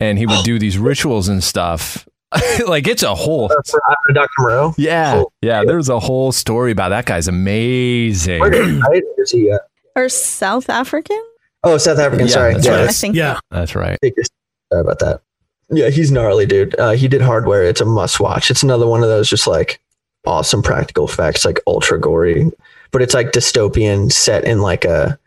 and 0.00 0.18
he 0.18 0.26
would 0.26 0.44
do 0.44 0.58
these 0.58 0.78
rituals 0.78 1.28
and 1.28 1.42
stuff. 1.42 2.06
like 2.66 2.86
it's 2.88 3.02
a 3.04 3.14
whole 3.14 3.46
Uh, 3.46 3.54
for 3.66 3.80
Island 3.86 4.14
Dr. 4.14 4.28
Moreau. 4.40 4.74
yeah 4.76 5.14
Oh, 5.18 5.32
yeah. 5.42 5.64
There's 5.64 5.88
a 5.88 6.00
whole 6.00 6.32
story 6.32 6.72
about 6.72 6.88
that 6.90 7.06
guy's 7.06 7.28
amazing. 7.28 8.40
Right? 8.42 9.02
Is 9.18 9.30
he, 9.30 9.50
uh, 9.50 9.58
Or 9.94 10.08
South 10.08 10.68
African? 10.68 11.22
oh, 11.64 11.78
South 11.78 11.98
African. 11.98 12.26
Yeah, 12.26 12.32
sorry. 12.32 12.52
that's 12.54 12.66
yeah, 12.66 12.70
right. 12.72 12.76
I 12.78 12.80
that's- 12.82 13.00
think. 13.00 13.14
Yeah. 13.14 13.38
That's 13.50 13.74
right. 13.74 13.98
Sorry 14.02 14.80
about 14.80 14.98
that. 14.98 15.20
Yeah, 15.70 15.88
he's 15.90 16.10
gnarly, 16.12 16.46
dude. 16.46 16.78
Uh, 16.78 16.92
he 16.92 17.08
did 17.08 17.20
hardware. 17.22 17.64
It's 17.64 17.80
a 17.80 17.84
must 17.84 18.20
watch. 18.20 18.50
It's 18.50 18.62
another 18.62 18.86
one 18.86 19.02
of 19.02 19.08
those 19.08 19.28
just 19.30 19.46
like 19.46 19.80
awesome 20.26 20.62
practical 20.62 21.06
effects, 21.08 21.44
like 21.44 21.60
ultra 21.66 21.98
gory, 22.00 22.50
but 22.92 23.02
it's 23.02 23.14
like 23.14 23.32
dystopian, 23.32 24.10
set 24.12 24.44
in 24.44 24.60
like 24.60 24.84
a 24.84 25.18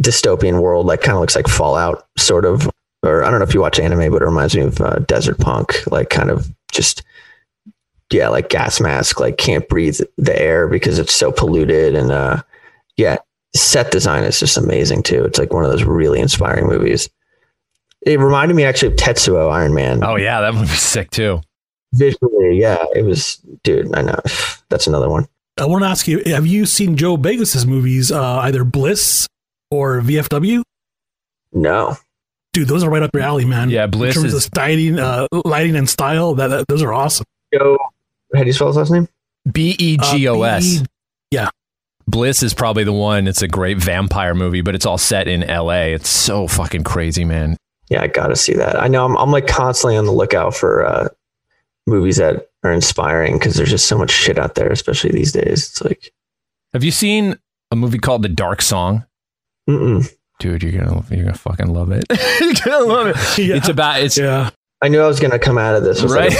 dystopian 0.00 0.60
world. 0.60 0.86
Like 0.86 1.00
kind 1.00 1.16
of 1.16 1.20
looks 1.20 1.36
like 1.36 1.48
Fallout, 1.48 2.06
sort 2.18 2.44
of. 2.44 2.68
Or 3.02 3.24
I 3.24 3.30
don't 3.30 3.40
know 3.40 3.46
if 3.46 3.54
you 3.54 3.60
watch 3.60 3.80
anime, 3.80 4.12
but 4.12 4.22
it 4.22 4.26
reminds 4.26 4.54
me 4.54 4.62
of 4.62 4.80
uh, 4.80 4.96
Desert 5.00 5.38
Punk. 5.38 5.86
Like 5.90 6.10
kind 6.10 6.30
of 6.30 6.52
just 6.70 7.02
yeah, 8.12 8.28
like 8.28 8.48
gas 8.48 8.80
mask. 8.80 9.18
Like 9.18 9.38
can't 9.38 9.68
breathe 9.68 10.00
the 10.16 10.40
air 10.40 10.68
because 10.68 10.98
it's 10.98 11.14
so 11.14 11.32
polluted. 11.32 11.94
And 11.94 12.12
uh, 12.12 12.42
yeah, 12.96 13.16
set 13.54 13.90
design 13.90 14.24
is 14.24 14.38
just 14.38 14.56
amazing 14.56 15.02
too. 15.02 15.24
It's 15.24 15.38
like 15.38 15.52
one 15.52 15.64
of 15.64 15.70
those 15.70 15.84
really 15.84 16.20
inspiring 16.20 16.66
movies. 16.66 17.08
It 18.02 18.18
reminded 18.18 18.54
me 18.54 18.64
actually 18.64 18.92
of 18.92 18.98
Tetsuo 18.98 19.50
Iron 19.50 19.74
Man. 19.74 20.02
Oh 20.04 20.16
yeah, 20.16 20.40
that 20.40 20.54
movie's 20.54 20.80
sick 20.80 21.10
too. 21.10 21.40
Visually, 21.92 22.58
yeah, 22.58 22.84
it 22.94 23.02
was, 23.04 23.36
dude. 23.62 23.94
I 23.94 24.02
know 24.02 24.18
that's 24.68 24.86
another 24.86 25.08
one. 25.08 25.26
I 25.58 25.66
want 25.66 25.84
to 25.84 25.88
ask 25.88 26.08
you: 26.08 26.22
Have 26.26 26.46
you 26.46 26.66
seen 26.66 26.96
Joe 26.96 27.16
Begos's 27.16 27.66
movies, 27.66 28.10
uh, 28.10 28.38
either 28.38 28.64
Bliss 28.64 29.28
or 29.70 30.00
VFW? 30.00 30.62
No, 31.52 31.96
Dude, 32.52 32.68
those 32.68 32.84
are 32.84 32.90
right 32.90 33.02
up 33.02 33.14
your 33.14 33.22
alley, 33.22 33.44
man. 33.44 33.70
Yeah, 33.70 33.86
Bliss 33.86 34.16
in 34.16 34.22
terms 34.22 34.34
is 34.34 34.46
of 34.46 34.52
lighting, 34.56 34.98
uh, 34.98 35.26
lighting 35.44 35.74
and 35.74 35.88
style. 35.88 36.34
That, 36.34 36.48
that 36.48 36.68
those 36.68 36.82
are 36.82 36.92
awesome. 36.92 37.24
Joe. 37.54 37.78
How 38.34 38.40
do 38.40 38.46
you 38.46 38.52
spell 38.52 38.68
his 38.68 38.76
last 38.76 38.90
name? 38.90 39.08
B 39.50 39.74
E 39.78 39.96
G 39.96 40.28
O 40.28 40.42
S. 40.42 40.80
Uh, 40.80 40.82
B- 40.82 40.88
Bliss 42.06 42.42
is 42.42 42.52
probably 42.52 42.84
the 42.84 42.92
one. 42.92 43.26
It's 43.26 43.42
a 43.42 43.48
great 43.48 43.78
vampire 43.78 44.34
movie, 44.34 44.60
but 44.60 44.74
it's 44.74 44.84
all 44.84 44.98
set 44.98 45.28
in 45.28 45.42
L.A. 45.42 45.94
It's 45.94 46.08
so 46.08 46.46
fucking 46.46 46.84
crazy, 46.84 47.24
man. 47.24 47.56
Yeah, 47.88 48.02
I 48.02 48.08
gotta 48.08 48.36
see 48.36 48.54
that. 48.54 48.80
I 48.80 48.88
know 48.88 49.04
I'm, 49.04 49.16
I'm 49.16 49.30
like 49.30 49.46
constantly 49.46 49.96
on 49.96 50.04
the 50.04 50.12
lookout 50.12 50.54
for 50.54 50.84
uh, 50.84 51.08
movies 51.86 52.16
that 52.16 52.50
are 52.64 52.72
inspiring 52.72 53.38
because 53.38 53.54
there's 53.54 53.70
just 53.70 53.86
so 53.86 53.96
much 53.96 54.10
shit 54.10 54.38
out 54.38 54.54
there, 54.56 54.70
especially 54.70 55.10
these 55.10 55.32
days. 55.32 55.68
It's 55.70 55.82
like, 55.82 56.12
Have 56.72 56.84
you 56.84 56.90
seen 56.90 57.38
a 57.70 57.76
movie 57.76 57.98
called 57.98 58.22
The 58.22 58.28
Dark 58.28 58.62
Song? 58.62 59.06
mm-mm. 59.68 60.12
Dude, 60.42 60.60
you're 60.64 60.72
gonna 60.72 61.04
you're 61.08 61.22
gonna 61.24 61.34
fucking 61.38 61.72
love 61.72 61.92
it. 61.92 62.04
you're 62.40 62.52
gonna 62.64 62.84
love 62.84 63.06
it. 63.06 63.16
Yeah. 63.38 63.54
It's 63.56 63.68
about 63.68 64.00
it's 64.02 64.18
yeah. 64.18 64.50
I 64.82 64.88
knew 64.88 65.00
I 65.00 65.06
was 65.06 65.20
gonna 65.20 65.38
come 65.38 65.56
out 65.56 65.76
of 65.76 65.84
this 65.84 66.02
right. 66.02 66.32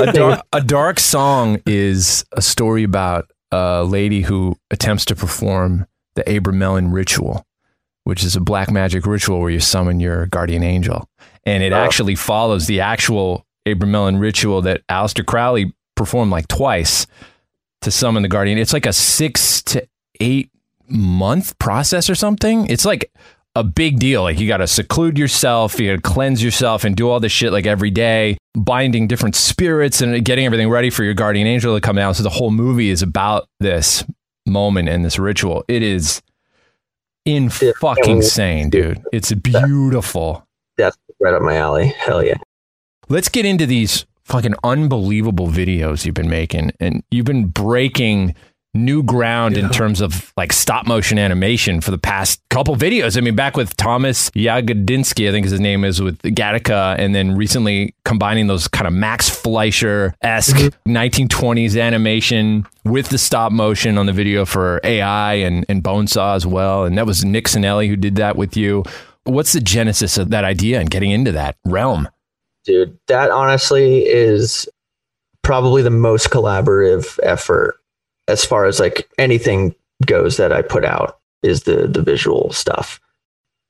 like 0.00 0.08
a, 0.08 0.12
dark, 0.12 0.40
a 0.52 0.60
dark 0.60 0.98
song 0.98 1.60
is 1.66 2.24
a 2.32 2.42
story 2.42 2.82
about 2.82 3.30
a 3.52 3.84
lady 3.84 4.22
who 4.22 4.56
attempts 4.72 5.04
to 5.04 5.14
perform 5.14 5.86
the 6.16 6.24
Abramelin 6.24 6.92
ritual, 6.92 7.46
which 8.02 8.24
is 8.24 8.34
a 8.34 8.40
black 8.40 8.72
magic 8.72 9.06
ritual 9.06 9.38
where 9.40 9.50
you 9.50 9.60
summon 9.60 10.00
your 10.00 10.26
guardian 10.26 10.64
angel, 10.64 11.08
and 11.46 11.62
it 11.62 11.72
Oh. 11.72 11.76
actually 11.76 12.16
follows 12.16 12.66
the 12.66 12.80
actual 12.80 13.46
Abramelin 13.68 14.18
ritual 14.18 14.62
that 14.62 14.84
Aleister 14.88 15.24
Crowley 15.24 15.72
performed 15.94 16.32
like 16.32 16.48
twice 16.48 17.06
to 17.82 17.92
summon 17.92 18.24
the 18.24 18.28
guardian. 18.28 18.58
It's 18.58 18.72
like 18.72 18.86
a 18.86 18.92
six 18.92 19.62
to 19.62 19.86
eight 20.18 20.50
month 20.88 21.58
process 21.58 22.08
or 22.08 22.14
something. 22.14 22.66
It's 22.66 22.84
like 22.84 23.10
a 23.54 23.64
big 23.64 23.98
deal. 23.98 24.22
Like 24.22 24.38
you 24.38 24.46
got 24.46 24.58
to 24.58 24.66
seclude 24.66 25.18
yourself, 25.18 25.78
you 25.80 25.90
got 25.90 26.02
to 26.02 26.08
cleanse 26.10 26.42
yourself 26.42 26.84
and 26.84 26.96
do 26.96 27.08
all 27.08 27.20
this 27.20 27.32
shit 27.32 27.52
like 27.52 27.66
every 27.66 27.90
day, 27.90 28.38
binding 28.54 29.08
different 29.08 29.34
spirits 29.34 30.00
and 30.00 30.24
getting 30.24 30.46
everything 30.46 30.68
ready 30.70 30.90
for 30.90 31.04
your 31.04 31.14
guardian 31.14 31.46
angel 31.46 31.74
to 31.74 31.80
come 31.80 31.96
down. 31.96 32.14
So 32.14 32.22
the 32.22 32.30
whole 32.30 32.50
movie 32.50 32.90
is 32.90 33.02
about 33.02 33.48
this 33.60 34.04
moment 34.46 34.88
and 34.88 35.04
this 35.04 35.18
ritual. 35.18 35.64
It 35.68 35.82
is 35.82 36.22
in 37.24 37.50
fucking 37.50 38.16
insane, 38.18 38.70
dude. 38.70 39.02
It's 39.12 39.32
beautiful. 39.32 40.46
that's 40.76 40.96
right 41.20 41.34
up 41.34 41.42
my 41.42 41.56
alley. 41.56 41.88
Hell 41.88 42.22
yeah. 42.24 42.38
Let's 43.08 43.28
get 43.28 43.44
into 43.44 43.66
these 43.66 44.06
fucking 44.24 44.54
unbelievable 44.62 45.48
videos 45.48 46.04
you've 46.04 46.14
been 46.14 46.28
making 46.28 46.70
and 46.80 47.02
you've 47.10 47.24
been 47.24 47.46
breaking 47.46 48.34
new 48.74 49.02
ground 49.02 49.56
in 49.56 49.68
terms 49.70 50.00
of 50.00 50.32
like 50.36 50.52
stop 50.52 50.86
motion 50.86 51.18
animation 51.18 51.80
for 51.80 51.90
the 51.90 51.98
past 51.98 52.40
couple 52.50 52.76
videos. 52.76 53.16
I 53.16 53.20
mean, 53.20 53.34
back 53.34 53.56
with 53.56 53.76
Thomas 53.76 54.30
Yagodinsky, 54.30 55.28
I 55.28 55.32
think 55.32 55.46
his 55.46 55.58
name 55.58 55.84
is 55.84 56.00
with 56.00 56.18
Gattaca, 56.22 56.96
and 56.98 57.14
then 57.14 57.36
recently 57.36 57.94
combining 58.04 58.46
those 58.46 58.68
kind 58.68 58.86
of 58.86 58.92
Max 58.92 59.28
Fleischer 59.28 60.14
esque 60.22 60.56
1920s 60.86 61.28
mm-hmm. 61.28 61.78
animation 61.78 62.66
with 62.84 63.08
the 63.08 63.18
stop 63.18 63.52
motion 63.52 63.98
on 63.98 64.06
the 64.06 64.12
video 64.12 64.44
for 64.44 64.80
AI 64.84 65.34
and, 65.34 65.64
and 65.68 65.82
Bonesaw 65.82 66.36
as 66.36 66.46
well. 66.46 66.84
And 66.84 66.96
that 66.98 67.06
was 67.06 67.24
Nick 67.24 67.46
Sinelli 67.46 67.88
who 67.88 67.96
did 67.96 68.16
that 68.16 68.36
with 68.36 68.56
you. 68.56 68.84
What's 69.24 69.52
the 69.52 69.60
genesis 69.60 70.16
of 70.16 70.30
that 70.30 70.44
idea 70.44 70.80
and 70.80 70.90
getting 70.90 71.10
into 71.10 71.32
that 71.32 71.56
realm? 71.64 72.08
dude 72.68 72.98
that 73.06 73.30
honestly 73.30 74.04
is 74.06 74.68
probably 75.42 75.80
the 75.80 75.90
most 75.90 76.28
collaborative 76.28 77.18
effort 77.22 77.80
as 78.28 78.44
far 78.44 78.66
as 78.66 78.78
like 78.78 79.08
anything 79.18 79.74
goes 80.06 80.36
that 80.36 80.52
i 80.52 80.62
put 80.62 80.84
out 80.84 81.18
is 81.42 81.62
the 81.62 81.86
the 81.86 82.02
visual 82.02 82.52
stuff. 82.52 83.00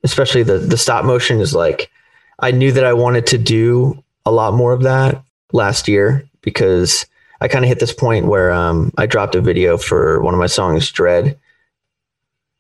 Especially 0.05 0.43
the 0.43 0.59
the 0.59 0.77
stop 0.77 1.05
motion 1.05 1.41
is 1.41 1.55
like 1.55 1.91
i 2.39 2.51
knew 2.51 2.73
that 2.73 2.85
i 2.85 2.93
wanted 2.93 3.27
to 3.27 3.39
do 3.39 4.03
a 4.25 4.31
lot 4.31 4.55
more 4.55 4.73
of 4.73 4.83
that 4.83 5.23
last 5.53 5.89
year 5.89 6.25
because 6.41 7.07
i 7.41 7.49
kind 7.49 7.65
of 7.65 7.69
hit 7.69 7.81
this 7.81 7.93
point 7.93 8.27
where 8.27 8.53
um 8.53 8.93
i 8.97 9.07
dropped 9.07 9.35
a 9.35 9.41
video 9.41 9.77
for 9.77 10.21
one 10.23 10.35
of 10.35 10.41
my 10.41 10.47
songs 10.47 10.91
dread. 10.91 11.39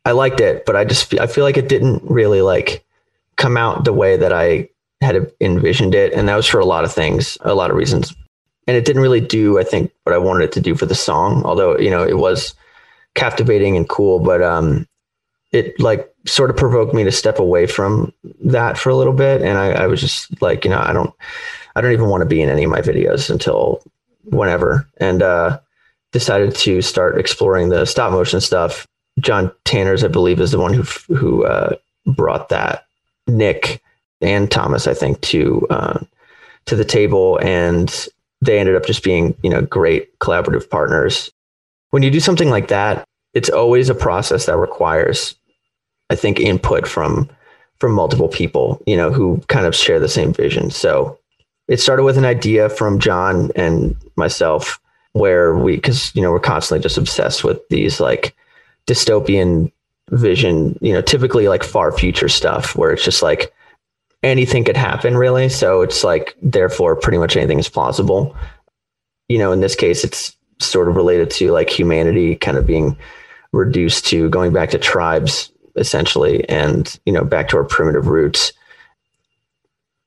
I 0.04 0.12
liked 0.12 0.40
it 0.40 0.64
but 0.66 0.74
i 0.74 0.84
just 0.84 1.14
i 1.20 1.26
feel 1.26 1.44
like 1.44 1.58
it 1.58 1.68
didn't 1.68 2.02
really 2.02 2.42
like 2.42 2.84
come 3.36 3.56
out 3.56 3.84
the 3.84 3.92
way 3.92 4.16
that 4.16 4.32
i 4.32 4.68
had 5.00 5.30
envisioned 5.40 5.94
it 5.94 6.12
and 6.12 6.28
that 6.28 6.36
was 6.36 6.46
for 6.46 6.58
a 6.58 6.64
lot 6.64 6.84
of 6.84 6.92
things 6.92 7.38
a 7.42 7.54
lot 7.54 7.70
of 7.70 7.76
reasons 7.76 8.14
and 8.68 8.76
it 8.76 8.84
didn't 8.84 9.02
really 9.02 9.20
do 9.20 9.58
i 9.58 9.64
think 9.64 9.90
what 10.04 10.14
i 10.14 10.18
wanted 10.18 10.44
it 10.44 10.52
to 10.52 10.60
do 10.60 10.76
for 10.76 10.86
the 10.86 10.94
song 10.94 11.42
although 11.44 11.76
you 11.78 11.90
know 11.90 12.04
it 12.04 12.18
was 12.18 12.54
captivating 13.16 13.76
and 13.76 13.88
cool 13.88 14.20
but 14.20 14.40
um 14.40 14.86
it 15.50 15.78
like 15.80 16.12
sort 16.26 16.50
of 16.50 16.56
provoked 16.56 16.94
me 16.94 17.04
to 17.04 17.12
step 17.12 17.38
away 17.38 17.66
from 17.66 18.12
that 18.44 18.76
for 18.76 18.90
a 18.90 18.96
little 18.96 19.12
bit. 19.12 19.42
And 19.42 19.58
i, 19.58 19.70
I 19.70 19.86
was 19.86 20.00
just 20.00 20.40
like 20.42 20.64
you 20.64 20.70
know 20.70 20.78
i 20.80 20.92
don't 20.92 21.12
i 21.74 21.80
don't 21.80 21.92
even 21.92 22.08
want 22.08 22.20
to 22.20 22.26
be 22.26 22.42
in 22.42 22.50
any 22.50 22.64
of 22.64 22.70
my 22.70 22.80
videos 22.80 23.30
until 23.30 23.82
whenever. 24.24 24.86
And 24.98 25.22
uh 25.22 25.58
decided 26.12 26.54
to 26.54 26.80
start 26.80 27.18
exploring 27.18 27.68
the 27.68 27.84
stop 27.84 28.12
motion 28.12 28.40
stuff. 28.40 28.86
John 29.18 29.50
tanners 29.64 30.04
i 30.04 30.08
believe 30.08 30.40
is 30.40 30.52
the 30.52 30.58
one 30.58 30.74
who 30.74 30.82
who 31.14 31.44
uh 31.44 31.76
brought 32.06 32.50
that. 32.50 32.84
Nick 33.26 33.82
and 34.20 34.50
Thomas, 34.50 34.86
I 34.86 34.94
think, 34.94 35.20
to 35.22 35.66
uh, 35.70 36.00
to 36.66 36.74
the 36.74 36.84
table, 36.84 37.38
and 37.42 38.08
they 38.40 38.58
ended 38.58 38.76
up 38.76 38.86
just 38.86 39.02
being 39.02 39.36
you 39.42 39.50
know 39.50 39.62
great 39.62 40.18
collaborative 40.18 40.68
partners. 40.68 41.30
When 41.90 42.02
you 42.02 42.10
do 42.10 42.20
something 42.20 42.50
like 42.50 42.68
that, 42.68 43.04
it's 43.34 43.48
always 43.50 43.88
a 43.88 43.94
process 43.94 44.46
that 44.46 44.56
requires, 44.56 45.34
I 46.10 46.14
think, 46.14 46.40
input 46.40 46.86
from 46.86 47.28
from 47.78 47.92
multiple 47.92 48.28
people, 48.28 48.82
you 48.86 48.96
know, 48.96 49.12
who 49.12 49.40
kind 49.48 49.64
of 49.64 49.74
share 49.74 50.00
the 50.00 50.08
same 50.08 50.32
vision. 50.32 50.70
So 50.70 51.18
it 51.68 51.78
started 51.78 52.02
with 52.02 52.18
an 52.18 52.24
idea 52.24 52.68
from 52.68 52.98
John 52.98 53.50
and 53.54 53.96
myself 54.16 54.80
where 55.12 55.56
we 55.56 55.76
because 55.76 56.14
you 56.14 56.22
know 56.22 56.30
we're 56.30 56.40
constantly 56.40 56.82
just 56.82 56.98
obsessed 56.98 57.44
with 57.44 57.60
these 57.68 58.00
like 58.00 58.34
dystopian 58.86 59.70
vision 60.10 60.78
you 60.80 60.92
know 60.92 61.02
typically 61.02 61.48
like 61.48 61.62
far 61.62 61.92
future 61.92 62.28
stuff 62.28 62.74
where 62.76 62.92
it's 62.92 63.04
just 63.04 63.22
like 63.22 63.52
anything 64.22 64.64
could 64.64 64.76
happen 64.76 65.16
really. 65.16 65.48
So 65.48 65.82
it's 65.82 66.02
like 66.04 66.34
therefore 66.42 66.96
pretty 66.96 67.18
much 67.18 67.36
anything 67.36 67.58
is 67.58 67.68
plausible. 67.68 68.36
You 69.28 69.38
know 69.38 69.52
in 69.52 69.60
this 69.60 69.74
case 69.74 70.04
it's 70.04 70.36
sort 70.60 70.88
of 70.88 70.96
related 70.96 71.30
to 71.30 71.52
like 71.52 71.70
humanity 71.70 72.34
kind 72.34 72.56
of 72.56 72.66
being 72.66 72.96
reduced 73.52 74.06
to 74.06 74.28
going 74.30 74.52
back 74.52 74.70
to 74.70 74.78
tribes 74.78 75.52
essentially 75.76 76.48
and 76.48 76.98
you 77.06 77.12
know 77.12 77.24
back 77.24 77.48
to 77.48 77.56
our 77.56 77.64
primitive 77.64 78.08
roots. 78.08 78.52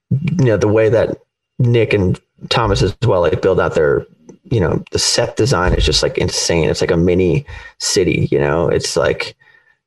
You 0.10 0.46
know 0.46 0.58
the 0.58 0.68
way 0.68 0.90
that 0.90 1.18
nick 1.60 1.94
and 1.94 2.20
thomas 2.50 2.82
as 2.82 2.96
well 3.04 3.22
like 3.22 3.42
build 3.42 3.60
out 3.60 3.76
their 3.76 4.06
you 4.46 4.60
know 4.60 4.84
the 4.92 5.00
set 5.00 5.38
design 5.38 5.74
is 5.74 5.86
just 5.86 6.04
like 6.04 6.18
insane. 6.18 6.70
It's 6.70 6.82
like 6.82 6.92
a 6.92 6.98
mini 6.98 7.46
city 7.80 8.28
you 8.32 8.40
know? 8.40 8.68
It's 8.68 8.98
like 8.98 9.36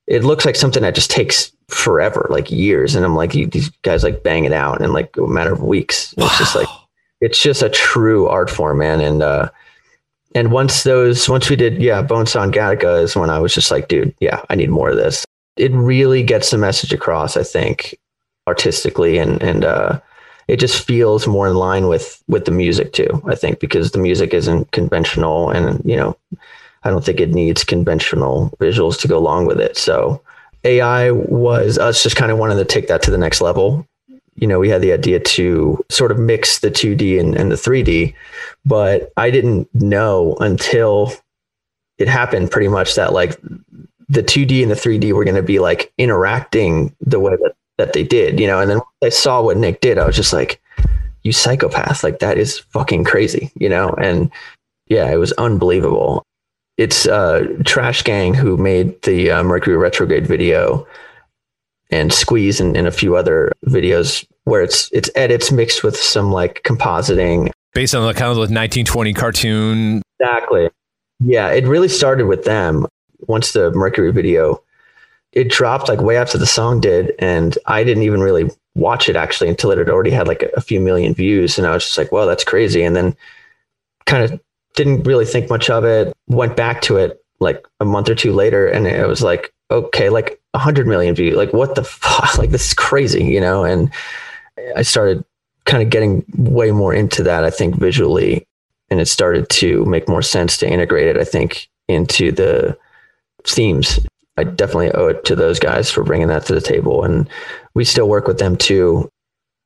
it 0.07 0.25
looks 0.25 0.45
like 0.45 0.57
something 0.57 0.83
that 0.83 0.95
just 0.95 1.11
takes 1.11 1.53
forever 1.68 2.27
like 2.31 2.50
years. 2.50 2.94
And 2.94 3.05
i'm 3.05 3.14
like 3.14 3.33
these 3.33 3.70
guys 3.83 4.05
like 4.05 4.22
bang 4.22 4.44
it 4.44 4.53
out 4.53 4.81
in 4.81 4.92
like 4.92 5.16
a 5.16 5.27
matter 5.27 5.53
of 5.53 5.62
weeks. 5.62 6.14
It's 6.16 6.38
just 6.38 6.55
like 6.55 6.68
it's 7.20 7.42
just 7.42 7.62
a 7.62 7.68
true 7.70 8.27
art 8.27 8.50
form 8.50 8.79
man. 8.79 9.00
And 9.00 9.22
uh 9.22 9.50
and 10.35 10.50
once 10.50 10.83
those 10.83 11.29
once 11.29 11.48
we 11.48 11.57
did 11.57 11.81
yeah 11.81 12.03
bonesaw 12.03 12.42
and 12.42 12.53
gattaca 12.53 13.03
is 13.03 13.14
when 13.14 13.31
i 13.31 13.38
was 13.38 13.55
just 13.55 13.70
like 13.70 13.87
dude 13.87 14.12
yeah 14.20 14.42
i 14.50 14.55
need 14.55 14.70
more 14.70 14.90
of 14.90 14.96
this. 14.96 15.24
It 15.57 15.72
really 15.72 16.22
gets 16.22 16.50
the 16.50 16.59
message 16.59 16.92
across 16.92 17.37
i 17.37 17.42
think 17.42 17.96
artistically. 18.46 19.18
And 19.18 19.42
and 19.42 19.64
uh 19.64 20.00
it 20.46 20.61
just 20.61 20.85
feels 20.85 21.27
more 21.27 21.48
in 21.48 21.55
line 21.55 21.88
with 21.88 22.22
with 22.29 22.44
the 22.44 22.50
music 22.50 22.92
too 22.92 23.22
i 23.27 23.35
think 23.35 23.61
because 23.61 23.92
the 23.92 23.98
music 23.98 24.35
isn't 24.35 24.70
conventional. 24.72 25.50
And 25.50 25.81
you 25.85 25.96
know 25.96 26.16
i 26.83 26.90
don't 26.90 27.05
think 27.05 27.20
it 27.20 27.31
needs 27.31 27.64
conventional 27.64 28.50
visuals 28.61 29.00
to 29.00 29.09
go 29.09 29.16
along 29.16 29.46
with 29.46 29.61
it. 29.61 29.79
So 29.79 30.20
ai 30.64 31.11
was 31.11 31.79
uh, 31.79 31.87
us 31.87 32.03
just 32.03 32.16
kind 32.16 32.33
of 32.33 32.38
wanting 32.38 32.59
to 32.59 32.64
take 32.64 32.88
that 32.88 33.03
to 33.03 33.11
the 33.11 33.18
next 33.18 33.40
level 33.40 33.87
you 34.37 34.46
know 34.46 34.59
we 34.59 34.68
had 34.68 34.83
the 34.83 34.92
idea 34.92 35.20
to 35.20 35.85
sort 35.90 36.11
of 36.11 36.18
mix 36.18 36.59
the 36.61 36.70
2d 36.70 37.20
and, 37.20 37.35
and 37.37 37.50
the 37.50 37.57
3d 37.57 38.14
but 38.64 39.12
i 39.16 39.31
didn't 39.31 39.68
know 39.74 40.37
until 40.40 41.12
it 41.98 42.09
happened 42.09 42.50
pretty 42.50 42.68
much 42.68 42.94
that 42.94 43.12
like 43.12 43.38
the 44.09 44.22
2d 44.22 44.62
and 44.62 44.70
the 44.70 44.74
3d 44.74 45.12
were 45.12 45.24
going 45.24 45.37
to 45.37 45.42
be 45.42 45.59
like 45.59 45.92
interacting 45.98 46.94
the 47.00 47.20
way 47.20 47.37
that 47.37 47.55
that 47.79 47.92
they 47.92 48.03
did, 48.03 48.38
you 48.38 48.46
know. 48.46 48.61
And 48.61 48.70
then 48.70 48.81
I 49.03 49.09
saw 49.09 49.42
what 49.42 49.57
Nick 49.57 49.81
did, 49.81 49.98
I 49.98 50.07
was 50.07 50.16
just 50.16 50.33
like, 50.33 50.61
"You 51.22 51.33
psychopath! 51.33 52.05
Like 52.05 52.18
that 52.20 52.38
is 52.38 52.59
fucking 52.59 53.05
crazy," 53.05 53.50
you 53.55 53.68
know. 53.68 53.90
And 53.90 54.31
yeah, 54.87 55.11
it 55.11 55.16
was 55.16 55.33
unbelievable. 55.33 56.24
It's 56.77 57.07
uh, 57.07 57.47
Trash 57.65 58.03
Gang 58.03 58.35
who 58.35 58.57
made 58.57 59.01
the 59.03 59.31
uh, 59.31 59.43
Mercury 59.43 59.77
retrograde 59.77 60.27
video, 60.27 60.87
and 61.91 62.13
Squeeze 62.13 62.61
and, 62.61 62.77
and 62.77 62.87
a 62.87 62.93
few 62.93 63.17
other 63.17 63.53
videos 63.67 64.27
where 64.45 64.63
it's 64.63 64.91
it's 64.93 65.11
edits 65.15 65.53
mixed 65.53 65.85
with 65.85 65.97
some 65.97 66.33
like 66.33 66.63
compositing 66.65 67.51
based 67.73 67.95
on 67.95 68.07
the 68.07 68.15
kind 68.15 68.31
of 68.31 68.37
the 68.37 68.41
1920 68.41 69.13
cartoon. 69.15 70.03
Exactly. 70.19 70.71
Yeah, 71.21 71.51
it 71.51 71.67
really 71.67 71.89
started 71.89 72.27
with 72.27 72.45
them. 72.45 72.87
Once 73.27 73.53
the 73.53 73.71
Mercury 73.71 74.13
video 74.13 74.63
it 75.35 75.51
dropped 75.51 75.89
like 75.89 76.01
way 76.01 76.17
after 76.17 76.39
the 76.39 76.47
song 76.47 76.81
did 76.81 77.13
and 77.19 77.59
i 77.67 77.85
didn't 77.85 78.05
even 78.05 78.21
really 78.21 78.51
watch 78.75 79.09
it 79.09 79.17
actually 79.17 79.49
until 79.49 79.71
it 79.71 79.79
had 79.79 79.91
already 79.91 80.11
had 80.11 80.27
like 80.27 80.43
a, 80.43 80.49
a 80.57 80.61
few 80.61 80.81
million 80.81 81.13
views 81.13 81.59
and 81.59 81.67
i 81.67 81.75
was 81.75 81.85
just 81.85 81.99
like 81.99 82.11
well 82.11 82.27
that's 82.27 82.45
crazy 82.45 82.83
and 82.83 82.97
then 82.97 83.15
kind 84.07 84.25
of 84.25 84.41
didn't 84.75 85.03
really 85.05 85.25
think 85.25 85.49
much 85.49 85.71
of 85.71 85.85
it 85.85 86.13
went 86.29 86.57
back 86.57 86.83
to 86.83 86.97
it 86.97 87.23
like 87.41 87.67
a 87.81 87.85
month 87.85 88.09
or 88.09 88.15
two 88.15 88.33
later 88.33 88.67
and 88.67 88.87
it 88.87 89.07
was 89.07 89.23
like 89.23 89.53
okay 89.71 90.09
like 90.09 90.41
100 90.53 90.87
million 90.87 91.15
views 91.15 91.37
like 91.37 91.53
what 91.53 91.75
the 91.75 91.85
fuck? 91.85 92.39
Like 92.39 92.51
this 92.51 92.69
is 92.69 92.75
crazy 92.75 93.25
you 93.25 93.41
know? 93.41 93.65
And 93.65 93.91
i 94.77 94.83
started 94.83 95.25
kind 95.65 95.83
of 95.83 95.91
getting 95.91 96.25
way 96.37 96.71
more 96.71 96.95
into 96.95 97.23
that 97.25 97.43
i 97.43 97.51
think 97.51 97.75
visually 97.75 98.47
and 98.89 99.01
it 99.01 99.07
started 99.07 99.49
to 99.49 99.85
make 99.87 100.09
more 100.09 100.23
sense 100.23 100.57
to 100.59 100.71
integrate 100.71 101.09
it 101.09 101.17
i 101.17 101.25
think 101.25 101.69
into 101.89 102.33
the 102.33 102.77
themes. 103.47 104.01
I 104.37 104.45
definitely 104.45 104.93
owe 104.93 105.09
it 105.09 105.25
to 105.27 105.37
those 105.37 105.59
guys 105.59 105.91
for 105.91 106.03
bringing 106.03 106.29
that 106.29 106.47
to 106.47 106.55
the 106.55 106.61
table, 106.61 107.05
and 107.05 107.29
we 107.75 107.85
still 107.85 108.09
work 108.09 108.27
with 108.27 108.39
them 108.39 108.57
too. 108.57 109.09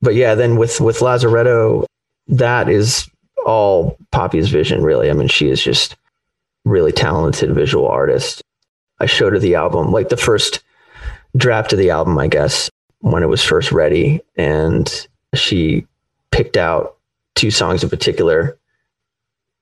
But 0.00 0.14
yeah, 0.14 0.34
then 0.34 0.56
with 0.56 0.80
with 0.80 0.98
Lazaretto, 0.98 1.86
that 2.28 2.68
is 2.68 3.08
all 3.48 3.96
Poppy's 4.12 4.50
vision, 4.50 4.82
really. 4.82 5.10
I 5.10 5.12
mean, 5.14 5.28
she 5.28 5.48
is 5.48 5.62
just 5.62 5.96
really 6.64 6.92
talented 6.92 7.54
visual 7.54 7.88
artist. 7.88 8.42
I 9.00 9.06
showed 9.06 9.32
her 9.32 9.38
the 9.38 9.54
album, 9.54 9.92
like 9.92 10.08
the 10.08 10.16
first 10.16 10.62
draft 11.36 11.72
of 11.72 11.78
the 11.78 11.90
album, 11.90 12.18
I 12.18 12.28
guess, 12.28 12.70
when 13.00 13.22
it 13.22 13.28
was 13.28 13.42
first 13.42 13.72
ready, 13.72 14.20
and 14.36 15.06
she 15.34 15.86
picked 16.30 16.56
out 16.56 16.96
two 17.34 17.50
songs 17.50 17.82
in 17.82 17.90
particular 17.90 18.58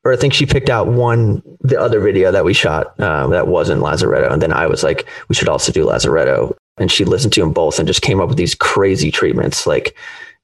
or 0.07 0.13
I 0.13 0.17
think 0.17 0.35
she 0.35 0.47
picked 0.47 0.71
out 0.71 0.87
one, 0.87 1.43
the 1.63 1.81
other 1.81 1.99
video 1.99 2.31
that 2.31 2.45
we 2.45 2.55
shot 2.55 2.95
uh, 3.01 3.27
that 3.27 3.49
wasn't 3.49 3.83
Lazaretto. 3.83 4.33
And 4.33 4.41
then 4.41 4.53
I 4.53 4.69
was 4.69 4.85
like, 4.85 5.05
we 5.29 5.35
should 5.35 5.49
also 5.49 5.73
do 5.73 5.85
Lazaretto. 5.85 6.55
And 6.77 6.93
she 6.93 7.05
listened 7.05 7.33
to 7.33 7.41
them 7.41 7.53
both 7.53 7.81
and 7.81 7.89
just 7.89 8.03
came 8.03 8.21
up 8.21 8.29
with 8.29 8.39
these 8.39 8.55
crazy 8.55 9.11
treatments, 9.11 9.67
like 9.67 9.97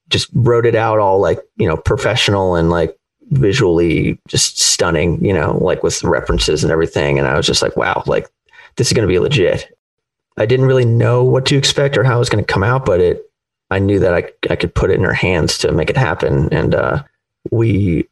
just 0.08 0.28
wrote 0.34 0.66
it 0.66 0.74
out 0.74 0.98
all 0.98 1.20
like, 1.20 1.38
you 1.58 1.68
know, 1.68 1.76
professional 1.76 2.56
and 2.56 2.70
like 2.70 2.98
visually 3.30 4.18
just 4.28 4.60
stunning, 4.60 5.24
you 5.24 5.32
know, 5.32 5.58
like 5.58 5.82
with 5.82 6.02
references 6.04 6.62
and 6.62 6.72
everything. 6.72 7.18
And 7.18 7.28
I 7.28 7.36
was 7.36 7.46
just 7.46 7.62
like, 7.62 7.76
wow, 7.76 8.02
like 8.06 8.28
this 8.76 8.88
is 8.88 8.92
going 8.92 9.06
to 9.06 9.12
be 9.12 9.18
legit. 9.18 9.76
I 10.38 10.46
didn't 10.46 10.66
really 10.66 10.84
know 10.84 11.22
what 11.22 11.46
to 11.46 11.56
expect 11.56 11.96
or 11.96 12.04
how 12.04 12.16
it 12.16 12.20
was 12.20 12.30
going 12.30 12.44
to 12.44 12.52
come 12.52 12.62
out, 12.62 12.84
but 12.84 13.00
it, 13.00 13.30
I 13.70 13.78
knew 13.78 13.98
that 13.98 14.14
I, 14.14 14.30
I 14.50 14.56
could 14.56 14.74
put 14.74 14.90
it 14.90 14.98
in 14.98 15.04
her 15.04 15.14
hands 15.14 15.58
to 15.58 15.72
make 15.72 15.90
it 15.90 15.96
happen. 15.96 16.52
And 16.52 16.74
uh, 16.74 17.02
we 17.50 18.06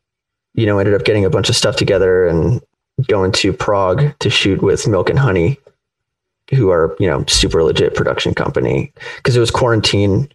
you 0.54 0.66
know, 0.66 0.78
ended 0.78 0.94
up 0.94 1.04
getting 1.04 1.24
a 1.24 1.30
bunch 1.30 1.48
of 1.48 1.56
stuff 1.56 1.76
together 1.76 2.26
and 2.26 2.60
going 3.08 3.32
to 3.32 3.52
Prague 3.52 4.18
to 4.18 4.30
shoot 4.30 4.62
with 4.62 4.86
Milk 4.86 5.08
and 5.08 5.18
Honey, 5.18 5.58
who 6.50 6.70
are, 6.70 6.96
you 6.98 7.06
know, 7.06 7.24
super 7.28 7.62
legit 7.62 7.94
production 7.94 8.34
company. 8.34 8.92
Cause 9.22 9.36
it 9.36 9.40
was 9.40 9.50
quarantine, 9.50 10.30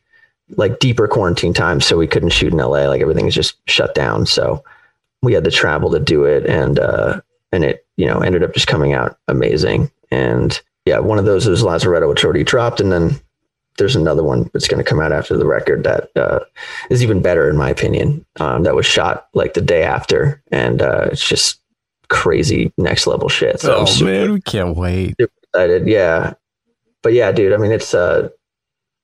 like 0.58 0.80
deeper 0.80 1.08
quarantine 1.08 1.54
time. 1.54 1.82
So 1.82 1.98
we 1.98 2.08
couldn't 2.08 2.30
shoot 2.30 2.54
in 2.54 2.60
LA. 2.60 2.88
Like 2.88 3.02
everything 3.02 3.26
was 3.26 3.36
just 3.36 3.58
shut 3.68 3.96
down. 3.96 4.26
So 4.26 4.64
we 5.22 5.34
had 5.34 5.44
to 5.44 5.52
travel 5.52 5.92
to 5.92 6.00
do 6.00 6.26
it. 6.26 6.46
And, 6.46 6.80
uh, 6.80 7.22
and 7.52 7.64
it, 7.64 7.86
you 7.98 8.06
know, 8.06 8.20
ended 8.20 8.44
up 8.44 8.54
just 8.54 8.68
coming 8.68 8.94
out 8.94 9.18
amazing. 9.28 9.92
And 10.12 10.60
yeah, 10.86 11.00
one 11.00 11.18
of 11.18 11.26
those 11.26 11.48
is 11.48 11.64
Lazaretto, 11.64 12.10
which 12.10 12.24
already 12.24 12.44
dropped. 12.44 12.80
And 12.80 12.92
then 12.92 13.20
there's 13.78 13.96
another 13.96 14.24
one 14.24 14.50
that's 14.54 14.68
going 14.68 14.84
to 14.84 14.90
come 14.90 15.00
out 15.00 15.12
after 15.12 15.38
the 15.38 15.46
record 15.46 15.84
that 15.84 16.10
uh, 16.16 16.40
is 16.90 17.04
even 17.04 17.22
better 17.22 17.50
in 17.50 17.58
my 17.58 17.70
opinion. 17.70 18.26
Um, 18.40 18.64
that 18.64 18.76
was 18.76 18.86
shot 18.86 19.28
like 19.34 19.54
the 19.54 19.62
day 19.62 19.84
after, 19.84 20.42
and 20.52 20.82
uh, 20.82 21.10
it's 21.12 21.28
just 21.28 21.60
crazy 22.08 22.72
next 22.78 23.08
level 23.08 23.30
shit. 23.30 23.60
So 23.60 23.76
oh 23.76 23.86
super, 23.86 24.12
man, 24.12 24.34
we 24.34 24.42
can't 24.42 24.78
wait. 24.78 25.16
Super 25.20 25.34
excited, 25.44 25.88
yeah. 25.88 26.34
But 27.02 27.14
yeah, 27.14 27.32
dude. 27.32 27.54
I 27.54 27.58
mean, 27.58 27.72
it's 27.72 27.94
uh, 27.94 28.30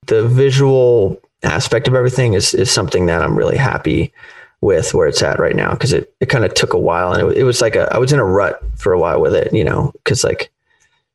the 0.07 0.27
visual 0.27 1.21
aspect 1.43 1.87
of 1.87 1.95
everything 1.95 2.33
is 2.33 2.53
is 2.53 2.71
something 2.71 3.07
that 3.07 3.21
I'm 3.21 3.37
really 3.37 3.57
happy 3.57 4.13
with 4.61 4.93
where 4.93 5.07
it's 5.07 5.23
at 5.23 5.39
right 5.39 5.55
now 5.55 5.71
because 5.71 5.91
it, 5.91 6.13
it 6.19 6.27
kind 6.27 6.45
of 6.45 6.53
took 6.53 6.73
a 6.73 6.79
while 6.79 7.13
and 7.13 7.31
it, 7.31 7.37
it 7.39 7.43
was 7.43 7.61
like 7.61 7.75
a 7.75 7.93
I 7.93 7.97
was 7.97 8.13
in 8.13 8.19
a 8.19 8.25
rut 8.25 8.61
for 8.77 8.93
a 8.93 8.99
while 8.99 9.19
with 9.19 9.33
it, 9.33 9.53
you 9.53 9.63
know, 9.63 9.91
because 10.03 10.23
like 10.23 10.51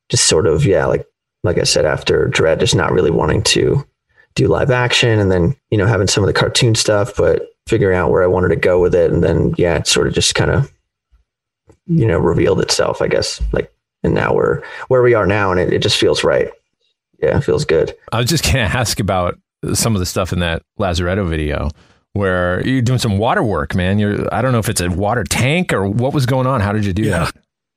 just 0.08 0.26
sort 0.26 0.46
of 0.46 0.64
yeah, 0.64 0.86
like 0.86 1.06
like 1.46 1.58
I 1.58 1.64
said, 1.64 1.86
after 1.86 2.26
Dread, 2.26 2.60
just 2.60 2.74
not 2.74 2.92
really 2.92 3.10
wanting 3.10 3.42
to 3.44 3.86
do 4.34 4.48
live 4.48 4.70
action 4.70 5.18
and 5.18 5.30
then, 5.32 5.56
you 5.70 5.78
know, 5.78 5.86
having 5.86 6.08
some 6.08 6.22
of 6.22 6.26
the 6.26 6.34
cartoon 6.34 6.74
stuff, 6.74 7.16
but 7.16 7.48
figuring 7.66 7.96
out 7.96 8.10
where 8.10 8.22
I 8.22 8.26
wanted 8.26 8.48
to 8.48 8.56
go 8.56 8.80
with 8.80 8.94
it. 8.94 9.10
And 9.10 9.24
then, 9.24 9.54
yeah, 9.56 9.76
it 9.76 9.86
sort 9.86 10.08
of 10.08 10.14
just 10.14 10.34
kind 10.34 10.50
of, 10.50 10.70
you 11.86 12.06
know, 12.06 12.18
revealed 12.18 12.60
itself, 12.60 13.00
I 13.00 13.08
guess. 13.08 13.40
Like, 13.52 13.72
and 14.02 14.12
now 14.14 14.34
we're 14.34 14.62
where 14.88 15.02
we 15.02 15.14
are 15.14 15.26
now 15.26 15.50
and 15.50 15.58
it, 15.58 15.72
it 15.72 15.82
just 15.82 15.98
feels 15.98 16.22
right. 16.22 16.50
Yeah, 17.22 17.38
it 17.38 17.44
feels 17.44 17.64
good. 17.64 17.96
I 18.12 18.18
was 18.18 18.28
just 18.28 18.44
to 18.44 18.58
ask 18.58 19.00
about 19.00 19.38
some 19.74 19.94
of 19.94 20.00
the 20.00 20.06
stuff 20.06 20.32
in 20.32 20.40
that 20.40 20.62
Lazaretto 20.78 21.28
video 21.28 21.70
where 22.12 22.66
you're 22.66 22.82
doing 22.82 22.98
some 22.98 23.18
water 23.18 23.42
work, 23.42 23.74
man. 23.74 23.98
You're, 23.98 24.32
I 24.34 24.40
don't 24.42 24.52
know 24.52 24.58
if 24.58 24.68
it's 24.68 24.80
a 24.80 24.90
water 24.90 25.24
tank 25.24 25.72
or 25.72 25.86
what 25.86 26.14
was 26.14 26.26
going 26.26 26.46
on. 26.46 26.60
How 26.60 26.72
did 26.72 26.84
you 26.84 26.92
do 26.92 27.02
yeah. 27.02 27.24
that? 27.24 27.36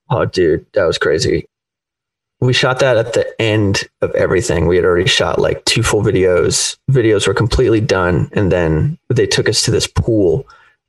Oh, 0.09 0.25
dude, 0.25 0.65
that 0.73 0.85
was 0.85 0.97
crazy 0.97 1.45
we 2.41 2.53
shot 2.53 2.79
that 2.79 2.97
at 2.97 3.13
the 3.13 3.41
end 3.41 3.83
of 4.01 4.11
everything. 4.15 4.67
We 4.67 4.77
had 4.77 4.85
already 4.85 5.07
shot 5.07 5.39
like 5.39 5.63
two 5.65 5.83
full 5.83 6.01
videos. 6.01 6.77
Videos 6.89 7.27
were 7.27 7.33
completely 7.33 7.81
done, 7.81 8.29
and 8.33 8.51
then 8.51 8.97
they 9.09 9.27
took 9.27 9.49
us 9.49 9.63
to 9.63 9.71
this 9.71 9.87
pool, 9.87 10.47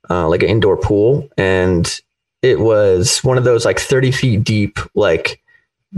uh, 0.09 0.27
like 0.29 0.43
an 0.43 0.49
indoor 0.49 0.77
pool, 0.77 1.29
and 1.37 2.01
it 2.41 2.59
was 2.59 3.23
one 3.23 3.37
of 3.37 3.43
those 3.43 3.65
like 3.65 3.79
thirty 3.79 4.11
feet 4.11 4.43
deep, 4.43 4.79
like 4.95 5.41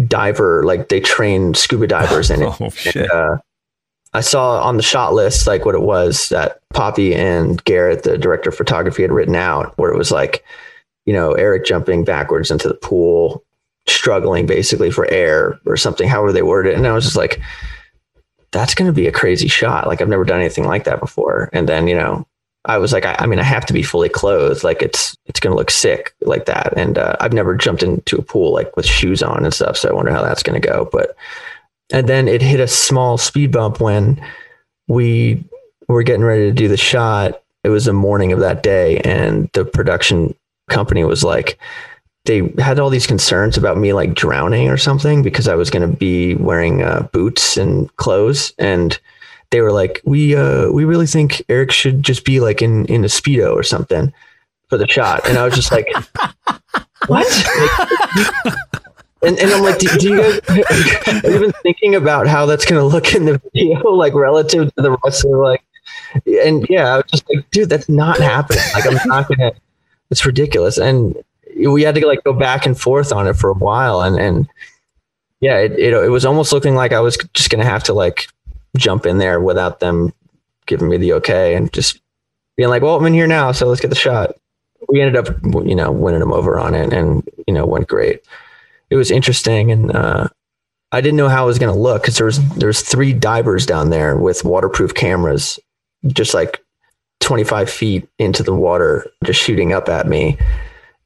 diver, 0.08 0.64
like 0.64 0.90
they 0.90 1.00
train 1.00 1.54
scuba 1.54 1.86
divers 1.86 2.32
in 2.32 2.42
it. 2.42 2.54
oh 2.62 2.70
shit! 2.70 2.96
And, 2.96 3.12
uh, 3.12 3.38
I 4.14 4.22
saw 4.22 4.62
on 4.62 4.78
the 4.78 4.84
shot 4.84 5.14
list 5.14 5.48
like 5.48 5.66
what 5.66 5.76
it 5.76 5.82
was 5.82 6.30
that 6.30 6.60
Poppy 6.70 7.16
and 7.16 7.64
Garrett, 7.64 8.04
the 8.04 8.18
director 8.18 8.50
of 8.50 8.56
photography, 8.56 9.02
had 9.02 9.12
written 9.12 9.36
out, 9.36 9.78
where 9.78 9.92
it 9.92 9.98
was 9.98 10.12
like 10.12 10.44
you 11.06 11.14
know, 11.14 11.34
Eric 11.34 11.66
jumping 11.66 12.04
backwards 12.04 12.52
into 12.52 12.68
the 12.68 12.74
pool, 12.74 13.44
struggling 13.88 14.46
basically 14.46 14.92
for 14.92 15.10
air 15.12 15.60
or 15.66 15.76
something, 15.76 16.08
however 16.08 16.32
they 16.32 16.42
worded 16.42 16.74
it. 16.74 16.78
And 16.78 16.88
I 16.88 16.94
was 16.94 17.04
just 17.04 17.18
like, 17.18 17.42
that's 18.52 18.76
going 18.76 18.88
to 18.88 18.94
be 18.94 19.08
a 19.08 19.12
crazy 19.12 19.48
shot. 19.48 19.88
Like 19.88 20.02
I've 20.02 20.10
never 20.10 20.24
done 20.24 20.40
anything 20.40 20.66
like 20.66 20.86
that 20.86 21.00
before. 21.00 21.50
And 21.54 21.68
then, 21.68 21.88
you 21.88 21.96
know, 21.96 22.26
I 22.66 22.78
was 22.78 22.94
like, 22.94 23.06
I, 23.06 23.16
I 23.20 23.26
mean, 23.26 23.40
I 23.40 23.44
have 23.44 23.66
to 23.66 23.74
be 23.74 23.84
fully 23.84 24.08
clothed. 24.08 24.64
Like 24.64 24.82
it's, 24.82 25.18
it's 25.26 25.40
going 25.40 25.52
to 25.52 25.58
look 25.58 25.72
sick 25.72 26.16
like 26.22 26.46
that. 26.46 26.74
And 26.78 26.98
uh, 26.98 27.18
I've 27.20 27.34
never 27.34 27.56
jumped 27.56 27.84
into 27.84 28.18
a 28.18 28.22
pool 28.22 28.54
like 28.54 28.76
with 28.78 28.86
shoes 28.86 29.22
on 29.22 29.44
and 29.44 29.54
stuff. 29.54 29.76
So 29.76 29.90
I 29.90 29.94
wonder 29.94 30.12
how 30.12 30.24
that's 30.24 30.44
going 30.44 30.62
to 30.62 30.66
go. 30.66 30.88
But, 30.92 31.16
and 31.94 32.10
then 32.10 32.28
it 32.28 32.42
hit 32.42 32.60
a 32.60 32.68
small 32.68 33.18
speed 33.18 33.52
bump 33.52 33.80
when 33.80 34.20
we 34.88 35.44
were 35.88 36.04
getting 36.04 36.24
ready 36.24 36.46
to 36.46 36.52
do 36.52 36.68
the 36.68 36.76
shot. 36.76 37.42
It 37.64 37.70
was 37.70 37.86
the 37.86 37.94
morning 37.94 38.34
of 38.34 38.40
that 38.40 38.64
day. 38.64 38.98
And 39.00 39.50
the 39.54 39.64
production 39.64 40.36
company 40.70 41.04
was 41.04 41.24
like, 41.24 41.60
they 42.26 42.52
had 42.58 42.80
all 42.80 42.90
these 42.90 43.06
concerns 43.06 43.58
about 43.58 43.78
me 43.78 43.94
like 43.94 44.16
drowning 44.16 44.70
or 44.70 44.78
something 44.78 45.22
because 45.22 45.48
I 45.48 45.56
was 45.56 45.70
going 45.70 45.90
to 45.90 45.96
be 45.96 46.36
wearing 46.36 46.82
uh, 46.82 47.08
boots 47.12 47.58
and 47.58 47.96
clothes. 47.98 48.54
And 48.58 49.00
they 49.52 49.62
were 49.62 49.72
like, 49.72 50.02
we, 50.04 50.36
uh, 50.36 50.72
we 50.72 50.86
really 50.86 51.06
think 51.06 51.44
Eric 51.48 51.72
should 51.72 52.02
just 52.02 52.26
be 52.26 52.40
like 52.40 52.62
in, 52.62 52.86
in 52.88 53.04
a 53.04 53.08
Speedo 53.08 53.54
or 53.54 53.62
something 53.62 54.12
for 54.68 54.78
the 54.78 54.88
shot. 54.88 55.28
And 55.30 55.38
I 55.38 55.46
was 55.46 55.54
just 55.54 55.72
like, 55.72 55.88
what? 57.08 57.28
and, 59.24 59.40
and 59.40 59.52
I'm 59.52 59.64
like, 59.64 59.80
do, 59.80 59.88
do 59.98 60.10
you 60.10 60.18
guys 60.18 61.24
even 61.24 61.52
thinking 61.64 61.96
about 61.96 62.28
how 62.28 62.46
that's 62.46 62.66
going 62.66 62.80
to 62.80 62.86
look 62.86 63.14
in 63.16 63.26
the 63.26 63.42
video, 63.54 63.80
like 63.92 64.14
relative 64.14 64.74
to 64.76 64.82
the 64.82 64.98
rest 65.04 65.26
of 65.26 65.32
like, 65.32 65.64
and 66.26 66.68
yeah, 66.70 66.94
I 66.94 66.98
was 66.98 67.06
just 67.10 67.30
like, 67.30 67.50
dude, 67.52 67.70
that's 67.70 67.90
not 67.90 68.20
happening. 68.20 68.64
Like, 68.74 68.86
I'm 68.86 69.08
not 69.08 69.28
going 69.28 69.40
to, 69.40 69.54
it's 70.10 70.26
ridiculous. 70.26 70.78
And 70.78 71.16
we 71.66 71.84
had 71.84 71.96
to 71.96 72.06
like 72.06 72.24
go 72.24 72.34
back 72.34 72.66
and 72.66 72.80
forth 72.80 73.12
on 73.12 73.28
it 73.28 73.34
for 73.34 73.50
a 73.50 73.56
while. 73.56 74.02
And, 74.02 74.20
and 74.20 74.50
yeah, 75.40 75.58
it, 75.58 75.74
it, 75.74 75.94
it 75.94 76.10
was 76.10 76.26
almost 76.26 76.52
looking 76.52 76.76
like 76.76 76.92
I 76.92 77.00
was 77.00 77.18
just 77.34 77.50
going 77.50 77.64
to 77.64 77.70
have 77.70 77.84
to 77.86 77.94
like 77.94 78.28
jump 78.78 79.06
in 79.06 79.18
there 79.18 79.40
without 79.40 79.80
them 79.80 80.14
giving 80.66 80.90
me 80.90 80.98
the 80.98 81.14
okay 81.14 81.56
and 81.56 81.72
just 81.74 82.00
being 82.56 82.70
like, 82.70 82.82
well, 82.82 82.96
I'm 82.96 83.06
in 83.06 83.14
here 83.14 83.28
now. 83.28 83.52
So 83.52 83.68
let's 83.68 83.82
get 83.82 83.90
the 83.90 83.96
shot. 83.96 84.36
We 84.90 85.02
ended 85.02 85.16
up, 85.16 85.36
you 85.66 85.76
know, 85.76 85.92
winning 85.92 86.20
them 86.20 86.34
over 86.34 86.60
on 86.60 86.76
it 86.76 86.92
and, 86.94 87.28
you 87.48 87.54
know, 87.54 87.66
went 87.66 87.88
great 87.88 88.22
it 88.94 88.96
was 88.96 89.10
interesting 89.10 89.72
and 89.72 89.96
uh, 89.96 90.28
I 90.92 91.02
didn't 91.02 91.18
know 91.18 91.28
how 91.28 91.46
it 91.46 91.48
was 91.48 91.58
going 91.58 91.74
to 91.74 91.80
look 91.80 92.04
because 92.04 92.18
there 92.18 92.28
was 92.28 92.48
there's 92.50 92.82
three 92.82 93.14
divers 93.14 93.66
down 93.66 93.90
there 93.90 94.16
with 94.16 94.46
waterproof 94.46 94.94
cameras, 94.94 95.60
just 96.06 96.36
like 96.36 96.64
25 97.22 97.68
feet 97.68 98.08
into 98.20 98.44
the 98.44 98.54
water, 98.54 99.08
just 99.24 99.42
shooting 99.42 99.74
up 99.74 99.90
at 99.90 100.08
me. 100.08 100.38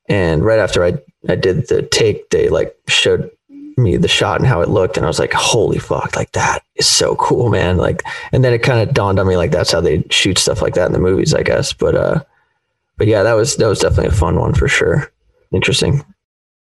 And 0.09 0.43
right 0.43 0.59
after 0.59 0.83
I 0.83 0.97
I 1.29 1.35
did 1.35 1.69
the 1.69 1.83
take, 1.83 2.29
they 2.31 2.49
like 2.49 2.75
showed 2.89 3.31
me 3.77 3.95
the 3.95 4.09
shot 4.09 4.41
and 4.41 4.47
how 4.47 4.59
it 4.59 4.67
looked, 4.67 4.97
and 4.97 5.05
I 5.05 5.07
was 5.07 5.19
like, 5.19 5.31
"Holy 5.31 5.79
fuck! 5.79 6.17
Like 6.17 6.33
that 6.33 6.63
is 6.75 6.87
so 6.87 7.15
cool, 7.15 7.47
man!" 7.47 7.77
Like, 7.77 8.03
and 8.33 8.43
then 8.43 8.51
it 8.51 8.63
kind 8.63 8.81
of 8.81 8.93
dawned 8.93 9.19
on 9.19 9.27
me 9.27 9.37
like 9.37 9.51
that's 9.51 9.71
how 9.71 9.79
they 9.79 10.03
shoot 10.09 10.37
stuff 10.37 10.61
like 10.61 10.73
that 10.73 10.87
in 10.87 10.91
the 10.91 10.99
movies, 10.99 11.33
I 11.33 11.43
guess. 11.43 11.71
But 11.71 11.95
uh, 11.95 12.23
but 12.97 13.07
yeah, 13.07 13.23
that 13.23 13.35
was 13.35 13.55
that 13.55 13.67
was 13.67 13.79
definitely 13.79 14.07
a 14.07 14.19
fun 14.19 14.37
one 14.37 14.53
for 14.53 14.67
sure. 14.67 15.09
Interesting 15.53 16.03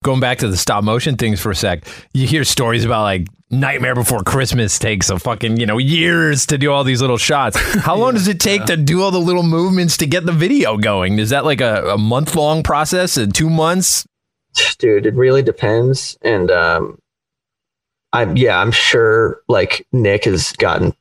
going 0.06 0.20
back 0.20 0.38
to 0.38 0.46
the 0.46 0.56
stop 0.56 0.84
motion 0.84 1.16
things 1.16 1.40
for 1.40 1.50
a 1.50 1.54
sec, 1.56 1.84
you 2.14 2.28
hear 2.28 2.44
stories 2.44 2.84
about 2.84 3.02
like 3.02 3.26
Nightmare 3.50 3.96
Before 3.96 4.22
Christmas 4.22 4.78
takes 4.78 5.10
a 5.10 5.18
fucking, 5.18 5.56
you 5.56 5.66
know, 5.66 5.78
years 5.78 6.46
to 6.46 6.58
do 6.58 6.70
all 6.70 6.84
these 6.84 7.00
little 7.00 7.18
shots. 7.18 7.56
How 7.80 7.96
long 7.96 8.14
does 8.14 8.28
it 8.28 8.38
take 8.38 8.66
to 8.66 8.76
do 8.76 9.02
all 9.02 9.10
the 9.10 9.18
little 9.18 9.42
movements 9.42 9.96
to 9.96 10.06
get 10.06 10.24
the 10.24 10.32
video 10.32 10.76
going? 10.76 11.18
Is 11.18 11.30
that 11.30 11.44
like 11.44 11.60
a, 11.60 11.94
a 11.94 11.98
month 11.98 12.36
long 12.36 12.62
process 12.62 13.16
and 13.16 13.34
two 13.34 13.50
months? 13.50 14.06
Dude, 14.78 15.06
it 15.06 15.14
really 15.14 15.42
depends. 15.42 16.16
And 16.22 16.52
um 16.52 16.98
I'm 18.12 18.36
yeah, 18.36 18.60
I'm 18.60 18.70
sure 18.70 19.40
like 19.48 19.88
Nick 19.90 20.24
has 20.24 20.52
gotten 20.52 20.94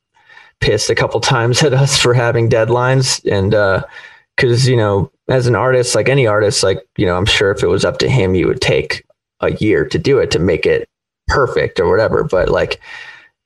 pissed 0.60 0.90
a 0.90 0.96
couple 0.96 1.20
times 1.20 1.62
at 1.62 1.72
us 1.72 1.96
for 1.96 2.12
having 2.12 2.50
deadlines 2.50 3.24
and 3.30 3.54
uh 3.54 3.84
because 4.36 4.68
you 4.68 4.76
know 4.76 5.10
as 5.28 5.46
an 5.46 5.56
artist 5.56 5.94
like 5.94 6.08
any 6.08 6.26
artist 6.26 6.62
like 6.62 6.86
you 6.96 7.06
know 7.06 7.16
i'm 7.16 7.26
sure 7.26 7.50
if 7.50 7.62
it 7.62 7.68
was 7.68 7.84
up 7.84 7.98
to 7.98 8.08
him 8.08 8.34
he 8.34 8.44
would 8.44 8.60
take 8.60 9.04
a 9.40 9.52
year 9.54 9.84
to 9.84 9.98
do 9.98 10.18
it 10.18 10.30
to 10.30 10.38
make 10.38 10.66
it 10.66 10.88
perfect 11.28 11.80
or 11.80 11.88
whatever. 11.88 12.24
But 12.24 12.48
like 12.48 12.80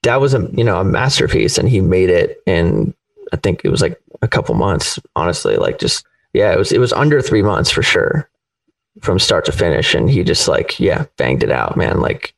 that 0.03 0.21
was 0.21 0.35
a 0.35 0.49
you 0.53 0.65
know 0.65 0.81
a 0.81 0.85
masterpiece 0.85 1.59
and 1.59 1.69
he 1.69 1.81
made 1.81 2.09
it 2.09 2.43
in 2.47 2.95
i 3.33 3.37
think 3.37 3.61
it 3.65 3.69
was 3.69 3.83
like 3.83 4.01
a 4.23 4.29
couple 4.29 4.55
months 4.55 4.99
honestly. 5.17 5.57
Like 5.57 5.79
just 5.79 6.05
yeah 6.33 6.53
it 6.53 6.59
was 6.59 6.73
it 6.73 6.79
was 6.79 6.93
under 6.93 7.21
three 7.21 7.43
months 7.43 7.71
for 7.71 7.83
sure 7.83 8.29
from 9.01 9.19
start 9.19 9.45
to 9.47 9.53
finish. 9.53 9.95
And 9.95 10.11
he 10.11 10.25
just 10.25 10.49
like 10.49 10.79
yeah 10.79 11.07
banged 11.17 11.43
it 11.43 11.51
out 11.51 11.77
man. 11.77 12.01
Like 12.01 12.35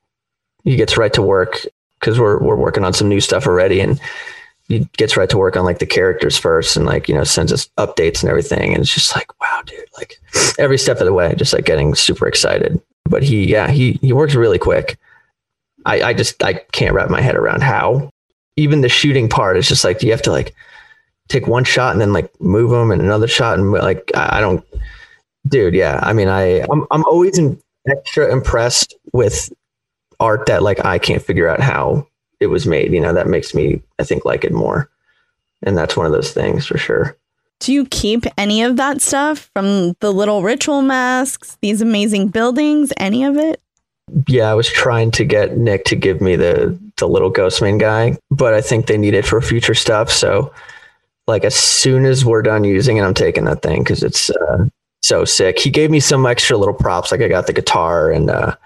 he 0.65 0.77
gets 0.77 0.97
right 0.97 1.12
to 1.15 1.23
work 1.23 1.67
because 2.01 2.19
we're 2.19 2.38
we're 2.38 2.57
working 2.57 2.85
on 2.85 2.93
some 2.93 3.09
new 3.09 3.21
stuff 3.21 3.47
already. 3.47 3.81
And 3.81 4.01
gets 4.68 5.16
right 5.16 5.29
to 5.29 5.38
work 5.38 5.57
on 5.57 5.64
like 5.64 5.79
the 5.79 5.87
characters 5.87 6.38
first 6.38 6.77
and 6.77 6.87
like 6.87 7.09
you 7.09 7.14
know 7.14 7.25
sends 7.25 7.53
us 7.53 7.68
updates 7.79 8.22
and 8.22 8.31
everything. 8.31 8.72
And 8.72 8.83
it's 8.83 8.94
just 8.94 9.14
like 9.14 9.29
wow 9.40 9.62
dude 9.66 9.85
like 9.96 10.20
every 10.59 10.79
step 10.79 10.98
of 10.98 11.07
the 11.07 11.12
way 11.12 11.35
just 11.35 11.53
like 11.53 11.64
getting 11.64 11.94
super 11.94 12.27
excited. 12.27 12.81
But 13.05 13.22
he 13.22 13.44
yeah 13.44 13.70
he 13.70 13.92
he 14.01 14.12
works 14.12 14.35
really 14.35 14.59
quick. 14.59 14.98
I 15.85 16.03
i 16.03 16.14
just 16.14 16.42
i 16.42 16.55
can't 16.72 16.94
wrap 16.94 17.11
my 17.11 17.20
head 17.20 17.37
around 17.37 17.62
how. 17.62 18.11
Even 18.57 18.83
the 18.83 18.88
shooting 18.88 19.29
part 19.29 19.57
is 19.57 19.68
just 19.68 19.85
like 19.85 20.03
you 20.03 20.11
have 20.11 20.22
to 20.22 20.31
like 20.31 20.55
take 21.29 21.46
one 21.46 21.64
shot 21.64 21.92
and 21.92 22.01
then 22.01 22.12
like 22.12 22.31
move 22.40 22.70
them 22.70 22.90
and 22.90 23.01
another 23.01 23.29
shot. 23.29 23.59
And 23.59 23.72
like 23.72 24.11
i, 24.14 24.38
I 24.38 24.40
don't 24.40 24.64
dude 25.48 25.75
yeah 25.75 25.98
i 26.03 26.12
mean 26.12 26.29
i 26.29 26.61
i'm, 26.70 26.87
I'm 26.90 27.05
always 27.05 27.37
in, 27.38 27.61
extra 27.88 28.33
impressed 28.33 28.94
with 29.12 29.53
art 30.20 30.46
that 30.46 30.62
like 30.62 30.85
i 30.85 30.98
can't 30.98 31.22
figure 31.22 31.48
out 31.48 31.61
how 31.61 32.07
it 32.42 32.50
was 32.50 32.66
made. 32.66 32.92
You 32.92 33.00
know, 33.00 33.12
that 33.12 33.28
makes 33.28 33.55
me, 33.55 33.81
I 33.98 34.05
think, 34.05 34.24
like 34.24 34.44
it 34.44 34.52
more. 34.52 34.90
And 35.62 35.76
that's 35.76 35.96
one 35.96 36.07
of 36.07 36.12
those 36.12 36.33
things 36.33 36.66
for 36.66 36.76
sure. 36.76 37.16
Do 37.61 37.72
you 37.72 37.87
keep 37.87 38.24
any 38.37 38.62
of 38.64 38.76
that 38.76 39.00
stuff 39.00 39.48
from 39.55 39.94
the 40.00 40.12
little 40.12 40.42
ritual 40.42 40.83
masks, 40.83 41.57
these 41.62 41.81
amazing 41.81 42.28
buildings, 42.28 42.92
any 42.96 43.24
of 43.24 43.37
it? 43.37 43.61
Yeah, 44.26 44.50
I 44.50 44.55
was 44.55 44.68
trying 44.68 45.12
to 45.12 45.24
get 45.24 45.57
Nick 45.57 45.85
to 45.87 45.96
give 45.96 46.20
me 46.20 46.35
the 46.37 46.76
the 46.98 47.07
little 47.07 47.33
Ghostemane 47.33 47.78
guy, 47.78 48.18
but 48.31 48.52
I 48.52 48.61
think 48.61 48.87
they 48.87 48.98
need 48.98 49.14
it 49.14 49.24
for 49.24 49.40
future 49.40 49.74
stuff. 49.74 50.11
So, 50.11 50.52
like 51.28 51.44
as 51.44 51.55
soon 51.55 52.05
as 52.05 52.24
we're 52.24 52.42
done 52.42 52.64
using 52.64 52.96
it, 52.96 53.02
I'm 53.02 53.14
taking 53.14 53.44
that 53.44 53.62
thing 53.62 53.85
because 53.85 54.02
it's 54.02 54.28
uh, 54.28 54.66
so 55.02 55.24
sick. 55.24 55.59
He 55.59 55.70
gave 55.70 55.90
me 55.90 56.00
some 56.00 56.26
extra 56.26 56.57
little 56.57 56.74
props, 56.74 57.12
like 57.12 57.22
I 57.22 57.28
got 57.28 57.46
the 57.46 57.52
guitar 57.52 58.11
and 58.11 58.28
uh, 58.28 58.57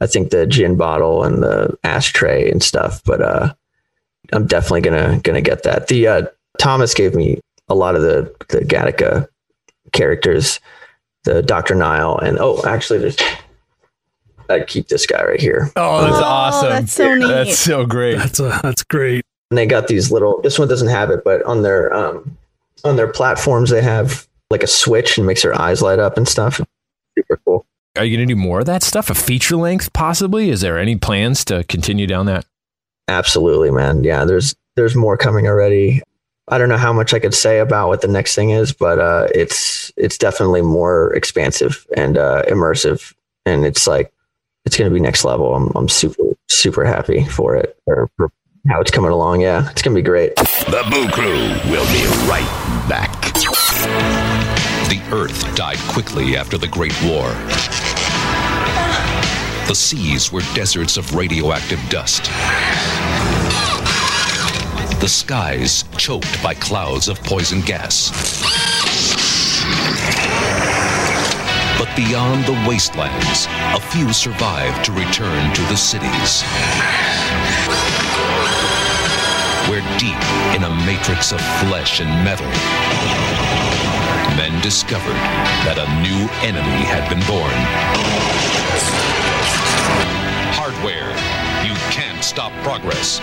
I 0.00 0.06
think 0.06 0.30
the 0.30 0.46
gin 0.46 0.76
bottle 0.76 1.24
and 1.24 1.42
the 1.42 1.76
ashtray 1.84 2.50
and 2.50 2.62
stuff. 2.62 3.02
But 3.04 3.20
uh, 3.20 3.54
I'm 4.32 4.46
definitely 4.46 4.80
gonna 4.82 5.20
gonna 5.22 5.40
get 5.42 5.62
that. 5.64 5.88
The 5.88 6.06
uh, 6.06 6.22
Thomas 6.58 6.94
gave 6.94 7.14
me 7.14 7.40
a 7.68 7.74
lot 7.74 7.94
of 7.96 8.02
the 8.02 8.34
the 8.48 8.60
Gattaca 8.60 9.28
characters, 9.92 10.60
the 11.24 11.42
Doctor 11.42 11.74
Nile, 11.74 12.18
and 12.18 12.38
oh, 12.40 12.62
actually, 12.66 12.98
there's. 13.00 13.16
I 14.48 14.60
keep 14.64 14.88
this 14.88 15.06
guy 15.06 15.22
right 15.22 15.40
here. 15.40 15.70
Oh, 15.76 16.02
that's 16.02 16.16
Oh, 16.16 16.24
awesome. 16.24 16.68
that's 16.70 16.92
so 16.92 17.14
neat. 17.14 17.26
That's 17.28 17.56
so 17.56 17.86
great. 17.86 18.16
That's 18.16 18.40
a, 18.40 18.58
that's 18.64 18.82
great. 18.82 19.24
And 19.50 19.58
they 19.58 19.64
got 19.66 19.86
these 19.86 20.10
little. 20.10 20.40
This 20.42 20.58
one 20.58 20.66
doesn't 20.66 20.88
have 20.88 21.10
it, 21.10 21.22
but 21.24 21.42
on 21.44 21.62
their 21.62 21.94
um, 21.94 22.36
on 22.82 22.96
their 22.96 23.06
platforms, 23.06 23.70
they 23.70 23.80
have 23.82 24.26
like 24.50 24.64
a 24.64 24.66
switch 24.66 25.18
and 25.18 25.26
makes 25.26 25.42
their 25.42 25.54
eyes 25.60 25.82
light 25.82 26.00
up 26.00 26.16
and 26.16 26.26
stuff. 26.26 26.60
Super 27.16 27.38
cool. 27.44 27.64
Are 27.96 28.04
you 28.04 28.16
going 28.16 28.28
to 28.28 28.34
do 28.34 28.40
more 28.40 28.60
of 28.60 28.66
that 28.66 28.82
stuff? 28.82 29.10
A 29.10 29.14
feature 29.14 29.56
length, 29.56 29.92
possibly? 29.92 30.50
Is 30.50 30.60
there 30.60 30.78
any 30.78 30.96
plans 30.96 31.44
to 31.46 31.64
continue 31.64 32.06
down 32.06 32.26
that? 32.26 32.46
Absolutely, 33.08 33.70
man. 33.70 34.04
Yeah, 34.04 34.24
there's 34.24 34.54
there's 34.76 34.94
more 34.94 35.16
coming 35.16 35.48
already. 35.48 36.02
I 36.46 36.58
don't 36.58 36.68
know 36.68 36.76
how 36.76 36.92
much 36.92 37.12
I 37.12 37.18
could 37.18 37.34
say 37.34 37.58
about 37.58 37.88
what 37.88 38.00
the 38.00 38.08
next 38.08 38.34
thing 38.34 38.50
is, 38.50 38.72
but 38.72 39.00
uh, 39.00 39.26
it's 39.34 39.92
it's 39.96 40.16
definitely 40.16 40.62
more 40.62 41.12
expansive 41.14 41.84
and 41.96 42.16
uh, 42.16 42.44
immersive, 42.46 43.12
and 43.44 43.64
it's 43.64 43.88
like 43.88 44.12
it's 44.64 44.76
going 44.76 44.88
to 44.88 44.94
be 44.94 45.00
next 45.00 45.24
level. 45.24 45.54
I'm 45.54 45.72
I'm 45.74 45.88
super 45.88 46.22
super 46.48 46.84
happy 46.84 47.24
for 47.24 47.56
it 47.56 47.76
or 47.86 48.08
for 48.16 48.30
how 48.68 48.80
it's 48.80 48.92
coming 48.92 49.10
along. 49.10 49.40
Yeah, 49.40 49.68
it's 49.70 49.82
going 49.82 49.96
to 49.96 50.00
be 50.00 50.06
great. 50.06 50.36
The 50.36 50.86
Boo 50.90 51.08
Crew 51.08 51.48
will 51.72 51.86
be 51.92 52.06
right 52.28 52.86
back. 52.88 54.19
Earth 55.12 55.56
died 55.56 55.78
quickly 55.88 56.36
after 56.36 56.56
the 56.56 56.68
Great 56.68 56.94
War. 57.02 57.30
The 59.66 59.74
seas 59.74 60.30
were 60.30 60.42
deserts 60.54 60.96
of 60.96 61.16
radioactive 61.16 61.80
dust. 61.88 62.26
The 65.00 65.08
skies 65.08 65.84
choked 65.96 66.40
by 66.44 66.54
clouds 66.54 67.08
of 67.08 67.20
poison 67.24 67.60
gas. 67.62 68.10
But 71.76 71.96
beyond 71.96 72.44
the 72.44 72.52
wastelands, 72.68 73.48
a 73.74 73.80
few 73.80 74.12
survived 74.12 74.84
to 74.84 74.92
return 74.92 75.54
to 75.54 75.62
the 75.62 75.76
cities. 75.76 76.42
Where 79.68 79.82
deep 79.98 80.22
in 80.54 80.62
a 80.62 80.86
matrix 80.86 81.32
of 81.32 81.40
flesh 81.58 82.00
and 82.00 82.24
metal, 82.24 82.46
men 84.40 84.58
discovered 84.62 85.20
that 85.66 85.76
a 85.76 85.84
new 86.00 86.24
enemy 86.40 86.82
had 86.88 87.06
been 87.10 87.20
born. 87.28 87.52
Hardware. 90.56 91.10
You 91.62 91.74
can't 91.92 92.24
stop 92.24 92.50
progress. 92.62 93.20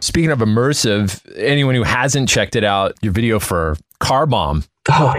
Speaking 0.00 0.30
of 0.30 0.38
immersive, 0.38 1.20
anyone 1.36 1.74
who 1.74 1.82
hasn't 1.82 2.28
checked 2.28 2.56
it 2.56 2.64
out, 2.64 2.94
your 3.02 3.12
video 3.12 3.38
for 3.38 3.76
Car 3.98 4.26
Bomb 4.26 4.64
Oh, 4.90 5.14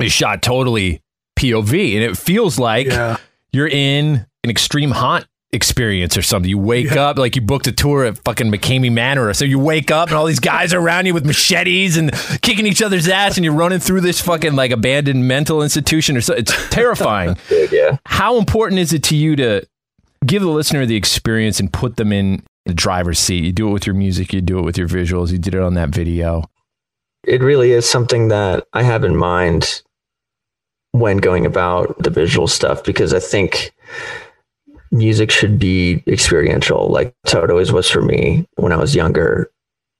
is 0.00 0.12
shot 0.12 0.42
totally 0.42 1.02
POV, 1.36 1.94
and 1.96 2.04
it 2.04 2.16
feels 2.16 2.58
like 2.58 2.86
Yeah. 2.86 3.16
you're 3.52 3.66
in 3.68 4.26
an 4.44 4.50
extreme 4.50 4.92
haunt 4.92 5.26
experience 5.52 6.16
or 6.16 6.22
something. 6.22 6.48
You 6.48 6.58
wake 6.58 6.92
up 6.92 7.18
like 7.18 7.34
you 7.34 7.42
booked 7.42 7.66
a 7.66 7.72
tour 7.72 8.04
at 8.04 8.18
fucking 8.24 8.52
McCamey 8.52 8.90
Manor, 8.92 9.34
so 9.34 9.44
you 9.44 9.58
wake 9.58 9.90
up 9.90 10.08
and 10.10 10.16
all 10.16 10.26
these 10.26 10.38
guys 10.38 10.72
are 10.72 10.80
around 10.80 11.06
you 11.06 11.12
with 11.14 11.26
machetes 11.26 11.96
and 11.96 12.12
kicking 12.40 12.66
each 12.68 12.82
other's 12.82 13.08
ass, 13.08 13.36
and 13.36 13.44
you're 13.44 13.52
running 13.54 13.80
through 13.80 14.00
this 14.02 14.20
fucking 14.20 14.54
like 14.54 14.70
abandoned 14.70 15.26
mental 15.26 15.60
institution 15.62 16.16
or 16.16 16.20
so. 16.20 16.34
It's 16.34 16.52
terrifying. 16.70 17.36
yeah. 17.72 17.96
How 18.06 18.38
important 18.38 18.78
is 18.78 18.92
it 18.92 19.02
to 19.04 19.16
you 19.16 19.34
to 19.36 19.66
give 20.24 20.42
the 20.42 20.48
listener 20.50 20.86
the 20.86 20.94
experience 20.96 21.58
and 21.58 21.72
put 21.72 21.96
them 21.96 22.12
in 22.12 22.44
the 22.66 22.74
driver's 22.74 23.18
seat? 23.18 23.44
You 23.44 23.52
do 23.52 23.68
it 23.68 23.72
with 23.72 23.86
your 23.86 23.94
music, 23.94 24.32
you 24.32 24.40
do 24.40 24.58
it 24.58 24.64
with 24.64 24.78
your 24.78 24.88
visuals, 24.88 25.32
you 25.32 25.38
did 25.38 25.54
it 25.54 25.62
on 25.62 25.74
that 25.74 25.90
video. 25.90 26.44
It 27.24 27.42
really 27.42 27.72
is 27.72 27.88
something 27.88 28.28
that 28.28 28.66
I 28.72 28.82
have 28.82 29.04
in 29.04 29.16
mind 29.16 29.82
when 30.92 31.18
going 31.18 31.46
about 31.46 31.96
the 31.98 32.10
visual 32.10 32.48
stuff 32.48 32.82
because 32.82 33.14
I 33.14 33.20
think 33.20 33.72
music 34.90 35.30
should 35.30 35.58
be 35.58 36.02
experiential. 36.06 36.88
Like 36.88 37.14
how 37.30 37.42
it 37.42 37.50
always 37.50 37.72
was 37.72 37.88
for 37.88 38.02
me 38.02 38.46
when 38.56 38.72
I 38.72 38.76
was 38.76 38.94
younger. 38.94 39.50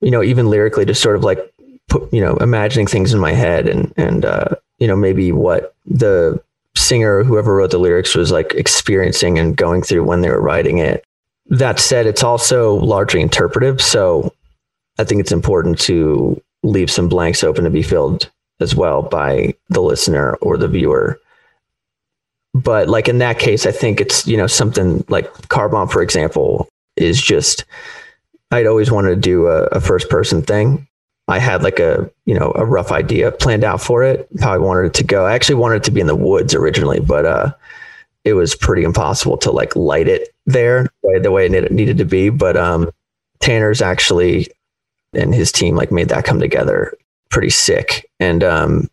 You 0.00 0.10
know, 0.10 0.22
even 0.22 0.48
lyrically, 0.48 0.84
just 0.84 1.02
sort 1.02 1.16
of 1.16 1.24
like 1.24 1.52
put, 1.88 2.12
you 2.12 2.20
know, 2.20 2.36
imagining 2.36 2.86
things 2.86 3.12
in 3.12 3.20
my 3.20 3.32
head 3.32 3.68
and 3.68 3.92
and 3.96 4.24
uh, 4.24 4.56
you 4.78 4.86
know, 4.86 4.96
maybe 4.96 5.30
what 5.30 5.74
the 5.86 6.42
singer 6.76 7.24
whoever 7.24 7.54
wrote 7.54 7.70
the 7.72 7.78
lyrics 7.78 8.14
was 8.14 8.30
like 8.30 8.54
experiencing 8.54 9.38
and 9.38 9.56
going 9.56 9.82
through 9.82 10.04
when 10.04 10.20
they 10.22 10.30
were 10.30 10.40
writing 10.40 10.78
it. 10.78 11.04
That 11.50 11.80
said, 11.80 12.06
it's 12.06 12.22
also 12.22 12.76
largely 12.76 13.20
interpretive. 13.20 13.82
So 13.82 14.32
I 14.98 15.04
think 15.04 15.20
it's 15.20 15.32
important 15.32 15.78
to 15.80 16.40
leave 16.62 16.90
some 16.90 17.08
blanks 17.08 17.42
open 17.42 17.64
to 17.64 17.70
be 17.70 17.82
filled 17.82 18.30
as 18.60 18.74
well 18.74 19.02
by 19.02 19.54
the 19.68 19.82
listener 19.82 20.34
or 20.36 20.56
the 20.56 20.68
viewer. 20.68 21.20
But 22.54 22.88
like 22.88 23.08
in 23.08 23.18
that 23.18 23.38
case, 23.38 23.66
I 23.66 23.72
think 23.72 24.00
it's, 24.00 24.26
you 24.26 24.36
know, 24.36 24.46
something 24.46 25.04
like 25.08 25.48
Car 25.48 25.68
Bomb, 25.68 25.88
for 25.88 26.02
example, 26.02 26.68
is 26.96 27.20
just, 27.20 27.64
I'd 28.50 28.66
always 28.66 28.90
wanted 28.90 29.10
to 29.10 29.16
do 29.16 29.46
a, 29.46 29.64
a 29.66 29.80
first 29.80 30.08
person 30.08 30.42
thing. 30.42 30.86
I 31.28 31.38
had 31.38 31.62
like 31.62 31.78
a, 31.78 32.10
you 32.26 32.34
know, 32.34 32.52
a 32.56 32.64
rough 32.64 32.90
idea 32.92 33.30
planned 33.32 33.64
out 33.64 33.80
for 33.80 34.02
it, 34.02 34.28
how 34.40 34.52
I 34.52 34.58
wanted 34.58 34.86
it 34.86 34.94
to 34.94 35.04
go. 35.04 35.26
I 35.26 35.34
actually 35.34 35.54
wanted 35.54 35.76
it 35.76 35.84
to 35.84 35.90
be 35.92 36.00
in 36.00 36.08
the 36.08 36.16
woods 36.16 36.54
originally, 36.54 37.00
but, 37.00 37.24
uh, 37.24 37.52
it 38.24 38.34
was 38.34 38.54
pretty 38.54 38.82
impossible 38.82 39.38
to 39.38 39.50
like 39.50 39.74
light 39.74 40.06
it 40.06 40.28
there 40.50 40.88
the 41.02 41.30
way, 41.30 41.46
it 41.46 41.72
needed 41.72 41.98
to 41.98 42.04
be. 42.04 42.28
But, 42.28 42.56
um, 42.56 42.90
Tanner's 43.40 43.80
actually 43.80 44.48
and 45.12 45.34
his 45.34 45.50
team 45.50 45.74
like 45.74 45.90
made 45.90 46.08
that 46.08 46.24
come 46.24 46.38
together 46.38 46.94
pretty 47.30 47.50
sick. 47.50 48.08
And 48.20 48.44
um, 48.44 48.90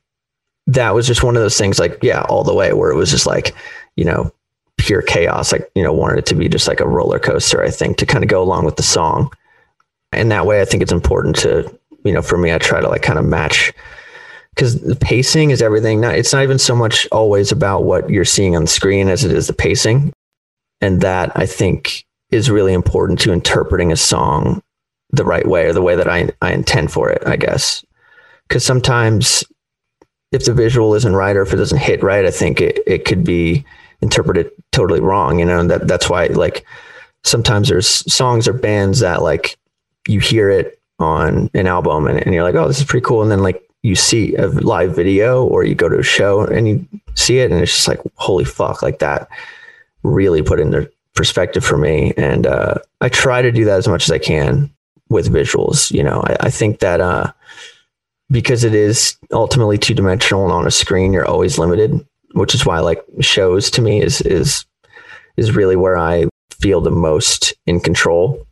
that 0.68 0.96
was 0.96 1.08
just 1.08 1.24
one 1.24 1.36
of 1.36 1.42
those 1.42 1.58
things 1.58 1.80
like, 1.80 2.00
yeah, 2.02 2.22
all 2.24 2.44
the 2.44 2.54
way 2.54 2.74
where 2.74 2.92
it 2.92 2.96
was 2.96 3.12
just 3.12 3.26
like, 3.26 3.56
you 3.96 4.06
know, 4.06 4.32
pure 4.78 5.02
chaos. 5.02 5.52
Like, 5.52 5.70
you 5.76 5.84
know, 5.84 5.94
wanted 5.94 6.20
it 6.20 6.26
to 6.28 6.36
be 6.36 6.50
just 6.50 6.68
like 6.68 6.80
a 6.80 6.88
roller 6.88 7.20
coaster, 7.20 7.64
I 7.64 7.70
think, 7.70 7.98
to 7.98 8.06
kind 8.06 8.24
of 8.24 8.30
go 8.30 8.42
along 8.42 8.66
with 8.66 8.76
the 8.76 8.84
song. 8.84 9.32
And 10.12 10.32
that 10.32 10.46
way, 10.46 10.62
I 10.62 10.66
think 10.66 10.82
it's 10.82 10.92
important 10.92 11.36
to, 11.38 11.78
you 12.04 12.14
know, 12.14 12.22
for 12.22 12.38
me, 12.38 12.54
I 12.54 12.58
try 12.58 12.80
to 12.80 12.88
like 12.88 13.02
kind 13.02 13.20
of 13.20 13.26
match 13.26 13.74
because 14.56 14.80
the 14.82 14.96
pacing 14.96 15.52
is 15.52 15.62
everything. 15.62 16.00
Not, 16.02 16.16
it's 16.16 16.34
not 16.34 16.44
even 16.44 16.58
so 16.58 16.76
much 16.76 17.08
always 17.12 17.52
about 17.52 17.84
what 17.84 18.10
you're 18.10 18.26
seeing 18.26 18.56
on 18.56 18.64
the 18.64 18.68
screen 18.68 19.10
as 19.10 19.24
it 19.24 19.32
is 19.32 19.48
the 19.48 19.54
pacing. 19.54 20.14
And 20.82 21.02
that 21.02 21.32
I 21.36 21.46
think 21.46 22.06
is 22.32 22.50
really 22.50 22.74
important 22.74 23.20
to 23.20 23.32
interpreting 23.32 23.92
a 23.92 23.98
song 23.98 24.62
the 25.12 25.24
right 25.24 25.48
way 25.48 25.66
or 25.66 25.74
the 25.74 25.82
way 25.82 25.96
that 25.96 26.10
I, 26.10 26.30
I 26.42 26.52
intend 26.52 26.92
for 26.92 27.10
it, 27.10 27.24
I 27.26 27.38
guess. 27.38 27.84
Because 28.48 28.64
sometimes 28.66 29.44
if 30.32 30.46
the 30.46 30.54
visual 30.54 30.94
isn't 30.94 31.16
right 31.16 31.36
or 31.36 31.42
if 31.42 31.54
it 31.54 31.58
doesn't 31.58 31.78
hit 31.78 32.04
right, 32.04 32.26
I 32.26 32.32
think 32.32 32.60
it, 32.62 32.80
it 32.86 33.06
could 33.06 33.24
be 33.24 33.66
interpreted 34.02 34.52
totally 34.72 35.00
wrong, 35.00 35.40
you 35.40 35.46
know, 35.46 35.60
and 35.60 35.72
that, 35.72 35.88
that's 35.88 36.10
why 36.10 36.28
like 36.28 36.66
sometimes 37.24 37.70
there's 37.70 37.88
songs 38.12 38.48
or 38.48 38.54
bands 38.54 39.00
that 39.00 39.22
like 39.22 39.58
you 40.08 40.20
hear 40.20 40.50
it 40.50 40.80
on 41.00 41.50
an 41.54 41.68
album 41.68 42.08
and, 42.08 42.20
and 42.20 42.34
you're 42.34 42.44
like, 42.44 42.56
oh, 42.56 42.68
this 42.68 42.80
is 42.80 42.86
pretty 42.86 43.06
cool. 43.06 43.22
And 43.22 43.32
then 43.32 43.42
like 43.42 43.64
you 43.84 43.96
see 43.96 44.36
a 44.36 44.48
live 44.48 44.96
video 44.96 45.46
or 45.46 45.64
you 45.64 45.76
go 45.76 45.88
to 45.88 46.00
a 46.00 46.04
show 46.04 46.42
and 46.42 46.68
you 46.68 46.88
see 47.16 47.40
it 47.40 47.52
and 47.52 47.62
it's 47.62 47.74
just 47.74 47.88
like, 47.88 48.02
holy 48.16 48.46
fuck, 48.46 48.82
like 48.82 49.00
that 49.00 49.30
really 50.04 50.42
put 50.42 50.60
into 50.60 50.90
perspective 51.14 51.66
for 51.66 51.78
me. 51.78 52.14
And 52.18 52.48
uh, 52.48 52.76
I 53.02 53.10
try 53.10 53.42
to 53.42 53.52
do 53.52 53.66
that 53.66 53.78
as 53.78 53.88
much 53.88 54.04
as 54.04 54.12
I 54.12 54.20
can 54.20 54.72
with 55.10 55.32
visuals. 55.32 55.92
You 55.92 56.04
know, 56.04 56.24
I, 56.26 56.38
I 56.42 56.50
think 56.50 56.80
that 56.80 57.02
uh, 57.02 57.32
because 58.30 58.64
it 58.64 58.74
is 58.74 59.18
ultimately 59.32 59.78
two 59.78 59.94
dimensional 59.94 60.44
and 60.44 60.54
on 60.54 60.68
a 60.68 60.72
screen, 60.72 61.14
you're 61.14 61.26
always 61.26 61.58
limited, 61.58 62.06
which 62.34 62.54
is 62.54 62.66
why 62.66 62.80
like 62.80 63.04
shows 63.20 63.70
to 63.72 63.82
me 63.82 64.02
is 64.02 64.22
is 64.22 64.66
is 65.38 65.56
really 65.56 65.76
where 65.76 65.98
I 65.98 66.26
feel 66.52 66.82
the 66.82 66.92
most 66.92 67.54
in 67.66 67.80
control. 67.80 68.46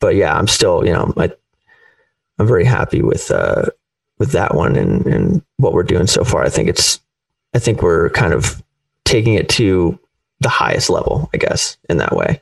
But 0.00 0.16
yeah, 0.16 0.36
I'm 0.36 0.48
still, 0.48 0.84
you 0.84 0.92
know, 0.92 1.12
I, 1.16 1.32
I'm 2.38 2.46
very 2.46 2.64
happy 2.64 3.02
with 3.02 3.30
uh, 3.30 3.66
with 4.18 4.32
that 4.32 4.54
one 4.54 4.76
and 4.76 5.06
and 5.06 5.42
what 5.56 5.72
we're 5.72 5.82
doing 5.82 6.06
so 6.06 6.24
far. 6.24 6.44
I 6.44 6.48
think 6.48 6.68
it's 6.68 7.00
I 7.54 7.58
think 7.58 7.82
we're 7.82 8.10
kind 8.10 8.32
of 8.32 8.62
taking 9.04 9.34
it 9.34 9.48
to 9.50 9.98
the 10.44 10.48
highest 10.48 10.90
level, 10.90 11.28
I 11.34 11.38
guess, 11.38 11.76
in 11.88 11.96
that 11.96 12.14
way. 12.14 12.40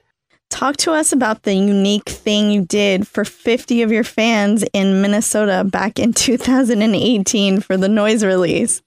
Talk 0.50 0.76
to 0.78 0.92
us 0.92 1.12
about 1.12 1.44
the 1.44 1.54
unique 1.54 2.10
thing 2.10 2.50
you 2.50 2.66
did 2.66 3.08
for 3.08 3.24
50 3.24 3.80
of 3.80 3.90
your 3.90 4.04
fans 4.04 4.62
in 4.74 5.00
Minnesota 5.00 5.64
back 5.64 5.98
in 5.98 6.12
2018 6.12 7.60
for 7.60 7.78
the 7.78 7.88
noise 7.88 8.22
release. 8.22 8.82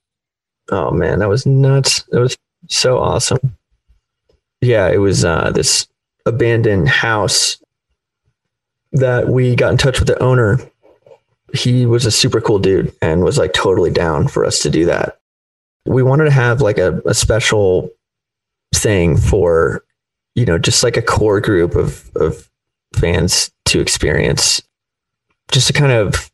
Oh 0.70 0.92
man, 0.92 1.20
that 1.20 1.30
was 1.30 1.48
nuts. 1.48 2.04
That 2.12 2.20
was 2.20 2.38
so 2.68 3.00
awesome. 3.00 3.58
Yeah, 4.62 4.90
it 4.90 4.98
was 4.98 5.26
uh, 5.26 5.52
this 5.52 5.88
abandoned 6.26 6.90
house 6.90 7.58
that 8.92 9.28
we 9.28 9.56
got 9.56 9.72
in 9.72 9.78
touch 9.78 10.00
with 10.00 10.08
the 10.08 10.22
owner. 10.22 10.60
He 11.54 11.86
was 11.86 12.06
a 12.06 12.12
super 12.12 12.42
cool 12.42 12.60
dude 12.60 12.94
and 13.02 13.24
was 13.24 13.38
like 13.38 13.54
totally 13.54 13.92
down 13.92 14.28
for 14.28 14.46
us 14.46 14.60
to 14.60 14.70
do 14.70 14.86
that. 14.86 15.20
We 15.86 16.04
wanted 16.04 16.26
to 16.26 16.32
have 16.32 16.62
like 16.62 16.78
a, 16.78 17.02
a 17.06 17.14
special 17.14 17.92
thing 18.78 19.18
for, 19.18 19.84
you 20.36 20.46
know, 20.46 20.58
just 20.58 20.84
like 20.84 20.98
a 20.98 21.02
core 21.02 21.42
group 21.42 21.76
of, 21.76 22.10
of 22.16 22.50
fans 22.94 23.52
to 23.66 23.80
experience, 23.80 24.62
just 25.52 25.68
to 25.68 25.74
kind 25.74 25.92
of, 25.92 26.32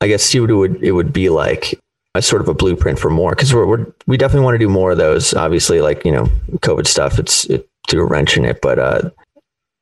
I 0.00 0.08
guess, 0.08 0.22
see 0.22 0.40
what 0.40 0.50
it 0.50 0.54
would, 0.54 0.82
it 0.82 0.92
would 0.92 1.12
be 1.12 1.28
like 1.28 1.78
a 2.14 2.22
sort 2.22 2.42
of 2.42 2.48
a 2.48 2.54
blueprint 2.54 2.98
for 2.98 3.10
more 3.10 3.30
because 3.30 3.52
we're, 3.52 3.66
we're 3.66 3.86
we 4.06 4.16
definitely 4.16 4.44
want 4.44 4.54
to 4.54 4.58
do 4.58 4.68
more 4.68 4.92
of 4.92 4.98
those. 4.98 5.34
Obviously, 5.34 5.80
like 5.80 6.04
you 6.04 6.12
know, 6.12 6.26
COVID 6.58 6.86
stuff, 6.86 7.18
it's 7.18 7.44
it 7.46 7.68
threw 7.88 8.02
a 8.02 8.06
wrench 8.06 8.36
in 8.36 8.44
it, 8.44 8.60
but 8.62 8.78
uh, 8.78 9.10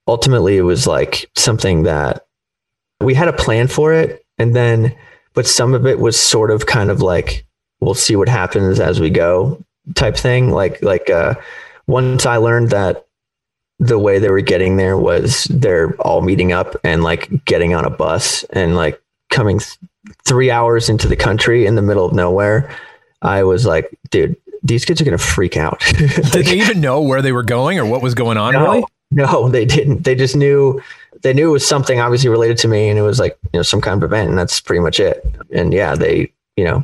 ultimately, 0.08 0.56
it 0.56 0.62
was 0.62 0.86
like 0.86 1.30
something 1.36 1.82
that 1.84 2.26
we 3.00 3.14
had 3.14 3.28
a 3.28 3.32
plan 3.32 3.68
for 3.68 3.92
it, 3.92 4.24
and 4.38 4.56
then, 4.56 4.96
but 5.34 5.46
some 5.46 5.74
of 5.74 5.86
it 5.86 5.98
was 5.98 6.18
sort 6.18 6.50
of 6.50 6.66
kind 6.66 6.90
of 6.90 7.02
like 7.02 7.44
we'll 7.80 7.94
see 7.94 8.16
what 8.16 8.28
happens 8.28 8.80
as 8.80 9.00
we 9.00 9.10
go 9.10 9.62
type 9.94 10.16
thing. 10.16 10.50
Like 10.50 10.80
like 10.82 11.10
uh, 11.10 11.34
once 11.86 12.26
I 12.26 12.36
learned 12.36 12.70
that 12.70 13.06
the 13.78 13.98
way 13.98 14.18
they 14.18 14.30
were 14.30 14.40
getting 14.40 14.76
there 14.76 14.96
was 14.96 15.44
they're 15.50 15.94
all 16.00 16.20
meeting 16.20 16.52
up 16.52 16.76
and 16.84 17.02
like 17.02 17.44
getting 17.44 17.74
on 17.74 17.84
a 17.84 17.90
bus 17.90 18.44
and 18.50 18.76
like 18.76 19.02
coming 19.30 19.58
th- 19.58 19.76
three 20.24 20.50
hours 20.50 20.88
into 20.88 21.08
the 21.08 21.16
country 21.16 21.66
in 21.66 21.74
the 21.74 21.82
middle 21.82 22.04
of 22.06 22.12
nowhere, 22.12 22.70
I 23.22 23.42
was 23.42 23.66
like, 23.66 23.90
dude, 24.10 24.36
these 24.62 24.84
kids 24.84 25.00
are 25.00 25.04
gonna 25.04 25.18
freak 25.18 25.56
out. 25.56 25.80
Did 25.96 26.46
they 26.46 26.58
even 26.60 26.80
know 26.80 27.00
where 27.00 27.22
they 27.22 27.32
were 27.32 27.42
going 27.42 27.78
or 27.78 27.86
what 27.86 28.02
was 28.02 28.14
going 28.14 28.36
on? 28.38 28.52
no, 28.52 28.62
Really? 28.62 28.84
no, 29.10 29.48
they 29.48 29.64
didn't. 29.64 30.04
They 30.04 30.14
just 30.14 30.36
knew 30.36 30.80
they 31.22 31.32
knew 31.32 31.48
it 31.50 31.52
was 31.52 31.66
something 31.66 31.98
obviously 32.00 32.28
related 32.28 32.58
to 32.58 32.68
me, 32.68 32.88
and 32.88 32.98
it 32.98 33.02
was 33.02 33.18
like 33.18 33.36
you 33.52 33.58
know 33.58 33.62
some 33.62 33.80
kind 33.80 34.00
of 34.02 34.08
event, 34.08 34.28
and 34.28 34.38
that's 34.38 34.60
pretty 34.60 34.80
much 34.80 35.00
it. 35.00 35.24
And 35.52 35.72
yeah, 35.72 35.94
they 35.96 36.32
you 36.56 36.64
know, 36.64 36.78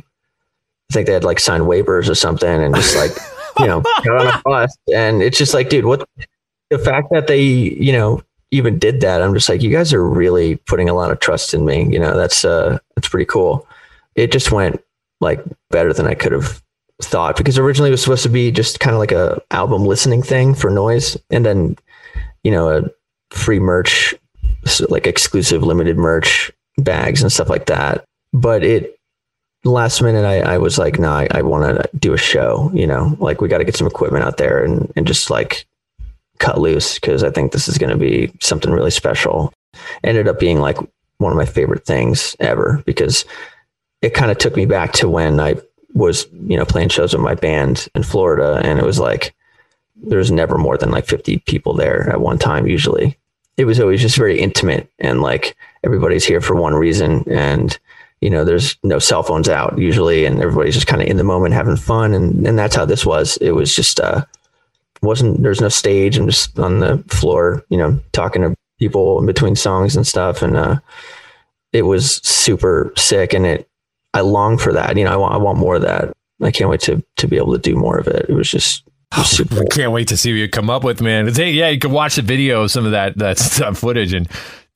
I 0.89 0.93
think 0.93 1.07
they 1.07 1.13
had 1.13 1.23
like 1.23 1.39
signed 1.39 1.63
waivers 1.63 2.09
or 2.09 2.15
something, 2.15 2.49
and 2.49 2.75
just 2.75 2.95
like 2.97 3.11
you 3.59 3.67
know 3.67 3.81
got 4.03 4.25
on 4.25 4.27
a 4.27 4.41
bus, 4.45 4.75
and 4.93 5.21
it's 5.21 5.37
just 5.37 5.53
like, 5.53 5.69
dude, 5.69 5.85
what 5.85 6.07
the 6.69 6.79
fact 6.79 7.07
that 7.11 7.27
they 7.27 7.41
you 7.41 7.91
know 7.91 8.21
even 8.51 8.79
did 8.79 9.01
that, 9.01 9.21
I'm 9.21 9.33
just 9.33 9.47
like, 9.47 9.61
you 9.61 9.69
guys 9.69 9.93
are 9.93 10.03
really 10.03 10.55
putting 10.55 10.89
a 10.89 10.93
lot 10.93 11.11
of 11.11 11.19
trust 11.19 11.53
in 11.53 11.65
me. 11.65 11.87
You 11.91 11.99
know, 11.99 12.17
that's 12.17 12.43
uh 12.45 12.79
that's 12.95 13.07
pretty 13.07 13.25
cool. 13.25 13.67
It 14.15 14.31
just 14.31 14.51
went 14.51 14.81
like 15.21 15.43
better 15.69 15.93
than 15.93 16.07
I 16.07 16.15
could 16.15 16.31
have 16.31 16.61
thought 17.01 17.37
because 17.37 17.57
originally 17.57 17.89
it 17.89 17.91
was 17.91 18.01
supposed 18.01 18.23
to 18.23 18.29
be 18.29 18.51
just 18.51 18.79
kind 18.79 18.93
of 18.93 18.99
like 18.99 19.11
a 19.11 19.41
album 19.51 19.85
listening 19.85 20.21
thing 20.21 20.53
for 20.53 20.69
noise 20.69 21.15
and 21.29 21.45
then 21.45 21.77
you 22.43 22.51
know 22.51 22.69
a 22.69 22.83
free 23.33 23.59
merch 23.59 24.13
so 24.65 24.85
like 24.89 25.07
exclusive 25.07 25.63
limited 25.63 25.97
merch 25.97 26.51
bags 26.77 27.21
and 27.21 27.31
stuff 27.31 27.49
like 27.49 27.67
that 27.67 28.03
but 28.33 28.63
it 28.65 28.98
last 29.63 30.01
minute 30.01 30.25
I, 30.25 30.53
I 30.53 30.57
was 30.57 30.77
like 30.77 30.99
nah 30.99 31.19
I, 31.19 31.27
I 31.31 31.41
want 31.41 31.63
to 31.63 31.89
do 31.97 32.13
a 32.13 32.17
show 32.17 32.71
you 32.73 32.87
know 32.87 33.15
like 33.19 33.41
we 33.41 33.47
got 33.47 33.57
to 33.57 33.65
get 33.65 33.75
some 33.75 33.87
equipment 33.87 34.23
out 34.23 34.37
there 34.37 34.63
and, 34.63 34.91
and 34.95 35.05
just 35.05 35.29
like 35.29 35.65
cut 36.39 36.59
loose 36.59 36.95
because 36.95 37.23
I 37.23 37.29
think 37.29 37.51
this 37.51 37.67
is 37.67 37.77
going 37.77 37.89
to 37.89 37.97
be 37.97 38.31
something 38.39 38.71
really 38.71 38.91
special 38.91 39.53
ended 40.03 40.27
up 40.27 40.39
being 40.39 40.59
like 40.59 40.77
one 41.17 41.31
of 41.31 41.37
my 41.37 41.45
favorite 41.45 41.85
things 41.85 42.35
ever 42.39 42.81
because 42.85 43.25
it 44.01 44.13
kind 44.13 44.31
of 44.31 44.37
took 44.37 44.55
me 44.55 44.65
back 44.65 44.93
to 44.93 45.09
when 45.09 45.39
I 45.39 45.55
was, 45.93 46.27
you 46.31 46.57
know, 46.57 46.65
playing 46.65 46.89
shows 46.89 47.13
with 47.13 47.21
my 47.21 47.35
band 47.35 47.87
in 47.93 48.03
Florida. 48.03 48.61
And 48.63 48.79
it 48.79 48.85
was 48.85 48.99
like, 48.99 49.35
there's 49.95 50.31
never 50.31 50.57
more 50.57 50.77
than 50.77 50.91
like 50.91 51.05
50 51.05 51.39
people 51.39 51.73
there 51.73 52.09
at 52.09 52.21
one 52.21 52.37
time, 52.37 52.67
usually. 52.67 53.17
It 53.57 53.65
was 53.65 53.79
always 53.79 54.01
just 54.01 54.15
very 54.15 54.39
intimate 54.39 54.89
and 54.99 55.21
like 55.21 55.57
everybody's 55.83 56.23
here 56.23 56.39
for 56.39 56.55
one 56.55 56.73
reason. 56.73 57.25
And, 57.29 57.77
you 58.21 58.29
know, 58.29 58.43
there's 58.43 58.77
no 58.83 58.99
cell 58.99 59.23
phones 59.23 59.49
out 59.49 59.77
usually. 59.77 60.25
And 60.25 60.41
everybody's 60.41 60.75
just 60.75 60.87
kind 60.87 61.01
of 61.01 61.07
in 61.07 61.17
the 61.17 61.23
moment 61.23 61.53
having 61.53 61.75
fun. 61.75 62.13
And, 62.13 62.45
and 62.47 62.57
that's 62.57 62.75
how 62.75 62.85
this 62.85 63.05
was. 63.05 63.37
It 63.37 63.51
was 63.51 63.75
just, 63.75 63.99
uh, 63.99 64.25
wasn't, 65.01 65.41
there's 65.41 65.61
no 65.61 65.69
stage. 65.69 66.17
I'm 66.17 66.27
just 66.27 66.57
on 66.59 66.79
the 66.79 67.03
floor, 67.07 67.63
you 67.69 67.77
know, 67.77 67.99
talking 68.11 68.41
to 68.41 68.55
people 68.77 69.19
in 69.19 69.25
between 69.25 69.55
songs 69.55 69.95
and 69.95 70.05
stuff. 70.05 70.41
And, 70.41 70.57
uh, 70.57 70.79
it 71.71 71.83
was 71.83 72.15
super 72.17 72.91
sick 72.97 73.33
and 73.33 73.45
it, 73.45 73.69
I 74.13 74.21
long 74.21 74.57
for 74.57 74.73
that. 74.73 74.97
You 74.97 75.03
know, 75.03 75.11
I 75.11 75.15
want 75.15 75.33
I 75.33 75.37
want 75.37 75.59
more 75.59 75.75
of 75.75 75.83
that. 75.83 76.13
I 76.41 76.51
can't 76.51 76.69
wait 76.69 76.81
to 76.81 77.03
to 77.17 77.27
be 77.27 77.37
able 77.37 77.53
to 77.53 77.59
do 77.59 77.75
more 77.75 77.97
of 77.97 78.07
it. 78.07 78.25
It 78.29 78.33
was 78.33 78.49
just 78.49 78.83
was 79.15 79.29
super 79.29 79.61
I 79.61 79.65
can't 79.65 79.91
wait 79.91 80.07
to 80.09 80.17
see 80.17 80.31
what 80.31 80.37
you 80.37 80.49
come 80.49 80.69
up 80.69 80.83
with, 80.83 81.01
man. 81.01 81.33
Hey, 81.33 81.51
yeah, 81.51 81.69
you 81.69 81.79
can 81.79 81.91
watch 81.91 82.15
the 82.15 82.21
video 82.21 82.63
of 82.63 82.71
some 82.71 82.85
of 82.85 82.91
that 82.91 83.17
that 83.17 83.37
stuff 83.39 83.77
footage 83.77 84.13
and 84.13 84.27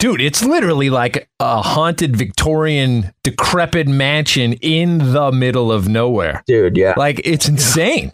dude, 0.04 0.20
it's 0.22 0.44
literally 0.44 0.90
like 0.90 1.30
a 1.40 1.62
haunted 1.62 2.14
Victorian 2.16 3.14
decrepit 3.24 3.88
mansion 3.88 4.52
in 4.54 4.98
the 5.14 5.32
middle 5.32 5.72
of 5.72 5.88
nowhere. 5.88 6.44
dude. 6.46 6.76
Yeah, 6.76 6.94
Like 6.98 7.22
it's 7.24 7.48
insane. 7.48 8.12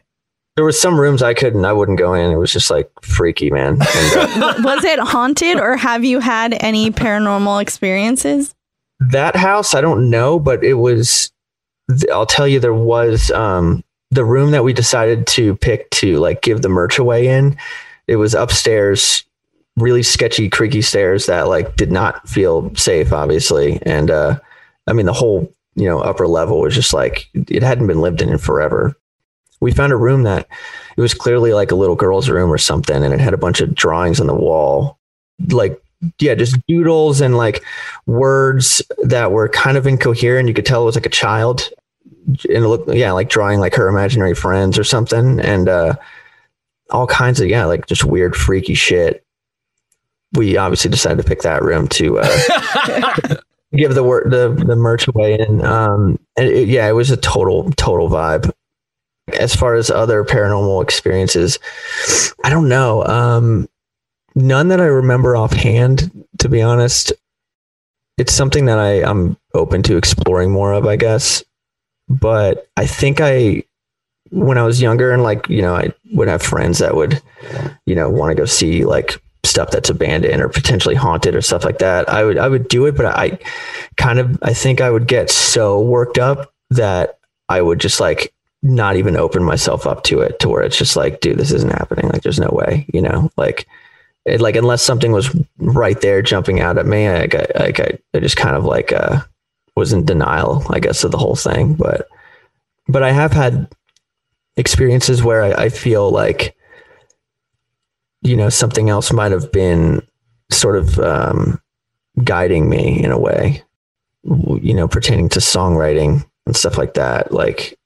there 0.55 0.63
was 0.65 0.79
some 0.79 0.99
rooms 0.99 1.23
I 1.23 1.33
couldn't 1.33 1.65
I 1.65 1.73
wouldn't 1.73 1.97
go 1.97 2.13
in. 2.13 2.31
It 2.31 2.35
was 2.37 2.51
just 2.53 2.69
like 2.69 2.91
freaky, 3.01 3.49
man. 3.49 3.79
And, 3.95 4.43
uh, 4.43 4.53
Was 4.63 4.83
it 4.83 4.99
haunted 4.99 5.59
or 5.59 5.77
have 5.77 6.05
you 6.05 6.19
had 6.19 6.55
any 6.61 6.91
paranormal 6.91 7.59
experiences? 7.61 8.53
that 8.99 9.35
house 9.35 9.73
I 9.73 9.81
don't 9.81 10.09
know, 10.11 10.37
but 10.39 10.63
it 10.63 10.75
was. 10.75 11.31
I'll 12.13 12.25
tell 12.27 12.47
you, 12.47 12.59
there 12.59 12.73
was 12.73 13.31
um 13.31 13.83
the 14.11 14.25
room 14.25 14.51
that 14.51 14.63
we 14.63 14.73
decided 14.73 15.25
to 15.27 15.55
pick 15.55 15.89
to 15.91 16.17
like 16.19 16.41
give 16.43 16.61
the 16.61 16.69
merch 16.69 16.99
away 16.99 17.27
in. 17.29 17.57
It 18.07 18.17
was 18.17 18.33
upstairs, 18.35 19.23
really 19.81 20.03
sketchy, 20.03 20.49
creaky 20.49 20.81
stairs 20.81 21.25
that 21.25 21.47
like 21.47 21.75
did 21.75 21.91
not 21.91 22.27
feel 22.27 22.73
safe, 22.75 23.11
obviously, 23.11 23.79
and 23.83 24.11
uh, 24.11 24.39
I 24.87 24.93
mean 24.93 25.05
the 25.05 25.13
whole 25.13 25.53
you 25.75 25.87
know 25.87 25.99
upper 25.99 26.27
level 26.27 26.59
was 26.59 26.75
just 26.75 26.93
like 26.93 27.27
it 27.33 27.63
hadn't 27.63 27.87
been 27.87 28.01
lived 28.01 28.21
in 28.21 28.29
in 28.29 28.37
forever. 28.37 28.95
We 29.61 29.71
found 29.71 29.91
a 29.91 29.97
room 29.97 30.23
that 30.23 30.47
it 30.95 31.01
was 31.01 31.13
clearly 31.13 31.53
like 31.53 31.71
a 31.71 31.75
little 31.75 31.95
girl's 31.95 32.29
room 32.29 32.51
or 32.51 32.57
something, 32.57 33.03
and 33.03 33.13
it 33.13 33.19
had 33.19 33.33
a 33.33 33.37
bunch 33.37 33.61
of 33.61 33.75
drawings 33.75 34.19
on 34.19 34.27
the 34.27 34.35
wall, 34.35 34.99
like 35.49 35.81
yeah, 36.19 36.35
just 36.35 36.55
doodles 36.67 37.21
and 37.21 37.35
like 37.37 37.63
words 38.05 38.81
that 39.03 39.31
were 39.31 39.49
kind 39.49 39.77
of 39.77 39.85
incoherent. 39.85 40.47
You 40.47 40.53
could 40.53 40.65
tell 40.65 40.81
it 40.81 40.85
was 40.85 40.95
like 40.95 41.05
a 41.05 41.09
child, 41.09 41.69
and 42.27 42.37
it 42.63 42.67
looked 42.67 42.93
yeah, 42.93 43.11
like 43.11 43.29
drawing 43.29 43.59
like 43.59 43.75
her 43.75 43.87
imaginary 43.87 44.33
friends 44.33 44.77
or 44.77 44.83
something, 44.83 45.39
and 45.39 45.67
uh, 45.67 45.95
all 46.89 47.07
kinds 47.07 47.39
of 47.39 47.49
yeah, 47.49 47.65
like 47.65 47.85
just 47.85 48.03
weird, 48.03 48.35
freaky 48.35 48.73
shit. 48.73 49.25
We 50.33 50.57
obviously 50.57 50.91
decided 50.91 51.17
to 51.21 51.27
pick 51.27 51.41
that 51.41 51.63
room 51.63 51.87
to 51.89 52.19
uh, 52.19 53.35
give 53.73 53.95
the 53.95 54.03
word 54.03 54.31
the 54.31 54.49
the 54.65 54.75
merch 54.75 55.07
away, 55.07 55.39
and 55.39 55.63
um, 55.63 56.19
and 56.37 56.47
it, 56.47 56.67
yeah, 56.67 56.87
it 56.87 56.93
was 56.93 57.11
a 57.11 57.17
total 57.17 57.71
total 57.71 58.09
vibe. 58.09 58.51
As 59.39 59.55
far 59.55 59.75
as 59.75 59.91
other 59.91 60.23
paranormal 60.23 60.81
experiences, 60.81 61.59
I 62.43 62.49
don't 62.49 62.67
know. 62.67 63.05
Um, 63.05 63.67
none 64.35 64.69
that 64.69 64.81
I 64.81 64.85
remember 64.85 65.35
offhand, 65.35 66.25
to 66.39 66.49
be 66.49 66.61
honest. 66.61 67.13
It's 68.17 68.33
something 68.33 68.65
that 68.65 68.79
I, 68.79 69.03
I'm 69.03 69.37
open 69.53 69.81
to 69.83 69.97
exploring 69.97 70.51
more 70.51 70.73
of, 70.73 70.85
I 70.85 70.97
guess. 70.97 71.43
But 72.09 72.67
I 72.75 72.85
think 72.85 73.21
I, 73.21 73.63
when 74.29 74.57
I 74.57 74.63
was 74.63 74.81
younger 74.81 75.11
and 75.11 75.23
like, 75.23 75.47
you 75.47 75.61
know, 75.61 75.75
I 75.75 75.93
would 76.11 76.27
have 76.27 76.41
friends 76.41 76.79
that 76.79 76.95
would, 76.95 77.21
you 77.85 77.95
know, 77.95 78.09
want 78.09 78.31
to 78.31 78.35
go 78.35 78.45
see 78.45 78.83
like 78.83 79.21
stuff 79.43 79.71
that's 79.71 79.89
abandoned 79.89 80.41
or 80.41 80.49
potentially 80.49 80.95
haunted 80.95 81.35
or 81.35 81.41
stuff 81.41 81.63
like 81.63 81.79
that. 81.79 82.09
I 82.09 82.23
would, 82.23 82.37
I 82.37 82.47
would 82.47 82.67
do 82.67 82.85
it, 82.85 82.95
but 82.95 83.05
I 83.05 83.39
kind 83.97 84.19
of, 84.19 84.37
I 84.41 84.53
think 84.53 84.81
I 84.81 84.89
would 84.89 85.07
get 85.07 85.29
so 85.29 85.81
worked 85.81 86.17
up 86.17 86.53
that 86.69 87.17
I 87.47 87.61
would 87.61 87.79
just 87.79 87.99
like 87.99 88.33
not 88.61 88.97
even 88.97 89.15
open 89.15 89.43
myself 89.43 89.87
up 89.87 90.03
to 90.03 90.19
it 90.19 90.39
to 90.39 90.49
where 90.49 90.61
it's 90.61 90.77
just 90.77 90.95
like, 90.95 91.21
dude, 91.21 91.37
this 91.37 91.51
isn't 91.51 91.71
happening. 91.71 92.09
Like, 92.09 92.21
there's 92.21 92.39
no 92.39 92.49
way, 92.51 92.85
you 92.93 93.01
know, 93.01 93.31
like, 93.37 93.65
it, 94.25 94.41
like 94.41 94.55
unless 94.55 94.81
something 94.81 95.11
was 95.11 95.35
right 95.57 95.99
there 96.01 96.21
jumping 96.21 96.59
out 96.59 96.77
at 96.77 96.85
me, 96.85 97.07
I, 97.07 97.21
I, 97.21 97.73
I, 97.77 97.99
I 98.13 98.19
just 98.19 98.37
kind 98.37 98.55
of 98.55 98.65
like 98.65 98.91
uh, 98.91 99.21
was 99.75 99.93
in 99.93 100.05
denial, 100.05 100.65
I 100.69 100.79
guess, 100.79 101.03
of 101.03 101.11
the 101.11 101.17
whole 101.17 101.35
thing. 101.35 101.73
But 101.73 102.07
but 102.87 103.01
I 103.01 103.11
have 103.11 103.31
had 103.31 103.67
experiences 104.57 105.23
where 105.23 105.41
I, 105.41 105.65
I 105.65 105.69
feel 105.69 106.11
like 106.11 106.55
you 108.21 108.35
know 108.35 108.49
something 108.49 108.89
else 108.89 109.11
might 109.11 109.31
have 109.31 109.51
been 109.51 110.01
sort 110.51 110.75
of 110.75 110.99
um, 110.99 111.61
guiding 112.23 112.69
me 112.69 113.03
in 113.03 113.11
a 113.11 113.19
way, 113.19 113.63
you 114.23 114.73
know, 114.73 114.87
pertaining 114.87 115.29
to 115.29 115.39
songwriting 115.39 116.25
and 116.45 116.55
stuff 116.55 116.77
like 116.77 116.95
that. 116.95 117.31
Like 117.31 117.77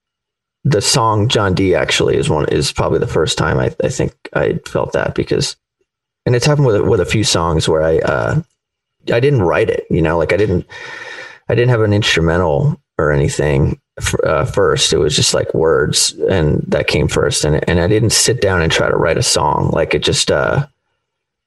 the 0.64 0.82
song 0.82 1.28
John 1.28 1.54
Dee 1.54 1.76
actually 1.76 2.18
is 2.18 2.30
one 2.30 2.48
is 2.50 2.72
probably 2.72 3.00
the 3.00 3.08
first 3.08 3.38
time 3.38 3.60
I, 3.60 3.76
I 3.84 3.90
think 3.90 4.14
I 4.34 4.60
felt 4.66 4.94
that 4.94 5.16
because 5.16 5.56
and 6.26 6.36
it's 6.36 6.46
happened 6.46 6.68
with 6.68 6.82
with 6.82 7.00
a 7.00 7.06
few 7.06 7.24
songs 7.24 7.68
where 7.68 7.84
I 7.84 7.98
uh, 8.00 8.42
I 9.12 9.20
didn't 9.20 9.42
write 9.44 9.70
it, 9.70 9.86
you 9.90 10.02
know, 10.02 10.18
like 10.18 10.34
I 10.34 10.38
didn't 10.38 10.66
I 11.50 11.56
didn't 11.56 11.70
have 11.70 11.82
an 11.82 11.94
instrumental 11.94 12.82
or 12.98 13.12
anything 13.12 13.80
uh, 14.24 14.46
first. 14.46 14.94
It 14.94 14.98
was 14.98 15.16
just 15.16 15.34
like 15.34 15.54
words, 15.54 16.14
and 16.30 16.64
that 16.68 16.88
came 16.88 17.08
first, 17.08 17.44
and 17.46 17.68
and 17.70 17.80
I 17.80 17.88
didn't 17.88 18.12
sit 18.12 18.42
down 18.42 18.62
and 18.62 18.72
try 18.72 18.90
to 18.90 18.96
write 18.96 19.18
a 19.18 19.24
song. 19.24 19.70
Like 19.72 19.94
it 19.94 20.04
just, 20.04 20.32
uh, 20.32 20.66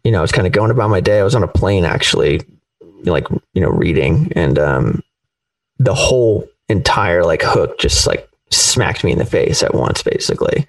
you 0.05 0.11
know, 0.11 0.18
I 0.18 0.22
was 0.22 0.32
kind 0.32 0.47
of 0.47 0.53
going 0.53 0.70
about 0.70 0.90
my 0.90 1.01
day. 1.01 1.20
I 1.20 1.24
was 1.24 1.34
on 1.34 1.42
a 1.42 1.49
plane 1.49 1.84
actually, 1.84 2.42
like 3.05 3.28
you 3.55 3.61
know, 3.61 3.70
reading, 3.70 4.32
and 4.36 4.59
um, 4.59 5.03
the 5.78 5.94
whole 5.94 6.49
entire 6.68 7.24
like 7.24 7.42
hook 7.42 7.78
just 7.78 8.07
like 8.07 8.28
smacked 8.51 9.05
me 9.05 9.12
in 9.12 9.18
the 9.18 9.24
face 9.24 9.62
at 9.62 9.74
once, 9.74 10.03
basically. 10.03 10.66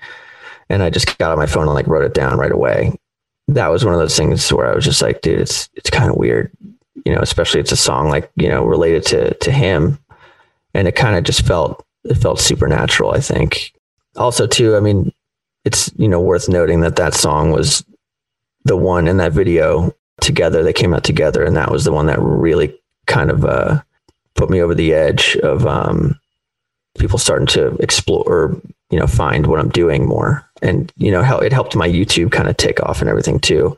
And 0.70 0.84
I 0.84 0.90
just 0.90 1.18
got 1.18 1.32
on 1.32 1.38
my 1.38 1.46
phone 1.46 1.64
and 1.64 1.74
like 1.74 1.88
wrote 1.88 2.04
it 2.04 2.14
down 2.14 2.38
right 2.38 2.52
away 2.52 2.92
that 3.48 3.68
was 3.68 3.86
one 3.86 3.94
of 3.94 4.00
those 4.00 4.18
things 4.18 4.52
where 4.52 4.70
I 4.70 4.76
was 4.76 4.86
just 4.86 5.02
like, 5.02 5.22
dude, 5.22 5.40
it's 5.40 5.70
it's 5.76 5.90
kind 5.90 6.10
of 6.10 6.18
weird, 6.18 6.52
you 7.06 7.14
know, 7.14 7.22
especially 7.22 7.62
it's 7.62 7.72
a 7.72 7.78
song 7.78 8.10
like 8.10 8.30
you 8.36 8.50
know 8.50 8.66
related 8.66 9.06
to 9.08 9.34
to 9.36 9.52
him, 9.52 10.00
and 10.78 10.88
it 10.88 10.96
kind 10.96 11.18
of 11.18 11.24
just 11.24 11.46
felt 11.46 11.84
it 12.04 12.16
felt 12.16 12.40
supernatural. 12.40 13.12
I 13.12 13.20
think. 13.20 13.74
Also, 14.16 14.48
too, 14.48 14.76
I 14.76 14.80
mean, 14.80 15.12
it's 15.66 15.92
you 15.98 16.08
know 16.08 16.22
worth 16.22 16.48
noting 16.48 16.82
that 16.82 16.96
that 16.96 17.16
song 17.16 17.52
was 17.52 17.84
the 18.64 18.78
one 18.78 19.08
in 19.08 19.18
that 19.18 19.34
video 19.34 19.94
together. 20.22 20.64
They 20.64 20.74
came 20.74 20.94
out 20.94 21.04
together, 21.04 21.44
and 21.44 21.58
that 21.58 21.72
was 21.72 21.84
the 21.84 21.92
one 21.92 22.06
that 22.06 22.22
really 22.22 22.80
kind 23.08 23.32
of 23.32 23.44
uh, 23.44 23.82
put 24.36 24.52
me 24.52 24.62
over 24.62 24.76
the 24.76 24.94
edge 24.94 25.36
of 25.38 25.66
um, 25.66 26.20
people 27.00 27.18
starting 27.18 27.48
to 27.48 27.76
explore 27.78 28.24
or 28.28 28.62
you 28.92 29.00
know 29.00 29.08
find 29.08 29.48
what 29.48 29.60
I'm 29.60 29.70
doing 29.70 30.06
more 30.06 30.48
and 30.62 30.92
you 30.96 31.12
know 31.12 31.24
how 31.24 31.40
it 31.40 31.52
helped 31.52 31.76
my 31.76 31.88
YouTube 31.88 32.32
kind 32.32 32.50
of 32.50 32.58
take 32.58 32.82
off 32.84 33.02
and 33.02 33.10
everything 33.10 33.40
too. 33.40 33.76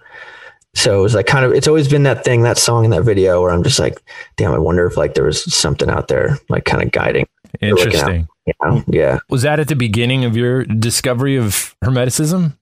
So 0.76 1.00
it 1.00 1.02
was 1.02 1.16
like 1.16 1.26
kind 1.26 1.46
of 1.46 1.52
it's 1.52 1.68
always 1.68 1.88
been 1.88 2.04
that 2.04 2.24
thing, 2.24 2.44
that 2.44 2.58
song 2.58 2.86
in 2.86 2.92
that 2.92 3.04
video 3.04 3.42
where 3.42 3.52
I'm 3.52 3.64
just 3.64 3.80
like, 3.80 4.02
damn, 4.38 4.54
I 4.54 4.60
wonder 4.60 4.86
if 4.86 4.98
like 4.98 5.14
there 5.14 5.24
was 5.26 5.44
something 5.54 5.90
out 5.90 6.08
there 6.08 6.38
like 6.48 6.66
kind 6.66 6.84
of 6.84 6.92
guiding. 6.92 7.28
Interesting. 7.62 8.28
you 8.46 8.54
know? 8.64 8.84
Yeah. 8.88 9.20
Was 9.30 9.42
that 9.42 9.60
at 9.60 9.68
the 9.68 9.76
beginning 9.76 10.26
of 10.26 10.38
your 10.38 10.64
discovery 10.66 11.38
of 11.38 11.76
Hermeticism? 11.84 12.56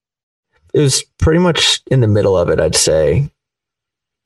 It 0.74 0.80
was 0.80 1.03
pretty 1.20 1.39
much 1.39 1.82
in 1.88 2.01
the 2.01 2.08
middle 2.08 2.38
of 2.38 2.49
it, 2.49 2.60
I'd 2.60 2.76
say. 2.76 3.30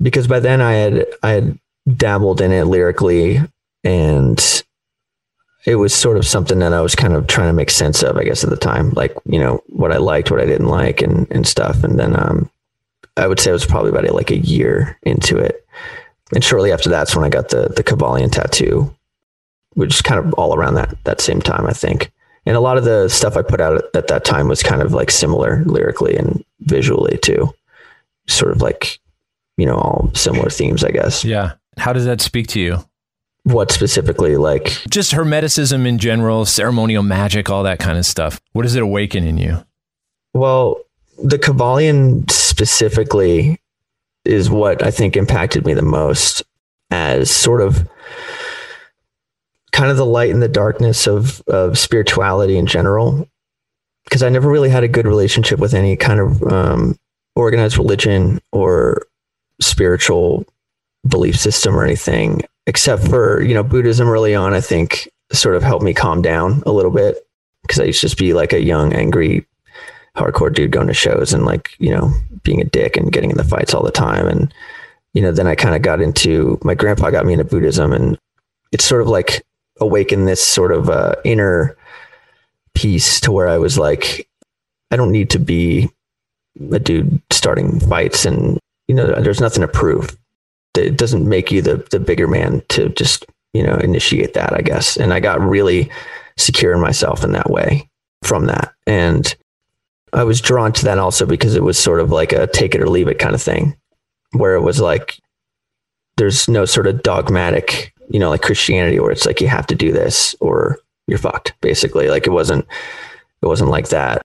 Because 0.02 0.28
by 0.28 0.40
then 0.40 0.62
I 0.62 0.74
had 0.74 1.06
I 1.24 1.30
had 1.32 1.60
dabbled 1.96 2.42
in 2.42 2.52
it 2.52 2.66
lyrically 2.66 3.40
and 3.84 4.64
it 5.66 5.76
was 5.76 5.94
sort 5.94 6.18
of 6.18 6.26
something 6.26 6.60
that 6.60 6.74
I 6.74 6.82
was 6.82 6.96
kind 6.96 7.14
of 7.14 7.28
trying 7.28 7.50
to 7.50 7.54
make 7.54 7.70
sense 7.70 8.02
of, 8.04 8.18
I 8.18 8.24
guess, 8.24 8.44
at 8.44 8.50
the 8.50 8.58
time, 8.58 8.92
like, 8.92 9.16
you 9.26 9.40
know, 9.40 9.62
what 9.68 9.92
I 9.92 9.98
liked, 9.98 10.32
what 10.32 10.42
I 10.42 10.46
didn't 10.46 10.68
like 10.68 11.02
and, 11.02 11.28
and 11.32 11.46
stuff. 11.46 11.84
And 11.84 12.00
then, 12.00 12.20
um, 12.20 12.50
I 13.22 13.28
would 13.28 13.40
say 13.40 13.52
it 13.52 13.54
was 13.54 13.66
probably 13.66 13.92
about 13.92 14.12
like 14.14 14.32
a 14.32 14.38
year 14.38 14.98
into 15.04 15.38
it. 15.38 15.66
And 16.34 16.44
shortly 16.44 16.72
after 16.72 16.90
that's 16.90 17.16
when 17.16 17.24
I 17.26 17.30
got 17.30 17.50
the, 17.50 17.68
the 17.76 17.84
Kybalion 17.84 18.32
tattoo. 18.32 18.94
which 19.74 19.96
is 19.96 20.02
kind 20.02 20.20
of 20.24 20.34
all 20.34 20.56
around 20.56 20.76
that 20.76 20.96
that 21.04 21.22
same 21.22 21.42
time, 21.42 21.66
I 21.68 21.74
think. 21.74 22.12
And 22.46 22.56
a 22.58 22.60
lot 22.60 22.78
of 22.78 22.84
the 22.84 23.08
stuff 23.10 23.38
I 23.38 23.42
put 23.42 23.62
out 23.62 23.78
at, 23.78 23.84
at 23.96 24.08
that 24.08 24.26
time 24.26 24.48
was 24.48 24.64
kind 24.64 24.82
of 24.82 24.94
like 24.94 25.12
similar 25.12 25.64
lyrically 25.66 26.16
and 26.18 26.44
visually 26.62 27.18
too, 27.20 27.54
sort 28.28 28.52
of 28.52 28.62
like 28.62 29.00
you 29.58 29.66
know 29.66 29.76
all 29.76 30.12
similar 30.14 30.50
themes, 30.50 30.84
I 30.84 30.92
guess. 30.92 31.24
Yeah. 31.24 31.54
How 31.78 31.94
does 31.94 32.06
that 32.06 32.20
speak 32.22 32.48
to 32.48 32.60
you? 32.60 32.84
What 33.44 33.72
specifically, 33.72 34.38
like 34.38 34.66
Just 34.90 35.14
hermeticism 35.14 35.86
in 35.88 35.98
general, 35.98 36.46
ceremonial 36.46 37.04
magic, 37.04 37.50
all 37.50 37.64
that 37.64 37.80
kind 37.80 37.98
of 37.98 38.06
stuff. 38.06 38.40
What 38.54 38.64
does 38.64 38.76
it 38.76 38.84
awaken 38.84 39.24
in 39.26 39.38
you? 39.38 39.64
Well, 40.34 40.82
the 41.24 41.38
Kybalion 41.38 42.30
specifically 42.62 43.60
is 44.24 44.48
what 44.52 44.84
I 44.84 44.92
think 44.92 45.18
impacted 45.18 45.66
me 45.66 45.74
the 45.74 45.82
most 45.82 46.44
as 46.92 47.32
sort 47.32 47.60
of 47.60 47.90
kind 49.72 49.90
of 49.90 49.98
the 49.98 50.06
light 50.06 50.30
in 50.30 50.42
the 50.42 50.48
darkness 50.48 51.08
of, 51.08 51.42
of 51.48 51.80
spirituality 51.80 52.58
in 52.58 52.68
general. 52.68 53.28
Because 54.04 54.22
I 54.22 54.30
never 54.30 54.48
really 54.50 54.70
had 54.70 54.84
a 54.84 54.88
good 54.88 55.08
relationship 55.08 55.58
with 55.60 55.74
any 55.74 55.96
kind 55.96 56.20
of 56.20 56.44
um, 56.44 57.00
organized 57.36 57.78
religion 57.78 58.40
or 58.52 59.08
spiritual 59.60 60.46
belief 61.08 61.40
system 61.40 61.76
or 61.76 61.84
anything, 61.84 62.42
except 62.68 63.08
for, 63.08 63.42
you 63.42 63.56
know, 63.56 63.64
Buddhism 63.64 64.08
early 64.08 64.36
on, 64.36 64.54
I 64.54 64.62
think 64.62 65.10
sort 65.32 65.56
of 65.56 65.64
helped 65.64 65.84
me 65.84 65.96
calm 65.96 66.22
down 66.22 66.62
a 66.68 66.72
little 66.72 66.92
bit 66.92 67.26
because 67.64 67.80
I 67.80 67.86
used 67.86 68.02
to 68.02 68.08
just 68.08 68.20
be 68.20 68.34
like 68.34 68.54
a 68.54 68.62
young, 68.62 68.94
angry 68.94 69.48
hardcore 70.16 70.54
dude 70.54 70.72
going 70.72 70.88
to 70.88 70.94
shows 70.94 71.34
and 71.34 71.46
like 71.46 71.76
you 71.80 71.90
know 71.90 72.14
being 72.44 72.62
a 72.62 72.66
dick 72.66 72.98
and 72.98 73.12
getting 73.12 73.32
in 73.32 73.38
the 73.38 73.44
fights 73.44 73.74
all 73.74 73.84
the 73.84 73.92
time. 73.92 74.28
And 74.28 74.54
you 75.14 75.22
know 75.22 75.34
then 75.34 75.46
i 75.46 75.56
kind 75.56 75.76
of 75.76 75.82
got 75.82 76.00
into 76.00 76.58
my 76.64 76.74
grandpa 76.74 77.10
got 77.10 77.26
me 77.26 77.34
into 77.34 77.44
buddhism 77.44 77.92
and 77.92 78.18
it's 78.72 78.86
sort 78.86 79.02
of 79.02 79.10
like 79.10 79.44
awakened 79.82 80.26
this 80.26 80.42
sort 80.42 80.72
of 80.72 80.90
uh, 80.90 81.16
inner 81.26 81.76
peace 82.76 83.20
to 83.20 83.30
where 83.30 83.50
i 83.50 83.58
was 83.58 83.78
like 83.78 84.26
i 84.90 84.96
don't 84.96 85.12
need 85.12 85.30
to 85.30 85.38
be 85.38 85.90
a 86.72 86.80
dude 86.80 87.22
starting 87.32 87.80
fights. 87.80 88.26
And 88.26 88.60
you 88.88 88.96
know 88.96 89.08
there's 89.22 89.42
nothing 89.42 89.62
to 89.62 89.68
prove. 89.68 90.18
It 90.78 90.98
doesn't 90.98 91.28
make 91.28 91.52
you 91.52 91.62
the 91.62 91.78
the 91.92 92.00
bigger 92.00 92.28
man 92.28 92.62
to 92.70 92.90
just 92.90 93.26
you 93.54 93.64
know 93.64 93.76
initiate 93.76 94.34
that 94.34 94.54
i 94.54 94.62
guess. 94.62 94.98
And 94.98 95.14
i 95.14 95.20
got 95.20 95.42
really 95.42 95.90
secure 96.38 96.74
in 96.74 96.82
myself 96.82 97.24
in 97.24 97.32
that 97.34 97.50
way 97.50 97.90
from 98.24 98.46
that. 98.46 98.74
And 98.88 99.36
I 100.14 100.24
was 100.24 100.42
drawn 100.42 100.74
to 100.74 100.86
that 100.86 100.98
also 100.98 101.26
because 101.26 101.56
it 101.56 101.64
was 101.64 101.80
sort 101.80 102.00
of 102.00 102.12
like 102.12 102.34
a 102.34 102.48
take 102.48 102.76
it 102.76 102.82
or 102.82 102.90
leave 102.90 103.08
it 103.08 103.20
kind 103.20 103.36
of 103.36 103.42
thing, 103.42 103.76
where 104.32 104.56
it 104.56 104.62
was 104.62 104.80
like 104.80 105.20
there's 106.18 106.48
no 106.48 106.66
sort 106.66 106.88
of 106.88 107.04
dogmatic, 107.04 107.94
you 108.10 108.20
know, 108.20 108.30
like 108.30 108.42
Christianity 108.42 109.00
where 109.00 109.12
it's 109.12 109.26
like 109.26 109.42
you 109.42 109.48
have 109.48 109.68
to 109.68 109.76
do 109.76 109.92
this 109.92 110.36
or 110.42 110.80
you're 111.08 111.18
fucked, 111.18 111.54
basically. 111.62 112.10
Like 112.10 112.28
it 112.28 112.32
wasn't 112.32 112.66
it 113.42 113.46
wasn't 113.46 113.70
like 113.70 113.90
that. 113.90 114.22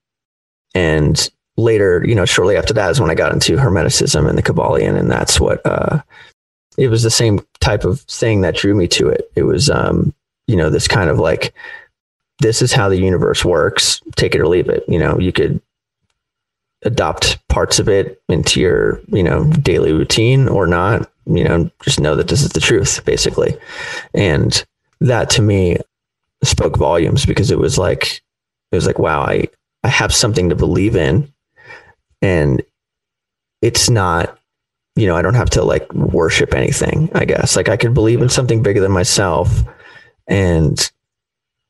And 0.75 1.29
later, 1.55 2.03
you 2.05 2.15
know, 2.15 2.25
shortly 2.25 2.57
after 2.57 2.73
that 2.73 2.91
is 2.91 2.99
when 2.99 3.09
I 3.09 3.15
got 3.15 3.33
into 3.33 3.55
Hermeticism 3.55 4.27
and 4.27 4.37
the 4.37 4.43
Kybalion, 4.43 4.97
and 4.97 5.09
that's 5.09 5.39
what 5.39 5.65
uh 5.65 6.01
it 6.77 6.89
was 6.89 7.03
the 7.03 7.09
same 7.09 7.39
type 7.59 7.83
of 7.83 8.01
thing 8.01 8.41
that 8.41 8.55
drew 8.55 8.75
me 8.75 8.87
to 8.89 9.09
it. 9.09 9.31
It 9.35 9.43
was 9.43 9.69
um, 9.69 10.13
you 10.47 10.55
know, 10.55 10.69
this 10.69 10.87
kind 10.87 11.09
of 11.09 11.19
like 11.19 11.53
this 12.39 12.61
is 12.61 12.71
how 12.71 12.89
the 12.89 12.99
universe 12.99 13.43
works, 13.43 14.01
take 14.15 14.35
it 14.35 14.41
or 14.41 14.47
leave 14.47 14.69
it. 14.69 14.83
You 14.87 14.99
know, 14.99 15.17
you 15.17 15.31
could 15.31 15.61
adopt 16.83 17.45
parts 17.47 17.79
of 17.79 17.89
it 17.89 18.21
into 18.29 18.59
your 18.59 19.01
you 19.07 19.23
know 19.23 19.49
daily 19.53 19.91
routine 19.91 20.47
or 20.47 20.67
not 20.67 21.09
you 21.25 21.43
know 21.43 21.69
just 21.81 21.99
know 21.99 22.15
that 22.15 22.27
this 22.27 22.41
is 22.41 22.49
the 22.49 22.59
truth 22.59 23.03
basically. 23.05 23.57
And 24.13 24.63
that 25.01 25.29
to 25.31 25.41
me 25.41 25.77
spoke 26.43 26.77
volumes 26.77 27.25
because 27.25 27.51
it 27.51 27.59
was 27.59 27.77
like 27.77 28.21
it 28.71 28.75
was 28.75 28.85
like 28.85 28.99
wow 28.99 29.21
i 29.21 29.47
i 29.83 29.87
have 29.87 30.13
something 30.13 30.49
to 30.49 30.55
believe 30.55 30.95
in. 30.95 31.31
And 32.21 32.63
it's 33.61 33.89
not 33.89 34.37
you 34.95 35.07
know 35.07 35.15
i 35.15 35.21
don't 35.21 35.33
have 35.33 35.49
to 35.51 35.63
like 35.63 35.91
worship 35.93 36.53
anything 36.53 37.09
i 37.15 37.25
guess. 37.25 37.55
Like 37.55 37.69
i 37.69 37.77
could 37.77 37.93
believe 37.93 38.21
in 38.21 38.29
something 38.29 38.61
bigger 38.61 38.81
than 38.81 38.91
myself 38.91 39.63
and 40.27 40.91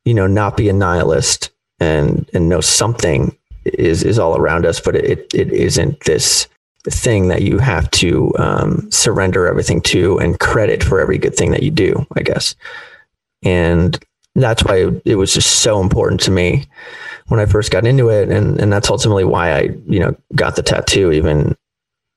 you 0.06 0.14
know 0.14 0.28
not 0.28 0.58
be 0.58 0.70
a 0.70 0.74
nihilist 0.74 1.52
and 1.80 2.30
and 2.34 2.50
know 2.50 2.62
something 2.62 3.38
is 3.74 4.04
is 4.04 4.20
all 4.20 4.38
around 4.38 4.66
us, 4.66 4.80
but 4.80 4.96
it 4.96 5.34
it 5.34 5.52
isn't 5.52 6.00
this 6.02 6.48
thing 6.90 7.28
that 7.28 7.42
you 7.42 7.58
have 7.58 7.90
to 7.92 8.34
um, 8.38 8.90
surrender 8.92 9.48
everything 9.48 9.82
to 9.82 10.18
and 10.20 10.40
credit 10.40 10.84
for 10.84 11.00
every 11.00 11.18
good 11.18 11.36
thing 11.36 11.52
that 11.52 11.64
you 11.64 11.72
do, 11.72 12.06
I 12.16 12.22
guess. 12.22 12.56
And 13.44 14.00
that's 14.36 14.64
why 14.64 14.92
it 15.04 15.16
was 15.16 15.34
just 15.34 15.60
so 15.62 15.82
important 15.82 16.22
to 16.22 16.32
me 16.32 16.66
when 17.28 17.40
I 17.40 17.46
first 17.46 17.72
got 17.72 17.86
into 17.86 18.10
it, 18.10 18.30
and 18.30 18.60
and 18.60 18.72
that's 18.72 18.90
ultimately 18.90 19.26
why 19.26 19.52
I 19.54 19.62
you 19.88 20.00
know 20.00 20.16
got 20.36 20.56
the 20.56 20.64
tattoo. 20.64 21.12
Even 21.12 21.56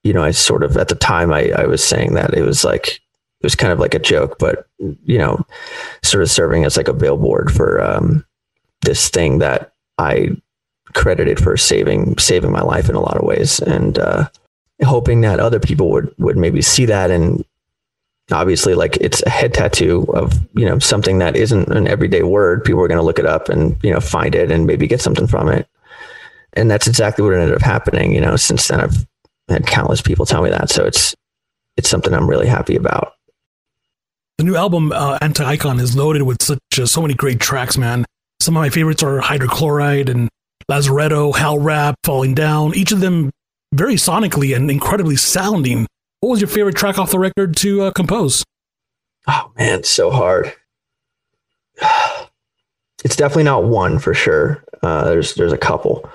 you 0.04 0.12
know 0.12 0.22
I 0.22 0.30
sort 0.30 0.62
of 0.62 0.76
at 0.76 0.88
the 0.88 0.94
time 0.94 1.32
I 1.32 1.50
I 1.50 1.66
was 1.66 1.82
saying 1.82 2.14
that 2.14 2.34
it 2.34 2.42
was 2.42 2.64
like 2.64 3.00
it 3.40 3.46
was 3.46 3.54
kind 3.54 3.72
of 3.72 3.78
like 3.78 3.94
a 3.94 3.98
joke, 3.98 4.38
but 4.38 4.66
you 4.78 5.16
know, 5.16 5.44
sort 6.02 6.22
of 6.22 6.30
serving 6.30 6.64
as 6.64 6.76
like 6.76 6.88
a 6.88 6.92
billboard 6.92 7.50
for 7.50 7.82
um, 7.82 8.24
this 8.82 9.08
thing 9.08 9.38
that 9.38 9.72
I 9.96 10.36
credited 10.94 11.38
for 11.38 11.56
saving 11.56 12.18
saving 12.18 12.52
my 12.52 12.62
life 12.62 12.88
in 12.88 12.94
a 12.94 13.00
lot 13.00 13.16
of 13.16 13.24
ways, 13.24 13.60
and 13.60 13.98
uh, 13.98 14.28
hoping 14.84 15.20
that 15.22 15.40
other 15.40 15.60
people 15.60 15.90
would 15.90 16.14
would 16.18 16.36
maybe 16.36 16.62
see 16.62 16.86
that. 16.86 17.10
And 17.10 17.44
obviously 18.32 18.74
like 18.74 18.96
it's 18.98 19.22
a 19.24 19.30
head 19.30 19.54
tattoo 19.54 20.06
of 20.14 20.34
you 20.54 20.64
know 20.64 20.78
something 20.78 21.18
that 21.18 21.36
isn't 21.36 21.68
an 21.68 21.86
everyday 21.88 22.22
word. 22.22 22.64
People 22.64 22.82
are 22.82 22.88
going 22.88 22.98
to 22.98 23.04
look 23.04 23.18
it 23.18 23.26
up 23.26 23.48
and 23.48 23.76
you 23.82 23.92
know 23.92 24.00
find 24.00 24.34
it 24.34 24.50
and 24.50 24.66
maybe 24.66 24.86
get 24.86 25.00
something 25.00 25.26
from 25.26 25.48
it. 25.48 25.68
And 26.54 26.70
that's 26.70 26.86
exactly 26.86 27.24
what 27.24 27.34
ended 27.34 27.54
up 27.54 27.62
happening 27.62 28.12
you 28.12 28.20
know 28.20 28.36
since 28.36 28.68
then 28.68 28.80
i've 28.80 29.06
had 29.48 29.66
countless 29.66 30.02
people 30.02 30.26
tell 30.26 30.42
me 30.42 30.50
that. 30.50 30.70
So 30.70 30.84
it's 30.84 31.14
it's 31.76 31.88
something 31.88 32.12
i'm 32.12 32.28
really 32.28 32.46
happy 32.46 32.76
about. 32.76 33.14
The 34.38 34.44
new 34.44 34.56
album 34.56 34.92
uh, 34.92 35.18
anti-icon 35.20 35.80
is 35.80 35.94
loaded 35.94 36.22
with 36.22 36.42
such 36.42 36.60
uh, 36.78 36.86
so 36.86 37.02
many 37.02 37.14
great 37.14 37.40
tracks 37.40 37.76
man. 37.76 38.04
Some 38.40 38.56
of 38.56 38.62
my 38.62 38.70
favorites 38.70 39.02
are 39.02 39.20
hydrochloride 39.20 40.08
and 40.08 40.30
Lazaretto, 40.68 41.34
Hell 41.34 41.58
Rap, 41.58 41.96
Falling 42.04 42.34
Down, 42.34 42.74
each 42.74 42.92
of 42.92 43.00
them 43.00 43.30
very 43.72 43.94
sonically 43.94 44.54
and 44.54 44.70
incredibly 44.70 45.16
sounding. 45.16 45.86
What 46.20 46.30
was 46.30 46.40
your 46.40 46.48
favorite 46.48 46.76
track 46.76 46.98
off 46.98 47.10
the 47.10 47.18
record 47.18 47.56
to 47.58 47.82
uh, 47.82 47.90
compose? 47.92 48.44
Oh 49.26 49.52
man, 49.56 49.84
so 49.84 50.10
hard. 50.10 50.52
It's 53.02 53.16
definitely 53.16 53.44
not 53.44 53.64
one 53.64 53.98
for 53.98 54.12
sure. 54.12 54.62
Uh, 54.82 55.04
there's 55.04 55.34
there's 55.34 55.54
a 55.54 55.56
couple. 55.56 56.06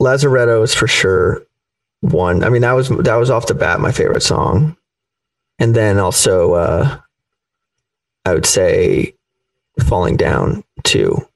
Lazaretto 0.00 0.62
is 0.62 0.74
for 0.74 0.86
sure 0.86 1.42
one. 2.00 2.42
I 2.42 2.48
mean, 2.48 2.62
that 2.62 2.72
was 2.72 2.88
that 2.88 3.16
was 3.16 3.28
off 3.30 3.48
the 3.48 3.54
bat 3.54 3.80
my 3.80 3.92
favorite 3.92 4.22
song, 4.22 4.78
and 5.58 5.74
then 5.74 5.98
also 5.98 6.54
uh, 6.54 7.00
I 8.24 8.32
would 8.32 8.46
say 8.46 9.14
"Falling 9.86 10.16
Down" 10.16 10.64
too 10.84 11.27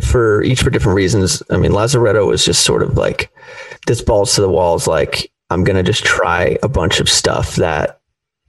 for 0.00 0.42
each 0.42 0.62
for 0.62 0.70
different 0.70 0.96
reasons. 0.96 1.42
I 1.50 1.56
mean, 1.56 1.72
Lazaretto 1.72 2.26
was 2.26 2.44
just 2.44 2.64
sort 2.64 2.82
of 2.82 2.96
like 2.96 3.30
this 3.86 4.02
balls 4.02 4.34
to 4.34 4.40
the 4.40 4.50
walls. 4.50 4.86
Like 4.86 5.30
I'm 5.50 5.64
gonna 5.64 5.82
just 5.82 6.04
try 6.04 6.58
a 6.62 6.68
bunch 6.68 7.00
of 7.00 7.08
stuff 7.08 7.56
that 7.56 8.00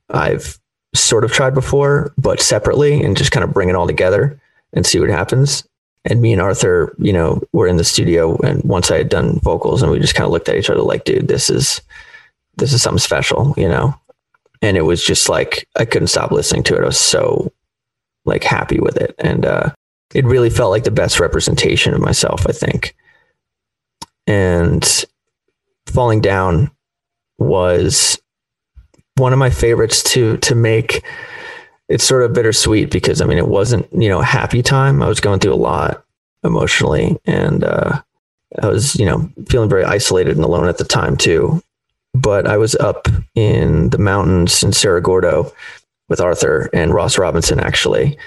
I've 0.10 0.60
sort 0.96 1.24
of 1.24 1.32
tried 1.32 1.54
before, 1.54 2.14
but 2.18 2.42
separately, 2.42 3.04
and 3.04 3.18
just 3.18 3.32
kind 3.32 3.44
of 3.44 3.54
bring 3.54 3.70
it 3.70 3.76
all 3.76 3.88
together 3.88 4.40
and 4.74 4.86
see 4.86 5.00
what 5.00 5.10
happens. 5.10 5.68
And 6.06 6.22
me 6.22 6.32
and 6.32 6.42
Arthur, 6.42 6.96
you 7.00 7.12
know, 7.12 7.42
were 7.52 7.68
in 7.68 7.78
the 7.78 7.84
studio, 7.84 8.38
and 8.38 8.64
once 8.64 8.92
I 8.92 8.98
had 8.98 9.10
done 9.10 9.40
vocals, 9.40 9.82
and 9.82 9.92
we 9.92 10.00
just 10.00 10.16
kind 10.16 10.26
of 10.26 10.32
looked 10.32 10.50
at 10.50 10.56
each 10.56 10.70
other 10.70 10.82
like, 10.82 11.04
"Dude, 11.04 11.28
this 11.28 11.50
is 11.50 11.82
this 12.58 12.74
is 12.74 12.82
something 12.82 13.00
special," 13.00 13.54
you 13.58 13.68
know. 13.68 13.96
And 14.62 14.76
it 14.76 14.82
was 14.82 15.04
just 15.04 15.30
like 15.30 15.68
I 15.76 15.86
couldn't 15.86 16.08
stop 16.08 16.32
listening 16.32 16.64
to 16.64 16.76
it. 16.76 16.82
I 16.82 16.86
was 16.86 17.00
so 17.00 17.52
like 18.26 18.44
happy 18.44 18.80
with 18.80 18.98
it, 18.98 19.16
and 19.20 19.46
uh, 19.46 19.72
it 20.14 20.26
really 20.26 20.50
felt 20.50 20.72
like 20.72 20.84
the 20.84 20.92
best 20.92 21.20
representation 21.20 21.94
of 21.94 22.02
myself, 22.02 22.46
I 22.48 22.52
think. 22.52 22.96
And 24.26 25.06
falling 25.86 26.22
down 26.22 26.72
was 27.38 28.20
one 29.16 29.34
of 29.34 29.40
my 29.40 29.50
favorites 29.50 30.04
to 30.04 30.38
to 30.38 30.56
make. 30.56 31.04
It's 31.90 32.04
sort 32.04 32.24
of 32.24 32.34
bittersweet 32.34 32.92
because 32.92 33.22
I 33.22 33.26
mean 33.26 33.38
it 33.38 33.48
wasn't 33.48 33.88
you 33.94 34.10
know 34.10 34.20
a 34.20 34.26
happy 34.26 34.62
time. 34.62 35.02
I 35.02 35.08
was 35.08 35.20
going 35.20 35.40
through 35.40 35.54
a 35.54 35.56
lot 35.56 36.04
emotionally, 36.44 37.18
and 37.26 37.64
uh, 37.64 38.02
I 38.62 38.68
was 38.68 38.96
you 38.96 39.06
know 39.06 39.30
feeling 39.48 39.70
very 39.70 39.84
isolated 39.84 40.36
and 40.36 40.46
alone 40.46 40.68
at 40.68 40.78
the 40.78 40.84
time 40.84 41.18
too. 41.18 41.62
But 42.14 42.48
I 42.48 42.58
was 42.58 42.76
up 42.76 43.08
in 43.36 43.90
the 43.90 43.98
mountains 44.00 44.64
in 44.64 44.74
Cerro 44.74 45.02
Gordo 45.02 45.52
with 46.10 46.20
Arthur 46.20 46.70
and 46.74 46.94
Ross 46.94 47.18
Robinson 47.18 47.60
actually, 47.60 48.18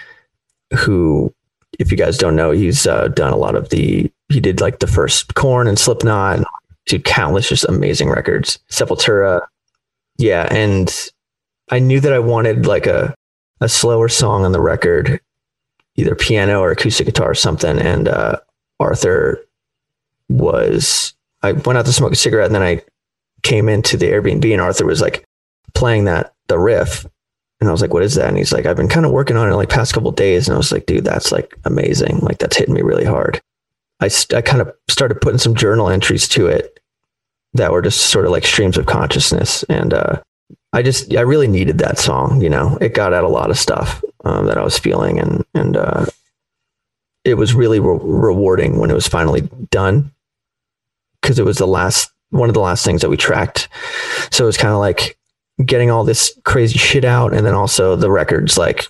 who 0.78 1.34
if 1.80 1.90
you 1.90 1.96
guys 1.96 2.18
don't 2.18 2.36
know, 2.36 2.52
he's 2.52 2.86
uh, 2.86 3.08
done 3.08 3.32
a 3.32 3.36
lot 3.36 3.56
of 3.56 3.70
the. 3.70 4.10
He 4.28 4.38
did 4.38 4.60
like 4.60 4.78
the 4.78 4.86
first 4.86 5.34
Korn 5.34 5.66
and 5.66 5.78
Slipknot, 5.78 6.44
to 6.86 6.98
countless 7.00 7.48
just 7.48 7.64
amazing 7.64 8.08
records. 8.08 8.58
Sepultura, 8.68 9.40
yeah, 10.18 10.46
and 10.52 11.10
I 11.70 11.80
knew 11.80 11.98
that 12.00 12.12
I 12.12 12.18
wanted 12.20 12.66
like 12.66 12.86
a 12.86 13.14
a 13.60 13.68
slower 13.68 14.08
song 14.08 14.44
on 14.44 14.52
the 14.52 14.60
record, 14.60 15.20
either 15.96 16.14
piano 16.14 16.60
or 16.60 16.70
acoustic 16.70 17.06
guitar 17.06 17.30
or 17.30 17.34
something. 17.34 17.78
And 17.78 18.08
uh, 18.08 18.38
Arthur 18.78 19.40
was, 20.28 21.14
I 21.42 21.52
went 21.52 21.78
out 21.78 21.86
to 21.86 21.92
smoke 21.92 22.12
a 22.12 22.16
cigarette 22.16 22.46
and 22.46 22.54
then 22.54 22.62
I 22.62 22.82
came 23.42 23.68
into 23.68 23.96
the 23.96 24.06
Airbnb 24.06 24.50
and 24.50 24.60
Arthur 24.60 24.86
was 24.86 25.00
like 25.00 25.24
playing 25.74 26.04
that, 26.04 26.32
the 26.48 26.58
riff. 26.58 27.06
And 27.60 27.68
I 27.68 27.72
was 27.72 27.82
like, 27.82 27.92
what 27.92 28.02
is 28.02 28.14
that? 28.14 28.28
And 28.28 28.38
he's 28.38 28.52
like, 28.52 28.66
I've 28.66 28.76
been 28.76 28.88
kind 28.88 29.04
of 29.04 29.12
working 29.12 29.36
on 29.36 29.50
it 29.50 29.54
like 29.54 29.68
past 29.68 29.92
couple 29.92 30.10
days. 30.12 30.48
And 30.48 30.54
I 30.54 30.58
was 30.58 30.72
like, 30.72 30.86
dude, 30.86 31.04
that's 31.04 31.30
like 31.30 31.54
amazing. 31.64 32.18
Like 32.18 32.38
that's 32.38 32.56
hitting 32.56 32.74
me 32.74 32.82
really 32.82 33.04
hard. 33.04 33.40
I, 34.00 34.08
I 34.34 34.40
kind 34.40 34.62
of 34.62 34.72
started 34.88 35.20
putting 35.20 35.38
some 35.38 35.54
journal 35.54 35.90
entries 35.90 36.26
to 36.28 36.46
it 36.46 36.80
that 37.52 37.70
were 37.70 37.82
just 37.82 38.06
sort 38.06 38.24
of 38.24 38.30
like 38.30 38.46
streams 38.46 38.78
of 38.78 38.86
consciousness. 38.86 39.62
And 39.64 39.92
uh, 39.92 40.22
I 40.72 40.82
just, 40.82 41.14
I 41.14 41.20
really 41.20 41.48
needed 41.48 41.78
that 41.78 41.98
song. 41.98 42.40
You 42.40 42.48
know, 42.48 42.78
it 42.80 42.94
got 42.94 43.12
at 43.12 43.24
a 43.24 43.28
lot 43.28 43.50
of 43.50 43.58
stuff 43.58 44.02
um, 44.24 44.46
that 44.46 44.58
I 44.58 44.62
was 44.62 44.78
feeling, 44.78 45.18
and 45.18 45.44
and 45.54 45.76
uh, 45.76 46.06
it 47.24 47.34
was 47.34 47.54
really 47.54 47.80
re- 47.80 47.98
rewarding 48.00 48.78
when 48.78 48.90
it 48.90 48.94
was 48.94 49.08
finally 49.08 49.48
done 49.70 50.12
because 51.20 51.38
it 51.38 51.44
was 51.44 51.58
the 51.58 51.66
last 51.66 52.10
one 52.30 52.48
of 52.48 52.54
the 52.54 52.60
last 52.60 52.84
things 52.84 53.00
that 53.00 53.10
we 53.10 53.16
tracked. 53.16 53.68
So 54.30 54.44
it 54.44 54.46
was 54.46 54.56
kind 54.56 54.72
of 54.72 54.78
like 54.78 55.18
getting 55.64 55.90
all 55.90 56.04
this 56.04 56.38
crazy 56.44 56.78
shit 56.78 57.04
out, 57.04 57.34
and 57.34 57.46
then 57.46 57.54
also 57.54 57.96
the 57.96 58.10
records 58.10 58.56
like, 58.56 58.86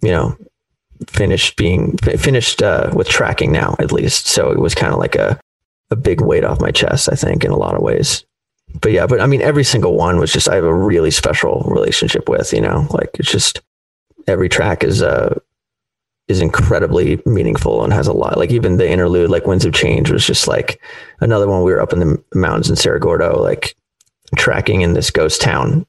you 0.00 0.10
know, 0.10 0.36
finished 1.08 1.56
being 1.56 1.96
finished 1.98 2.62
uh, 2.62 2.90
with 2.94 3.08
tracking 3.08 3.52
now 3.52 3.74
at 3.78 3.92
least. 3.92 4.26
So 4.26 4.50
it 4.50 4.58
was 4.58 4.74
kind 4.74 4.92
of 4.92 4.98
like 4.98 5.14
a 5.14 5.38
a 5.90 5.96
big 5.96 6.20
weight 6.20 6.44
off 6.44 6.60
my 6.60 6.70
chest, 6.70 7.08
I 7.12 7.14
think, 7.14 7.44
in 7.44 7.50
a 7.50 7.56
lot 7.56 7.74
of 7.74 7.82
ways. 7.82 8.24
But 8.80 8.92
yeah, 8.92 9.06
but 9.06 9.20
I 9.20 9.26
mean, 9.26 9.42
every 9.42 9.64
single 9.64 9.94
one 9.96 10.18
was 10.18 10.32
just 10.32 10.48
I 10.48 10.54
have 10.54 10.64
a 10.64 10.74
really 10.74 11.10
special 11.10 11.62
relationship 11.66 12.28
with. 12.28 12.52
You 12.52 12.62
know, 12.62 12.86
like 12.90 13.10
it's 13.18 13.30
just 13.30 13.60
every 14.26 14.48
track 14.48 14.82
is 14.84 15.02
uh 15.02 15.38
is 16.28 16.40
incredibly 16.40 17.20
meaningful 17.26 17.84
and 17.84 17.92
has 17.92 18.06
a 18.06 18.12
lot. 18.12 18.38
Like 18.38 18.50
even 18.50 18.76
the 18.76 18.88
interlude, 18.88 19.30
like 19.30 19.46
Winds 19.46 19.64
of 19.64 19.74
Change, 19.74 20.10
was 20.10 20.26
just 20.26 20.48
like 20.48 20.80
another 21.20 21.48
one. 21.48 21.62
We 21.62 21.72
were 21.72 21.80
up 21.82 21.92
in 21.92 21.98
the 21.98 22.22
mountains 22.34 22.70
in 22.70 22.76
Cerro 22.76 22.98
Gordo, 22.98 23.42
like 23.42 23.74
tracking 24.36 24.80
in 24.80 24.94
this 24.94 25.10
ghost 25.10 25.42
town 25.42 25.84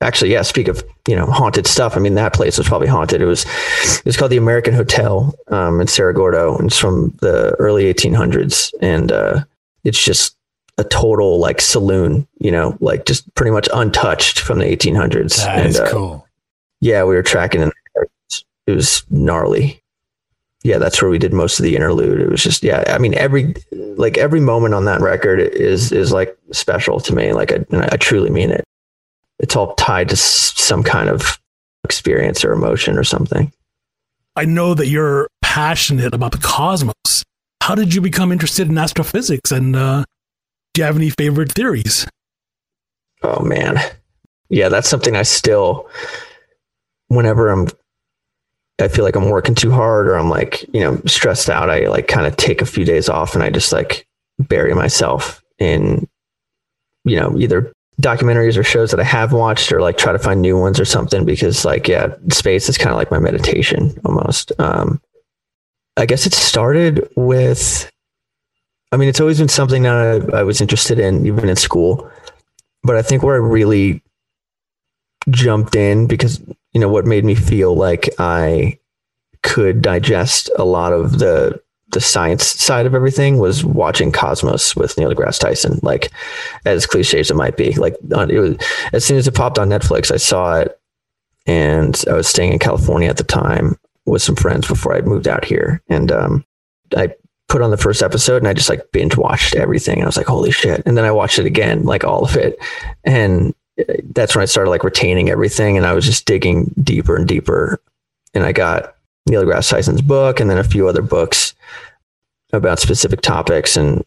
actually, 0.00 0.32
yeah. 0.32 0.42
Speak 0.42 0.68
of 0.68 0.84
you 1.06 1.16
know 1.16 1.26
haunted 1.26 1.66
stuff. 1.66 1.96
I 1.96 2.00
mean, 2.00 2.14
that 2.14 2.34
place 2.34 2.58
was 2.58 2.68
probably 2.68 2.88
haunted. 2.88 3.20
It 3.20 3.26
was 3.26 3.44
it 3.44 4.04
was 4.04 4.16
called 4.16 4.30
the 4.30 4.36
American 4.36 4.74
Hotel 4.74 5.34
um, 5.48 5.80
in 5.80 5.86
Cerro 5.86 6.12
Gordo, 6.12 6.56
and 6.56 6.68
it's 6.68 6.78
from 6.78 7.16
the 7.20 7.54
early 7.58 7.92
1800s, 7.92 8.72
and 8.80 9.12
uh, 9.12 9.44
it's 9.84 10.02
just 10.02 10.36
a 10.78 10.84
total 10.84 11.38
like 11.38 11.60
saloon. 11.60 12.26
You 12.38 12.50
know, 12.50 12.76
like 12.80 13.06
just 13.06 13.32
pretty 13.34 13.52
much 13.52 13.68
untouched 13.74 14.40
from 14.40 14.58
the 14.58 14.64
1800s. 14.64 15.36
That 15.36 15.58
and, 15.58 15.68
is 15.68 15.80
uh, 15.80 15.90
cool. 15.90 16.26
Yeah, 16.80 17.04
we 17.04 17.14
were 17.14 17.22
tracking, 17.22 17.62
and 17.62 17.72
it 18.66 18.72
was 18.72 19.04
gnarly. 19.10 19.82
Yeah, 20.62 20.76
that's 20.76 21.00
where 21.00 21.10
we 21.10 21.18
did 21.18 21.32
most 21.32 21.58
of 21.58 21.62
the 21.62 21.74
interlude. 21.74 22.20
It 22.20 22.28
was 22.28 22.42
just, 22.42 22.62
yeah. 22.62 22.84
I 22.88 22.98
mean, 22.98 23.14
every 23.14 23.54
like 23.72 24.18
every 24.18 24.40
moment 24.40 24.74
on 24.74 24.84
that 24.84 25.00
record 25.00 25.40
is 25.40 25.90
is 25.90 26.12
like 26.12 26.36
special 26.52 27.00
to 27.00 27.14
me. 27.14 27.32
Like, 27.32 27.50
I, 27.50 27.64
I 27.72 27.96
truly 27.96 28.28
mean 28.28 28.50
it 28.50 28.66
it's 29.40 29.56
all 29.56 29.74
tied 29.74 30.08
to 30.10 30.16
some 30.16 30.82
kind 30.82 31.08
of 31.08 31.38
experience 31.84 32.44
or 32.44 32.52
emotion 32.52 32.96
or 32.96 33.04
something. 33.04 33.52
I 34.36 34.44
know 34.44 34.74
that 34.74 34.86
you're 34.86 35.28
passionate 35.42 36.14
about 36.14 36.32
the 36.32 36.38
cosmos. 36.38 37.24
How 37.62 37.74
did 37.74 37.94
you 37.94 38.00
become 38.00 38.32
interested 38.32 38.68
in 38.68 38.78
astrophysics? 38.78 39.50
And 39.50 39.74
uh, 39.74 40.04
do 40.72 40.80
you 40.80 40.84
have 40.84 40.96
any 40.96 41.10
favorite 41.10 41.52
theories? 41.52 42.06
Oh, 43.22 43.42
man. 43.42 43.78
Yeah, 44.48 44.68
that's 44.68 44.88
something 44.88 45.16
I 45.16 45.22
still, 45.22 45.88
whenever 47.08 47.48
I'm, 47.48 47.68
I 48.80 48.88
feel 48.88 49.04
like 49.04 49.16
I'm 49.16 49.28
working 49.28 49.54
too 49.54 49.70
hard 49.70 50.08
or 50.08 50.16
I'm 50.16 50.30
like, 50.30 50.64
you 50.72 50.80
know, 50.80 51.00
stressed 51.06 51.50
out, 51.50 51.70
I 51.70 51.88
like 51.88 52.08
kind 52.08 52.26
of 52.26 52.36
take 52.36 52.62
a 52.62 52.66
few 52.66 52.84
days 52.84 53.08
off 53.08 53.34
and 53.34 53.42
I 53.42 53.50
just 53.50 53.72
like 53.72 54.06
bury 54.38 54.74
myself 54.74 55.42
in, 55.58 56.08
you 57.04 57.16
know, 57.16 57.36
either 57.38 57.72
documentaries 58.00 58.56
or 58.56 58.64
shows 58.64 58.90
that 58.90 59.00
I 59.00 59.04
have 59.04 59.32
watched 59.32 59.72
or 59.72 59.80
like 59.80 59.98
try 59.98 60.12
to 60.12 60.18
find 60.18 60.40
new 60.40 60.58
ones 60.58 60.80
or 60.80 60.84
something 60.84 61.24
because 61.24 61.64
like 61.64 61.88
yeah, 61.88 62.14
space 62.30 62.68
is 62.68 62.78
kind 62.78 62.90
of 62.90 62.96
like 62.96 63.10
my 63.10 63.18
meditation 63.18 63.98
almost. 64.04 64.52
Um, 64.58 65.00
I 65.96 66.06
guess 66.06 66.26
it 66.26 66.32
started 66.32 67.08
with 67.16 67.90
I 68.92 68.96
mean 68.96 69.08
it's 69.08 69.20
always 69.20 69.38
been 69.38 69.48
something 69.48 69.82
that 69.84 70.32
I, 70.34 70.38
I 70.38 70.42
was 70.42 70.60
interested 70.60 70.98
in 70.98 71.26
even 71.26 71.48
in 71.48 71.56
school. 71.56 72.10
But 72.82 72.96
I 72.96 73.02
think 73.02 73.22
where 73.22 73.34
I 73.34 73.46
really 73.46 74.02
jumped 75.28 75.76
in 75.76 76.06
because 76.06 76.40
you 76.72 76.80
know 76.80 76.88
what 76.88 77.04
made 77.06 77.24
me 77.24 77.34
feel 77.34 77.74
like 77.74 78.08
I 78.18 78.78
could 79.42 79.82
digest 79.82 80.50
a 80.58 80.64
lot 80.64 80.92
of 80.92 81.18
the 81.18 81.60
the 81.92 82.00
science 82.00 82.46
side 82.46 82.86
of 82.86 82.94
everything 82.94 83.38
was 83.38 83.64
watching 83.64 84.12
Cosmos 84.12 84.76
with 84.76 84.96
Neil 84.96 85.12
deGrasse 85.12 85.40
Tyson. 85.40 85.80
Like, 85.82 86.10
as 86.64 86.86
cliche 86.86 87.20
as 87.20 87.30
it 87.30 87.36
might 87.36 87.56
be, 87.56 87.72
like 87.74 87.96
it 88.10 88.38
was 88.40 88.56
as 88.92 89.04
soon 89.04 89.18
as 89.18 89.26
it 89.26 89.34
popped 89.34 89.58
on 89.58 89.68
Netflix, 89.68 90.12
I 90.12 90.16
saw 90.16 90.60
it, 90.60 90.78
and 91.46 92.02
I 92.08 92.14
was 92.14 92.28
staying 92.28 92.52
in 92.52 92.58
California 92.58 93.08
at 93.08 93.16
the 93.16 93.24
time 93.24 93.76
with 94.06 94.22
some 94.22 94.36
friends 94.36 94.66
before 94.66 94.94
I 94.94 95.00
moved 95.00 95.28
out 95.28 95.44
here, 95.44 95.82
and 95.88 96.10
um, 96.12 96.44
I 96.96 97.14
put 97.48 97.62
on 97.62 97.70
the 97.70 97.76
first 97.76 98.02
episode 98.02 98.36
and 98.36 98.46
I 98.46 98.52
just 98.54 98.68
like 98.68 98.92
binge 98.92 99.16
watched 99.16 99.56
everything. 99.56 100.02
I 100.02 100.06
was 100.06 100.16
like, 100.16 100.26
holy 100.26 100.52
shit! 100.52 100.82
And 100.86 100.96
then 100.96 101.04
I 101.04 101.10
watched 101.10 101.38
it 101.38 101.46
again, 101.46 101.84
like 101.84 102.04
all 102.04 102.24
of 102.24 102.36
it, 102.36 102.58
and 103.04 103.54
uh, 103.78 103.94
that's 104.14 104.34
when 104.34 104.42
I 104.42 104.46
started 104.46 104.70
like 104.70 104.84
retaining 104.84 105.30
everything, 105.30 105.76
and 105.76 105.86
I 105.86 105.92
was 105.92 106.04
just 106.04 106.26
digging 106.26 106.72
deeper 106.82 107.16
and 107.16 107.26
deeper, 107.26 107.80
and 108.34 108.44
I 108.44 108.52
got 108.52 108.94
Neil 109.26 109.44
deGrasse 109.44 109.70
Tyson's 109.70 110.02
book 110.02 110.40
and 110.40 110.50
then 110.50 110.58
a 110.58 110.64
few 110.64 110.88
other 110.88 111.02
books 111.02 111.54
about 112.52 112.78
specific 112.78 113.20
topics 113.20 113.76
and 113.76 114.04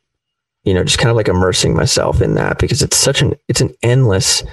you 0.64 0.74
know 0.74 0.84
just 0.84 0.98
kind 0.98 1.10
of 1.10 1.16
like 1.16 1.28
immersing 1.28 1.76
myself 1.76 2.22
in 2.22 2.36
that 2.36 2.60
because 2.60 2.82
it's 2.82 2.98
such 2.98 3.22
an 3.22 3.36
it's 3.48 3.62
an 3.62 3.74
endless 3.84 4.44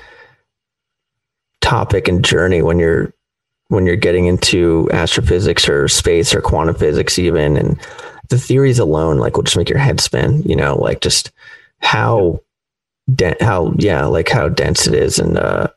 topic 1.61 2.09
and 2.09 2.25
journey 2.25 2.63
when 2.63 2.79
you're 2.79 3.13
when 3.69 3.87
you're 3.87 3.97
getting 3.97 4.27
into 4.27 4.89
astrophysics 4.93 5.69
or 5.69 5.89
space 5.89 6.35
or 6.35 6.41
quantum 6.41 6.75
physics 6.75 7.19
even 7.19 7.57
and 7.57 7.81
the 8.29 8.39
theories 8.39 8.79
alone 8.79 9.19
like 9.19 9.37
will 9.37 9.45
just 9.45 9.57
make 9.57 9.69
your 9.69 9.79
head 9.79 10.01
spin 10.01 10.43
you 10.43 10.57
know 10.57 10.77
like 10.77 11.01
just 11.01 11.31
how 11.79 12.41
de- 13.15 13.37
how 13.41 13.73
yeah 13.79 14.05
like 14.05 14.29
how 14.29 14.49
dense 14.49 14.87
it 14.87 14.95
is 14.95 15.19
and 15.19 15.37
uh 15.37 15.69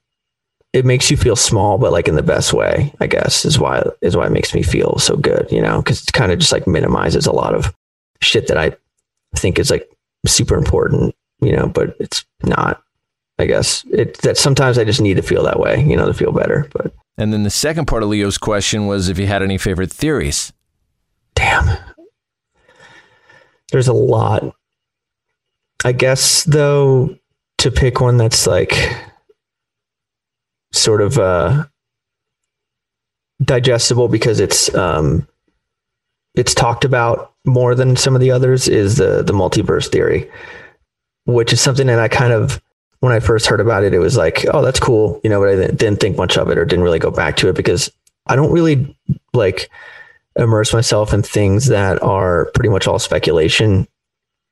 it 0.73 0.85
makes 0.85 1.11
you 1.11 1.17
feel 1.17 1.35
small, 1.35 1.77
but 1.77 1.91
like 1.91 2.07
in 2.07 2.15
the 2.15 2.23
best 2.23 2.51
way, 2.51 2.91
I 2.99 3.05
guess 3.05 3.45
is 3.45 3.59
why 3.59 3.83
is 4.01 4.17
why 4.17 4.25
it 4.25 4.31
makes 4.31 4.55
me 4.55 4.63
feel 4.63 4.97
so 4.97 5.15
good, 5.15 5.47
you 5.51 5.61
know, 5.61 5.77
because 5.81 6.01
it's 6.01 6.11
kind 6.11 6.31
of 6.31 6.39
just 6.39 6.51
like 6.51 6.67
minimizes 6.67 7.27
a 7.27 7.31
lot 7.31 7.53
of 7.53 7.73
shit 8.21 8.47
that 8.47 8.57
I 8.57 8.75
think 9.35 9.59
is 9.59 9.69
like 9.69 9.87
super 10.25 10.55
important, 10.55 11.15
you 11.41 11.55
know, 11.55 11.67
but 11.67 11.95
it's 11.99 12.25
not. 12.43 12.81
I 13.39 13.45
guess 13.45 13.83
it 13.91 14.19
that 14.19 14.37
sometimes 14.37 14.77
I 14.77 14.83
just 14.83 15.01
need 15.01 15.15
to 15.15 15.23
feel 15.23 15.43
that 15.43 15.59
way, 15.59 15.83
you 15.83 15.95
know, 15.95 16.05
to 16.05 16.13
feel 16.13 16.31
better. 16.31 16.67
But 16.71 16.93
and 17.17 17.31
then 17.31 17.43
the 17.43 17.49
second 17.49 17.85
part 17.85 18.03
of 18.03 18.09
Leo's 18.09 18.37
question 18.37 18.87
was 18.87 19.09
if 19.09 19.17
you 19.19 19.27
had 19.27 19.43
any 19.43 19.57
favorite 19.57 19.91
theories. 19.91 20.53
Damn, 21.35 21.77
there's 23.71 23.87
a 23.87 23.93
lot. 23.93 24.55
I 25.83 25.91
guess 25.91 26.43
though, 26.43 27.15
to 27.57 27.71
pick 27.71 28.01
one 28.01 28.17
that's 28.17 28.45
like 28.47 28.73
sort 30.73 31.01
of 31.01 31.17
uh, 31.17 31.65
digestible 33.43 34.07
because 34.07 34.39
it's 34.39 34.73
um, 34.75 35.27
it's 36.35 36.53
talked 36.53 36.83
about 36.83 37.33
more 37.45 37.75
than 37.75 37.95
some 37.95 38.15
of 38.15 38.21
the 38.21 38.31
others 38.31 38.67
is 38.67 38.97
the 38.97 39.23
the 39.23 39.33
multiverse 39.33 39.89
theory, 39.89 40.29
which 41.25 41.53
is 41.53 41.61
something 41.61 41.87
that 41.87 41.99
I 41.99 42.07
kind 42.07 42.33
of 42.33 42.61
when 42.99 43.13
I 43.13 43.19
first 43.19 43.47
heard 43.47 43.59
about 43.59 43.83
it, 43.83 43.93
it 43.93 43.99
was 43.99 44.15
like, 44.15 44.45
oh, 44.53 44.61
that's 44.61 44.79
cool, 44.79 45.19
you 45.25 45.29
know, 45.29 45.41
but 45.41 45.49
I 45.49 45.67
didn't 45.67 45.97
think 45.97 46.15
much 46.15 46.37
of 46.37 46.49
it 46.49 46.57
or 46.57 46.63
didn't 46.63 46.85
really 46.85 46.99
go 46.99 47.11
back 47.11 47.35
to 47.37 47.49
it 47.49 47.55
because 47.55 47.91
I 48.27 48.37
don't 48.37 48.53
really 48.53 48.95
like 49.33 49.69
immerse 50.37 50.73
myself 50.73 51.13
in 51.13 51.21
things 51.21 51.65
that 51.67 52.01
are 52.01 52.49
pretty 52.55 52.69
much 52.69 52.87
all 52.87 52.99
speculation 52.99 53.89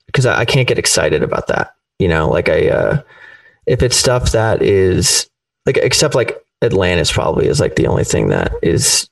because 0.05 0.25
I, 0.25 0.39
I 0.39 0.45
can't 0.45 0.67
get 0.67 0.77
excited 0.77 1.23
about 1.23 1.47
that. 1.47 1.73
You 1.97 2.09
know, 2.09 2.29
like 2.29 2.49
I, 2.49 2.67
uh, 2.67 3.01
if 3.67 3.81
it's 3.81 3.95
stuff 3.95 4.33
that 4.33 4.61
is 4.61 5.29
like, 5.65 5.77
except 5.77 6.15
like 6.15 6.43
Atlantis 6.61 7.11
probably 7.11 7.47
is 7.47 7.59
like 7.59 7.75
the 7.75 7.87
only 7.87 8.03
thing 8.03 8.29
that 8.29 8.53
is 8.61 9.09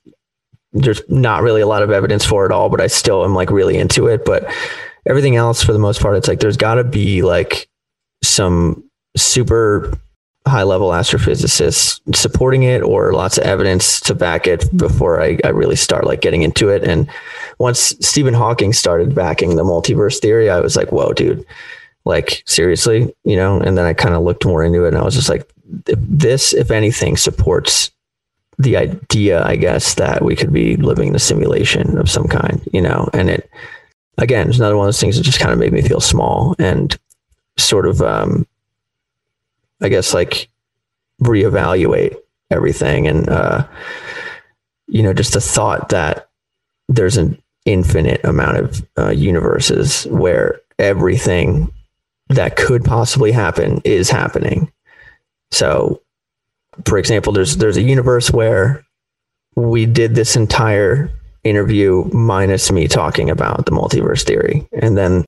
there's 0.72 1.02
not 1.08 1.42
really 1.42 1.60
a 1.60 1.66
lot 1.66 1.82
of 1.82 1.90
evidence 1.90 2.24
for 2.24 2.46
it 2.46 2.52
all, 2.52 2.68
but 2.68 2.80
I 2.80 2.86
still 2.86 3.24
am 3.24 3.34
like 3.34 3.50
really 3.50 3.76
into 3.76 4.06
it. 4.06 4.24
But 4.24 4.52
everything 5.06 5.36
else, 5.36 5.62
for 5.62 5.72
the 5.72 5.78
most 5.78 6.00
part, 6.00 6.16
it's 6.16 6.28
like 6.28 6.40
there's 6.40 6.56
got 6.56 6.74
to 6.74 6.84
be 6.84 7.22
like 7.22 7.68
some 8.22 8.84
super 9.16 9.92
high 10.46 10.62
level 10.62 10.90
astrophysicists 10.90 12.00
supporting 12.14 12.62
it 12.62 12.82
or 12.82 13.12
lots 13.12 13.36
of 13.36 13.44
evidence 13.44 14.00
to 14.00 14.14
back 14.14 14.46
it 14.46 14.74
before 14.76 15.20
I, 15.20 15.38
I 15.44 15.48
really 15.48 15.76
start 15.76 16.06
like 16.06 16.22
getting 16.22 16.42
into 16.42 16.68
it. 16.68 16.82
And 16.82 17.10
once 17.58 17.94
Stephen 18.00 18.32
Hawking 18.32 18.72
started 18.72 19.14
backing 19.14 19.56
the 19.56 19.64
multiverse 19.64 20.18
theory, 20.18 20.48
I 20.48 20.60
was 20.60 20.76
like, 20.76 20.92
whoa, 20.92 21.12
dude, 21.12 21.44
like 22.04 22.42
seriously, 22.46 23.14
you 23.24 23.36
know? 23.36 23.58
And 23.60 23.76
then 23.76 23.86
I 23.86 23.92
kind 23.92 24.14
of 24.14 24.22
looked 24.22 24.44
more 24.44 24.64
into 24.64 24.84
it 24.84 24.88
and 24.88 24.98
I 24.98 25.04
was 25.04 25.14
just 25.14 25.28
like, 25.28 25.50
this, 25.84 26.52
if 26.52 26.70
anything, 26.70 27.16
supports 27.16 27.90
the 28.58 28.76
idea, 28.76 29.42
I 29.44 29.56
guess, 29.56 29.94
that 29.94 30.22
we 30.22 30.36
could 30.36 30.52
be 30.52 30.76
living 30.76 31.08
in 31.08 31.14
a 31.14 31.20
simulation 31.20 31.96
of 31.98 32.10
some 32.10 32.28
kind, 32.28 32.60
you 32.72 32.82
know, 32.82 33.08
and 33.12 33.30
it, 33.30 33.48
again, 34.18 34.48
it's 34.48 34.58
another 34.58 34.76
one 34.76 34.84
of 34.84 34.88
those 34.88 35.00
things 35.00 35.16
that 35.16 35.22
just 35.22 35.40
kind 35.40 35.52
of 35.52 35.58
made 35.58 35.72
me 35.72 35.82
feel 35.82 36.00
small 36.00 36.54
and 36.58 36.98
sort 37.56 37.86
of, 37.86 38.02
um, 38.02 38.46
I 39.80 39.88
guess, 39.88 40.12
like 40.12 40.48
reevaluate 41.22 42.16
everything. 42.50 43.06
And, 43.06 43.28
uh, 43.28 43.66
you 44.88 45.02
know, 45.02 45.14
just 45.14 45.32
the 45.32 45.40
thought 45.40 45.88
that 45.90 46.28
there's 46.88 47.16
an 47.16 47.40
infinite 47.64 48.22
amount 48.24 48.56
of 48.56 48.88
uh, 48.98 49.10
universes 49.10 50.04
where 50.04 50.60
everything 50.78 51.72
that 52.30 52.56
could 52.56 52.84
possibly 52.84 53.32
happen 53.32 53.80
is 53.84 54.08
happening. 54.08 54.72
So, 55.50 56.00
for 56.86 56.96
example, 56.96 57.32
there's 57.32 57.56
there's 57.56 57.76
a 57.76 57.82
universe 57.82 58.30
where 58.30 58.84
we 59.56 59.84
did 59.84 60.14
this 60.14 60.36
entire 60.36 61.10
interview 61.42 62.04
minus 62.12 62.70
me 62.70 62.86
talking 62.86 63.30
about 63.30 63.66
the 63.66 63.72
multiverse 63.72 64.22
theory, 64.24 64.66
and 64.72 64.96
then 64.96 65.24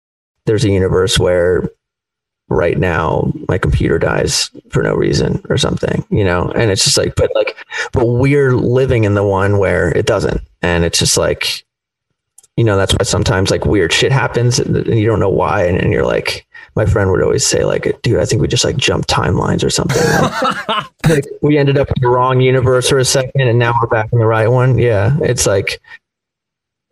there's 0.46 0.64
a 0.64 0.70
universe 0.70 1.18
where 1.18 1.68
right 2.48 2.78
now 2.78 3.32
my 3.48 3.58
computer 3.58 3.98
dies 3.98 4.50
for 4.70 4.82
no 4.82 4.94
reason 4.94 5.42
or 5.48 5.56
something, 5.56 6.04
you 6.10 6.22
know, 6.22 6.52
and 6.54 6.70
it's 6.70 6.84
just 6.84 6.98
like, 6.98 7.14
but 7.16 7.30
like, 7.34 7.56
but 7.92 8.06
we're 8.06 8.54
living 8.54 9.04
in 9.04 9.14
the 9.14 9.24
one 9.24 9.58
where 9.58 9.88
it 9.96 10.06
doesn't, 10.06 10.40
and 10.60 10.84
it's 10.84 10.98
just 10.98 11.16
like, 11.16 11.64
you 12.56 12.64
know, 12.64 12.76
that's 12.76 12.92
why 12.92 13.04
sometimes 13.04 13.50
like 13.50 13.64
weird 13.64 13.92
shit 13.92 14.12
happens 14.12 14.58
and 14.58 14.86
you 14.86 15.06
don't 15.06 15.20
know 15.20 15.28
why, 15.28 15.64
and, 15.64 15.78
and 15.78 15.92
you're 15.92 16.06
like, 16.06 16.46
my 16.74 16.86
friend 16.86 17.10
would 17.10 17.22
always 17.22 17.46
say 17.46 17.64
like, 17.64 18.00
dude, 18.02 18.18
I 18.18 18.24
think 18.24 18.40
we 18.40 18.48
just 18.48 18.64
like 18.64 18.76
jumped 18.76 19.08
timelines 19.08 19.64
or 19.64 19.70
something. 19.70 20.02
Like, 21.04 21.08
like, 21.08 21.24
we 21.42 21.58
ended 21.58 21.78
up 21.78 21.88
in 21.88 22.00
the 22.00 22.08
wrong 22.08 22.40
universe 22.40 22.88
for 22.88 22.98
a 22.98 23.04
second 23.04 23.40
and 23.40 23.58
now 23.58 23.74
we're 23.80 23.88
back 23.88 24.12
in 24.12 24.20
the 24.20 24.24
right 24.24 24.46
one. 24.46 24.78
Yeah. 24.78 25.18
It's 25.20 25.46
like, 25.46 25.80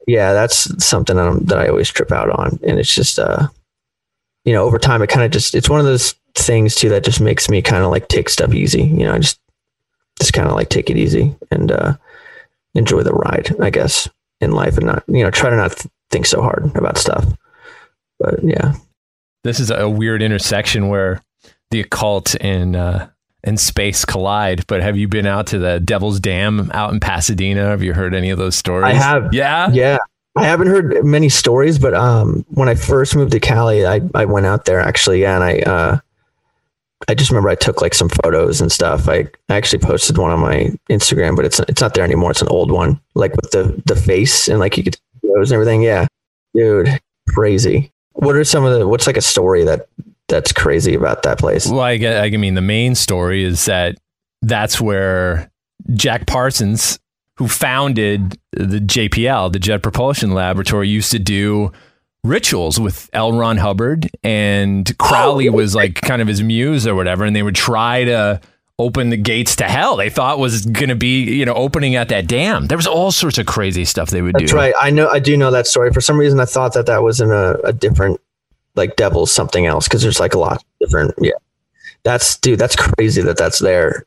yeah, 0.09 0.33
that's 0.33 0.85
something 0.85 1.14
that, 1.14 1.28
I'm, 1.28 1.45
that 1.45 1.59
I 1.59 1.68
always 1.68 1.89
trip 1.89 2.11
out 2.11 2.28
on. 2.28 2.59
And 2.66 2.81
it's 2.81 2.93
just, 2.93 3.20
uh, 3.20 3.47
you 4.45 4.53
know, 4.53 4.64
over 4.64 4.78
time, 4.78 5.01
it 5.01 5.09
kind 5.09 5.24
of 5.24 5.31
just, 5.31 5.55
it's 5.55 5.70
one 5.70 5.78
of 5.78 5.87
those 5.87 6.14
things 6.35 6.74
too, 6.74 6.89
that 6.89 7.05
just 7.05 7.20
makes 7.20 7.49
me 7.49 7.62
kind 7.62 7.85
of 7.85 7.93
like 7.93 8.09
take 8.09 8.28
stuff 8.28 8.53
easy. 8.53 8.83
You 8.83 9.05
know, 9.05 9.14
I 9.14 9.18
just, 9.20 9.39
just 10.18 10.33
kind 10.33 10.49
of 10.49 10.55
like 10.55 10.70
take 10.70 10.91
it 10.91 10.97
easy 10.97 11.35
and, 11.53 11.70
uh, 11.70 11.97
enjoy 12.74 13.03
the 13.05 13.14
ride, 13.14 13.55
I 13.61 13.70
guess, 13.70 14.09
in 14.41 14.51
life 14.51 14.76
and 14.76 14.87
not, 14.87 15.05
you 15.07 15.22
know, 15.22 15.31
try 15.31 15.51
to 15.51 15.57
not 15.57 15.72
th- 15.72 15.93
think 16.11 16.26
so 16.26 16.43
hard 16.43 16.72
about 16.74 16.99
stuff. 16.99 17.24
But 18.18 18.43
yeah 18.43 18.74
this 19.45 19.61
is 19.61 19.70
a 19.70 19.88
weird 19.88 20.22
intersection 20.22 20.88
where 20.88 21.22
the 21.70 21.80
occult 21.80 22.34
and 22.41 22.76
uh, 22.76 23.09
and 23.45 23.59
space 23.59 24.05
collide. 24.05 24.66
But 24.66 24.82
have 24.82 24.97
you 24.97 25.09
been 25.09 25.26
out 25.26 25.47
to 25.49 25.59
the 25.59 25.80
Devil's 25.80 26.20
Dam 26.20 26.70
out 26.72 26.93
in 26.93 27.01
Pasadena? 27.01 27.66
Have 27.66 27.82
you 27.82 27.95
heard 27.95 28.14
any 28.14 28.30
of 28.30 28.38
those 28.38 28.57
stories? 28.57 28.84
I 28.84 28.93
have. 28.93 29.32
Yeah, 29.32 29.70
yeah. 29.72 29.99
I 30.36 30.45
haven't 30.45 30.68
heard 30.68 31.05
many 31.05 31.28
stories, 31.28 31.78
but 31.78 31.93
um, 31.93 32.45
when 32.51 32.68
I 32.68 32.76
first 32.76 33.16
moved 33.16 33.32
to 33.32 33.41
Cali, 33.41 33.84
I, 33.84 34.01
I 34.14 34.24
went 34.26 34.47
out 34.47 34.64
there 34.64 34.78
actually, 34.78 35.22
yeah, 35.22 35.34
and 35.34 35.45
I 35.45 35.59
uh, 35.61 35.99
I 37.09 37.14
just 37.14 37.30
remember 37.30 37.49
I 37.49 37.57
took 37.57 37.80
like 37.80 37.95
some 37.95 38.09
photos 38.09 38.61
and 38.61 38.70
stuff. 38.70 39.09
I, 39.09 39.26
I 39.49 39.57
actually 39.57 39.80
posted 39.80 40.18
one 40.18 40.30
on 40.30 40.38
my 40.38 40.70
Instagram, 40.88 41.34
but 41.34 41.45
it's 41.45 41.59
it's 41.61 41.80
not 41.80 41.95
there 41.95 42.05
anymore. 42.05 42.30
It's 42.30 42.43
an 42.43 42.49
old 42.49 42.70
one, 42.70 43.01
like 43.14 43.34
with 43.36 43.51
the 43.51 43.82
the 43.86 43.97
face 43.97 44.49
and 44.49 44.61
like 44.61 44.76
you 44.76 44.84
could 44.84 44.97
and 45.22 45.53
everything. 45.53 45.82
Yeah, 45.82 46.07
dude, 46.55 47.01
crazy. 47.28 47.93
What 48.21 48.37
are 48.37 48.45
some 48.45 48.64
of 48.64 48.79
the? 48.79 48.87
What's 48.87 49.07
like 49.07 49.16
a 49.16 49.23
story 49.23 49.64
that 49.64 49.89
that's 50.29 50.53
crazy 50.53 50.95
about 50.95 51.23
that 51.23 51.39
place? 51.39 51.66
Well, 51.66 51.81
I, 51.81 51.93
I 51.93 52.31
mean, 52.31 52.55
the 52.55 52.61
main 52.61 52.95
story 52.95 53.45
is 53.45 53.64
that 53.64 53.97
that's 54.43 54.79
where 54.79 55.51
Jack 55.95 56.27
Parsons, 56.27 56.99
who 57.37 57.49
founded 57.49 58.39
the 58.53 58.79
JPL, 58.79 59.53
the 59.53 59.59
Jet 59.59 59.83
Propulsion 59.83 60.33
Laboratory, 60.33 60.87
used 60.89 61.11
to 61.12 61.18
do 61.18 61.73
rituals 62.23 62.79
with 62.79 63.09
L. 63.14 63.33
Ron 63.33 63.57
Hubbard, 63.57 64.11
and 64.23 64.97
Crowley 64.99 65.49
oh, 65.49 65.53
was 65.53 65.75
like 65.75 65.95
kind 65.95 66.21
of 66.21 66.29
his 66.29 66.43
muse 66.43 66.87
or 66.87 66.95
whatever, 66.95 67.25
and 67.25 67.35
they 67.35 67.43
would 67.43 67.55
try 67.55 68.05
to 68.05 68.39
open 68.81 69.11
the 69.11 69.16
gates 69.16 69.57
to 69.57 69.64
hell. 69.64 69.97
They 69.97 70.11
thought 70.11 70.39
was 70.39 70.64
going 70.64 70.89
to 70.89 70.95
be, 70.95 71.24
you 71.24 71.45
know, 71.45 71.55
opening 71.55 71.95
at 71.97 72.09
that 72.09 72.26
dam. 72.26 72.66
There 72.66 72.78
was 72.78 72.87
all 72.87 73.12
sorts 73.12 73.39
of 73.39 73.47
crazy 73.47 73.85
stuff 73.85 74.11
they 74.11 74.22
would 74.22 74.35
That's 74.35 74.51
do. 74.51 74.57
That's 74.57 74.74
right. 74.74 74.74
I 74.81 74.91
know. 74.91 75.09
I 75.09 75.18
do 75.18 75.37
know 75.37 75.51
that 75.51 75.66
story. 75.66 75.93
For 75.93 76.01
some 76.01 76.18
reason, 76.18 76.41
I 76.41 76.47
thought 76.47 76.74
that 76.74 76.87
that 76.87 77.03
was 77.03 77.20
in 77.20 77.31
a, 77.31 77.53
a 77.64 77.72
different, 77.72 78.20
like 78.74 78.97
devil's 78.97 79.31
something 79.31 79.66
else 79.66 79.87
because 79.87 80.03
there's 80.03 80.20
like 80.20 80.35
a 80.35 80.39
lot 80.39 80.64
different. 80.81 81.14
Yeah, 81.18 81.33
that's 82.03 82.37
dude. 82.39 82.59
That's 82.59 82.76
crazy 82.76 83.22
that 83.22 83.37
that's 83.37 83.59
there. 83.59 84.07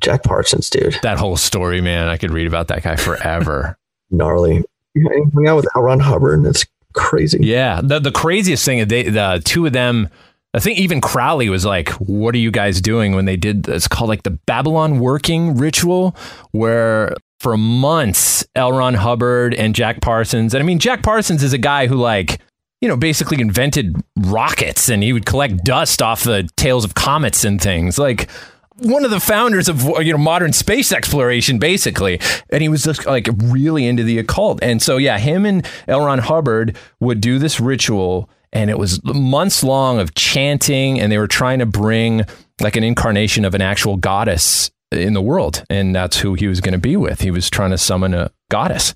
Jack 0.00 0.22
Parsons, 0.22 0.68
dude. 0.70 0.98
That 1.02 1.18
whole 1.18 1.36
story, 1.36 1.80
man. 1.80 2.08
I 2.08 2.16
could 2.16 2.30
read 2.30 2.46
about 2.46 2.68
that 2.68 2.82
guy 2.82 2.96
forever. 2.96 3.78
Gnarly. 4.10 4.62
Hang 4.94 5.48
out 5.48 5.56
with. 5.56 5.66
Ron 5.74 6.00
Hubbard. 6.00 6.38
And 6.38 6.46
that's 6.46 6.66
crazy. 6.92 7.38
Yeah. 7.40 7.80
The 7.82 7.98
the 7.98 8.12
craziest 8.12 8.64
thing, 8.64 8.86
they 8.86 9.04
the 9.04 9.42
two 9.44 9.66
of 9.66 9.72
them 9.72 10.08
I 10.54 10.60
think 10.60 10.78
even 10.78 11.00
Crowley 11.00 11.48
was 11.48 11.66
like, 11.66 11.90
"What 11.94 12.34
are 12.34 12.38
you 12.38 12.52
guys 12.52 12.80
doing?" 12.80 13.14
When 13.14 13.24
they 13.24 13.36
did, 13.36 13.68
it's 13.68 13.88
called 13.88 14.08
like 14.08 14.22
the 14.22 14.38
Babalon 14.46 15.00
working 15.00 15.56
ritual, 15.56 16.16
where 16.52 17.14
for 17.40 17.56
months 17.56 18.46
L. 18.54 18.72
Ron 18.72 18.94
Hubbard 18.94 19.52
and 19.54 19.74
Jack 19.74 20.00
Parsons, 20.00 20.54
and 20.54 20.62
I 20.62 20.66
mean 20.66 20.78
Jack 20.78 21.02
Parsons 21.02 21.42
is 21.42 21.52
a 21.52 21.58
guy 21.58 21.88
who 21.88 21.96
like 21.96 22.40
you 22.80 22.88
know 22.88 22.96
basically 22.96 23.40
invented 23.40 23.96
rockets, 24.16 24.88
and 24.88 25.02
he 25.02 25.12
would 25.12 25.26
collect 25.26 25.64
dust 25.64 26.00
off 26.00 26.22
the 26.22 26.48
tails 26.56 26.84
of 26.84 26.94
comets 26.94 27.44
and 27.44 27.60
things. 27.60 27.98
Like 27.98 28.30
one 28.78 29.04
of 29.04 29.10
the 29.10 29.20
founders 29.20 29.68
of 29.68 29.82
you 30.04 30.12
know 30.12 30.18
modern 30.18 30.52
space 30.52 30.92
exploration 30.92 31.58
basically. 31.58 32.20
And 32.50 32.62
he 32.62 32.68
was 32.68 32.82
just 32.84 33.06
like 33.06 33.28
really 33.36 33.86
into 33.86 34.02
the 34.02 34.18
occult. 34.18 34.60
And 34.62 34.82
so 34.82 34.96
yeah 34.96 35.18
him 35.18 35.46
and 35.46 35.66
L. 35.88 36.04
Ron 36.04 36.18
Hubbard 36.18 36.76
would 37.00 37.20
do 37.20 37.38
this 37.38 37.60
ritual 37.60 38.28
and 38.54 38.70
it 38.70 38.78
was 38.78 39.02
months 39.04 39.62
long 39.62 39.98
of 39.98 40.14
chanting 40.14 41.00
and 41.00 41.12
they 41.12 41.18
were 41.18 41.28
trying 41.28 41.58
to 41.58 41.66
bring 41.66 42.22
like 42.60 42.76
an 42.76 42.84
incarnation 42.84 43.44
of 43.44 43.54
an 43.54 43.60
actual 43.60 43.96
goddess 43.96 44.70
in 44.92 45.12
the 45.12 45.20
world 45.20 45.64
and 45.68 45.94
that's 45.94 46.18
who 46.18 46.34
he 46.34 46.46
was 46.46 46.60
going 46.60 46.72
to 46.72 46.78
be 46.78 46.96
with. 46.96 47.20
He 47.20 47.32
was 47.32 47.50
trying 47.50 47.70
to 47.70 47.78
summon 47.78 48.14
a 48.14 48.30
goddess. 48.50 48.94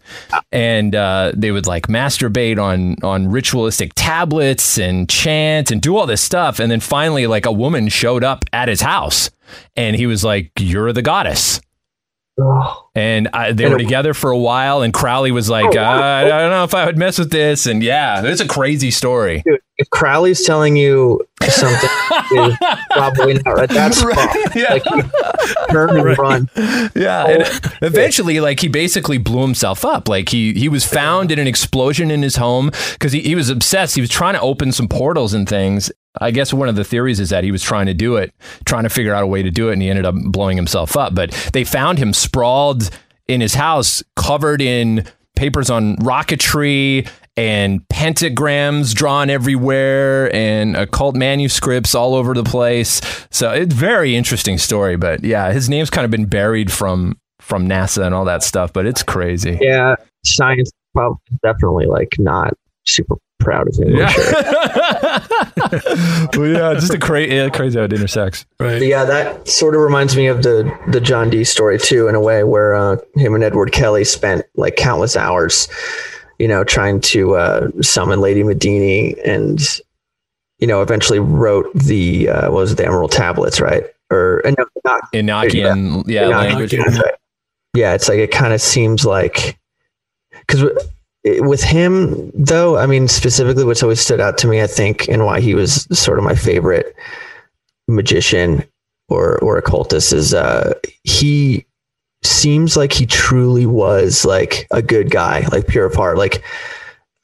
And 0.53 0.95
uh, 0.95 1.33
they 1.35 1.51
would 1.51 1.67
like 1.67 1.89
masturbate 1.89 2.63
on 2.63 2.97
on 3.03 3.29
ritualistic 3.29 3.93
tablets 3.95 4.79
and 4.79 5.09
chant 5.09 5.71
and 5.71 5.83
do 5.83 5.97
all 5.97 6.07
this 6.07 6.23
stuff 6.23 6.61
and 6.61 6.71
then 6.71 6.81
finally 6.81 7.27
like 7.27 7.45
a 7.45 7.53
woman 7.53 7.89
showed 7.89 8.23
up 8.23 8.45
at 8.53 8.69
his 8.69 8.81
house 8.81 9.31
and 9.75 9.97
he 9.97 10.07
was 10.07 10.23
like 10.23 10.53
you're 10.59 10.93
the 10.93 11.03
goddess 11.03 11.61
and 12.99 13.29
I, 13.33 13.53
they 13.53 13.65
and 13.65 13.73
were 13.73 13.79
together 13.79 14.13
for 14.13 14.31
a 14.31 14.39
while, 14.39 14.83
and 14.83 14.93
Crowley 14.93 15.31
was 15.31 15.49
like, 15.49 15.77
oh, 15.77 15.81
I, 15.81 16.23
I 16.23 16.29
don't 16.29 16.51
know 16.51 16.65
if 16.65 16.75
I 16.75 16.85
would 16.85 16.99
mess 16.99 17.17
with 17.17 17.31
this. 17.31 17.67
And 17.67 17.81
yeah, 17.81 18.25
it's 18.25 18.41
a 18.41 18.49
crazy 18.49 18.91
story. 18.91 19.43
Dude, 19.47 19.61
if 19.77 19.89
Crowley's 19.91 20.45
telling 20.45 20.77
you 20.77 21.21
something, 21.49 21.91
is 22.33 22.57
probably 22.91 23.35
not 23.35 23.47
right. 23.47 23.69
That's 23.69 24.03
right. 24.03 24.57
Yeah. 24.57 24.73
Like, 24.73 24.85
turn 25.71 25.97
and 25.97 26.05
right. 26.05 26.19
run. 26.19 26.51
Yeah. 26.97 27.25
Oh, 27.29 27.33
and 27.33 27.43
eventually, 27.83 28.41
like 28.41 28.59
he 28.59 28.67
basically 28.67 29.19
blew 29.19 29.43
himself 29.43 29.85
up. 29.85 30.09
Like 30.09 30.31
he 30.31 30.53
he 30.55 30.69
was 30.69 30.85
found 30.85 31.31
in 31.31 31.39
an 31.39 31.47
explosion 31.47 32.11
in 32.11 32.23
his 32.23 32.35
home 32.35 32.73
because 32.95 33.13
he, 33.13 33.21
he 33.21 33.37
was 33.37 33.49
obsessed. 33.49 33.95
He 33.95 34.01
was 34.01 34.11
trying 34.11 34.35
to 34.35 34.41
open 34.41 34.73
some 34.73 34.89
portals 34.89 35.35
and 35.35 35.49
things, 35.49 35.93
I 36.21 36.31
guess 36.31 36.53
one 36.53 36.69
of 36.69 36.77
the 36.77 36.85
theories 36.85 37.21
is 37.21 37.31
that 37.31 37.45
he 37.45 37.53
was 37.53 37.63
trying 37.63 37.87
to 37.87 37.95
do 37.95 38.17
it, 38.17 38.35
trying 38.65 38.85
to 38.85 38.89
figure 38.89 39.15
out 39.15 39.23
a 39.23 39.27
way 39.27 39.43
to 39.43 39.51
do 39.51 39.69
it, 39.69 39.75
and 39.75 39.83
he 39.83 39.91
ended 39.91 40.05
up 40.05 40.15
blowing 40.17 40.57
himself 40.57 40.97
up. 40.97 41.15
But 41.15 41.31
they 41.53 41.65
found 41.65 41.99
him 41.99 42.13
sprawled 42.13 42.88
in 43.29 43.41
his 43.41 43.55
house, 43.55 44.03
covered 44.17 44.61
in 44.61 45.07
papers 45.37 45.71
on 45.71 45.97
rocketry 45.99 47.09
and 47.37 47.87
pentagrams 47.89 48.93
drawn 48.93 49.31
everywhere 49.31 50.35
and 50.35 50.77
occult 50.77 51.15
manuscripts 51.15 51.95
all 51.95 52.17
over 52.17 52.35
the 52.35 52.43
place. 52.43 53.01
So 53.31 53.53
it's 53.53 53.73
very 53.73 54.17
interesting 54.17 54.59
story. 54.59 54.97
But 54.97 55.23
yeah, 55.23 55.53
his 55.53 55.69
name's 55.69 55.91
kind 55.91 56.05
of 56.05 56.11
been 56.11 56.27
buried 56.27 56.73
from 56.73 57.17
from 57.41 57.69
NASA 57.69 58.05
and 58.05 58.15
all 58.15 58.25
that 58.25 58.43
stuff. 58.43 58.73
But 58.73 58.87
it's 58.87 59.05
crazy. 59.05 59.59
Yeah, 59.61 59.95
science 60.25 60.73
probably 60.95 61.21
definitely 61.43 61.87
like 61.87 62.17
not 62.19 62.55
super 62.87 63.15
proud 63.39 63.69
of 63.69 63.77
him. 63.77 63.97
Yeah, 63.97 64.09
sure. 64.09 64.33
well, 66.37 66.49
yeah 66.49 66.75
just 66.75 66.95
a 66.95 66.99
cra- 66.99 67.27
yeah, 67.27 67.49
crazy 67.49 67.79
how 67.79 67.85
it 67.85 67.93
intersects. 67.93 68.47
Right. 68.61 68.83
Yeah, 68.83 69.05
that 69.05 69.49
sort 69.49 69.75
of 69.75 69.81
reminds 69.81 70.17
me 70.17 70.27
of 70.27 70.43
the 70.43 70.71
the 70.89 71.01
John 71.01 71.31
Dee 71.31 71.45
story 71.45 71.79
too, 71.79 72.09
in 72.09 72.15
a 72.15 72.21
way 72.21 72.45
where 72.45 72.75
uh, 72.75 72.97
him 73.15 73.35
and 73.35 73.45
Edward 73.45 73.73
Kelly 73.73 74.05
spent 74.05 74.45
like 74.57 74.77
countless 74.77 75.17
hours, 75.17 75.69
you 76.39 76.49
know, 76.49 76.65
trying 76.65 77.01
to 77.03 77.37
uh, 77.37 77.69
summon 77.81 78.21
Lady 78.21 78.43
Madimi, 78.43 79.19
and 79.25 79.61
you 80.59 80.67
know, 80.67 80.83
eventually 80.83 81.19
wrote 81.19 81.73
the 81.75 82.29
uh, 82.29 82.51
was 82.51 82.73
it, 82.73 82.77
the 82.77 82.87
Emerald 82.87 83.13
Tablets, 83.13 83.61
right? 83.61 83.85
Or 84.11 84.45
uh, 84.47 84.53
no, 84.57 84.65
not, 84.85 85.13
Enochian, 85.13 86.05
yeah, 86.07 86.29
yeah, 86.29 86.39
language. 86.39 86.75
Right. 86.75 87.15
Yeah, 87.75 87.95
it's 87.95 88.09
like 88.09 88.19
it 88.19 88.31
kind 88.31 88.53
of 88.53 88.61
seems 88.61 89.05
like 89.05 89.59
because 90.31 90.65
with 91.25 91.63
him 91.63 92.31
though 92.35 92.77
i 92.79 92.87
mean 92.87 93.09
specifically 93.09 93.65
what's 93.65 93.83
always 93.83 94.01
stood 94.01 94.21
out 94.21 94.39
to 94.39 94.47
me 94.47 94.63
i 94.63 94.67
think 94.67 95.09
and 95.09 95.27
why 95.27 95.41
he 95.41 95.55
was 95.55 95.87
sort 95.93 96.19
of 96.19 96.25
my 96.25 96.35
favorite 96.35 96.95
magician 97.89 98.65
or 99.09 99.39
or 99.39 99.59
occultist 99.59 100.13
is 100.13 100.33
uh 100.33 100.73
he 101.03 101.67
seems 102.23 102.77
like 102.77 102.93
he 102.93 103.07
truly 103.07 103.67
was 103.67 104.25
like 104.25 104.67
a 104.71 104.83
good 104.83 105.11
guy, 105.11 105.47
like 105.53 105.69
pure 105.69 105.87
of 105.87 105.95
heart. 105.95 106.19
Like 106.19 106.43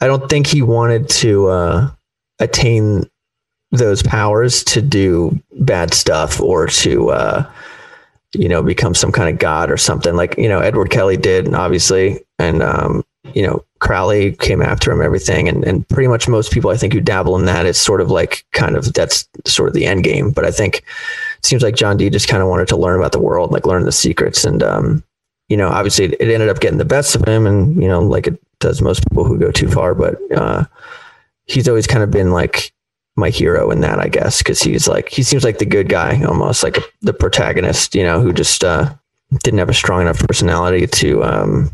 I 0.01 0.07
don't 0.07 0.28
think 0.28 0.47
he 0.47 0.62
wanted 0.62 1.09
to 1.11 1.49
uh, 1.49 1.90
attain 2.38 3.09
those 3.70 4.03
powers 4.03 4.62
to 4.64 4.80
do 4.80 5.40
bad 5.61 5.95
stuff 5.95 6.40
or 6.40 6.66
to 6.68 7.11
uh, 7.11 7.51
you 8.34 8.49
know 8.49 8.62
become 8.62 8.95
some 8.95 9.12
kind 9.12 9.28
of 9.28 9.38
god 9.38 9.70
or 9.70 9.76
something. 9.76 10.14
Like 10.14 10.36
you 10.38 10.49
know 10.49 10.61
Edward 10.61 10.90
Kelly 10.90 11.16
did, 11.16 11.53
obviously, 11.55 12.24
and 12.38 12.62
um, 12.62 13.05
you 13.32 13.47
know 13.47 13.64
Crowley 13.85 14.32
came 14.32 14.62
after 14.62 14.91
him, 14.91 15.03
everything, 15.03 15.47
and 15.47 15.62
and 15.64 15.87
pretty 15.89 16.09
much 16.09 16.26
most 16.26 16.51
people 16.51 16.70
I 16.70 16.76
think 16.76 16.95
who 16.95 17.01
dabble 17.01 17.37
in 17.37 17.45
that, 17.45 17.66
it's 17.66 17.78
sort 17.78 18.01
of 18.01 18.11
like 18.11 18.43
kind 18.53 18.76
of 18.76 18.95
that's 18.95 19.28
sort 19.45 19.68
of 19.68 19.74
the 19.74 19.85
end 19.85 20.05
game. 20.05 20.30
But 20.30 20.47
I 20.47 20.51
think 20.51 20.78
it 20.78 21.45
seems 21.45 21.62
like 21.62 21.76
John 21.76 21.99
Dee 21.99 22.09
just 22.09 22.26
kind 22.26 22.43
of 22.43 22.49
wanted 22.49 22.66
to 22.68 22.78
learn 22.78 22.99
about 22.99 23.12
the 23.12 23.20
world, 23.20 23.53
like 23.53 23.66
learn 23.66 23.85
the 23.85 23.93
secrets, 23.93 24.43
and 24.47 24.62
um, 24.62 25.05
you 25.51 25.57
know, 25.59 25.68
obviously 25.68 26.07
it 26.07 26.22
ended 26.22 26.49
up 26.49 26.61
getting 26.61 26.78
the 26.78 26.87
best 26.87 27.14
of 27.14 27.28
him, 27.28 27.47
and 27.47 27.80
you 27.80 27.87
know, 27.87 28.01
like 28.01 28.26
it 28.26 28.41
does 28.59 28.80
most 28.80 29.07
people 29.07 29.24
who 29.24 29.39
go 29.39 29.51
too 29.51 29.68
far. 29.68 29.95
But 29.95 30.16
uh, 30.35 30.64
he's 31.45 31.68
always 31.68 31.87
kind 31.87 32.03
of 32.03 32.11
been 32.11 32.30
like 32.30 32.72
my 33.16 33.28
hero 33.28 33.70
in 33.70 33.82
that, 33.82 34.01
I 34.01 34.09
guess, 34.09 34.39
because 34.39 34.62
he's 34.62 34.89
like 34.89 35.11
he 35.11 35.22
seems 35.22 35.45
like 35.45 35.59
the 35.59 35.66
good 35.66 35.91
guy, 35.91 36.22
almost 36.24 36.62
like 36.62 36.78
the 37.03 37.12
protagonist, 37.12 37.95
you 37.95 38.03
know, 38.03 38.22
who 38.22 38.32
just 38.32 38.64
uh, 38.64 38.95
didn't 39.43 39.59
have 39.59 39.68
a 39.68 39.74
strong 39.74 40.01
enough 40.01 40.20
personality 40.20 40.87
to 40.87 41.22
um, 41.22 41.70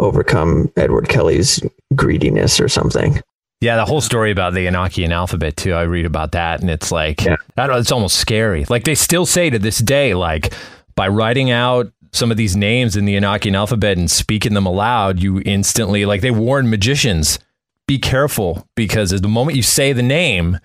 overcome 0.00 0.72
Edward 0.76 1.08
Kelly's 1.08 1.62
greediness 1.94 2.60
or 2.60 2.68
something. 2.68 3.20
Yeah, 3.60 3.76
the 3.76 3.84
whole 3.84 4.00
story 4.00 4.30
about 4.30 4.54
the 4.54 4.66
Enochian 4.66 5.10
alphabet 5.10 5.56
too. 5.56 5.74
I 5.74 5.82
read 5.82 6.06
about 6.06 6.32
that, 6.32 6.60
and 6.60 6.70
it's 6.70 6.90
like 6.90 7.24
yeah. 7.24 7.36
I 7.56 7.66
don't 7.66 7.78
it's 7.78 7.92
almost 7.92 8.16
scary. 8.16 8.64
Like 8.64 8.84
they 8.84 8.94
still 8.94 9.26
say 9.26 9.50
to 9.50 9.58
this 9.58 9.78
day, 9.78 10.14
like 10.14 10.54
by 10.96 11.08
writing 11.08 11.50
out 11.50 11.92
some 12.12 12.30
of 12.30 12.36
these 12.36 12.56
names 12.56 12.96
in 12.96 13.04
the 13.04 13.16
Enochian 13.16 13.54
alphabet 13.54 13.98
and 13.98 14.10
speaking 14.10 14.54
them 14.54 14.66
aloud, 14.66 15.22
you 15.22 15.42
instantly 15.44 16.06
like 16.06 16.22
they 16.22 16.30
warn 16.30 16.70
magicians, 16.70 17.38
be 17.86 17.98
careful 17.98 18.66
because 18.74 19.12
at 19.12 19.20
the 19.20 19.28
moment 19.28 19.56
you 19.56 19.62
say 19.62 19.92
the 19.92 20.02
name, 20.02 20.58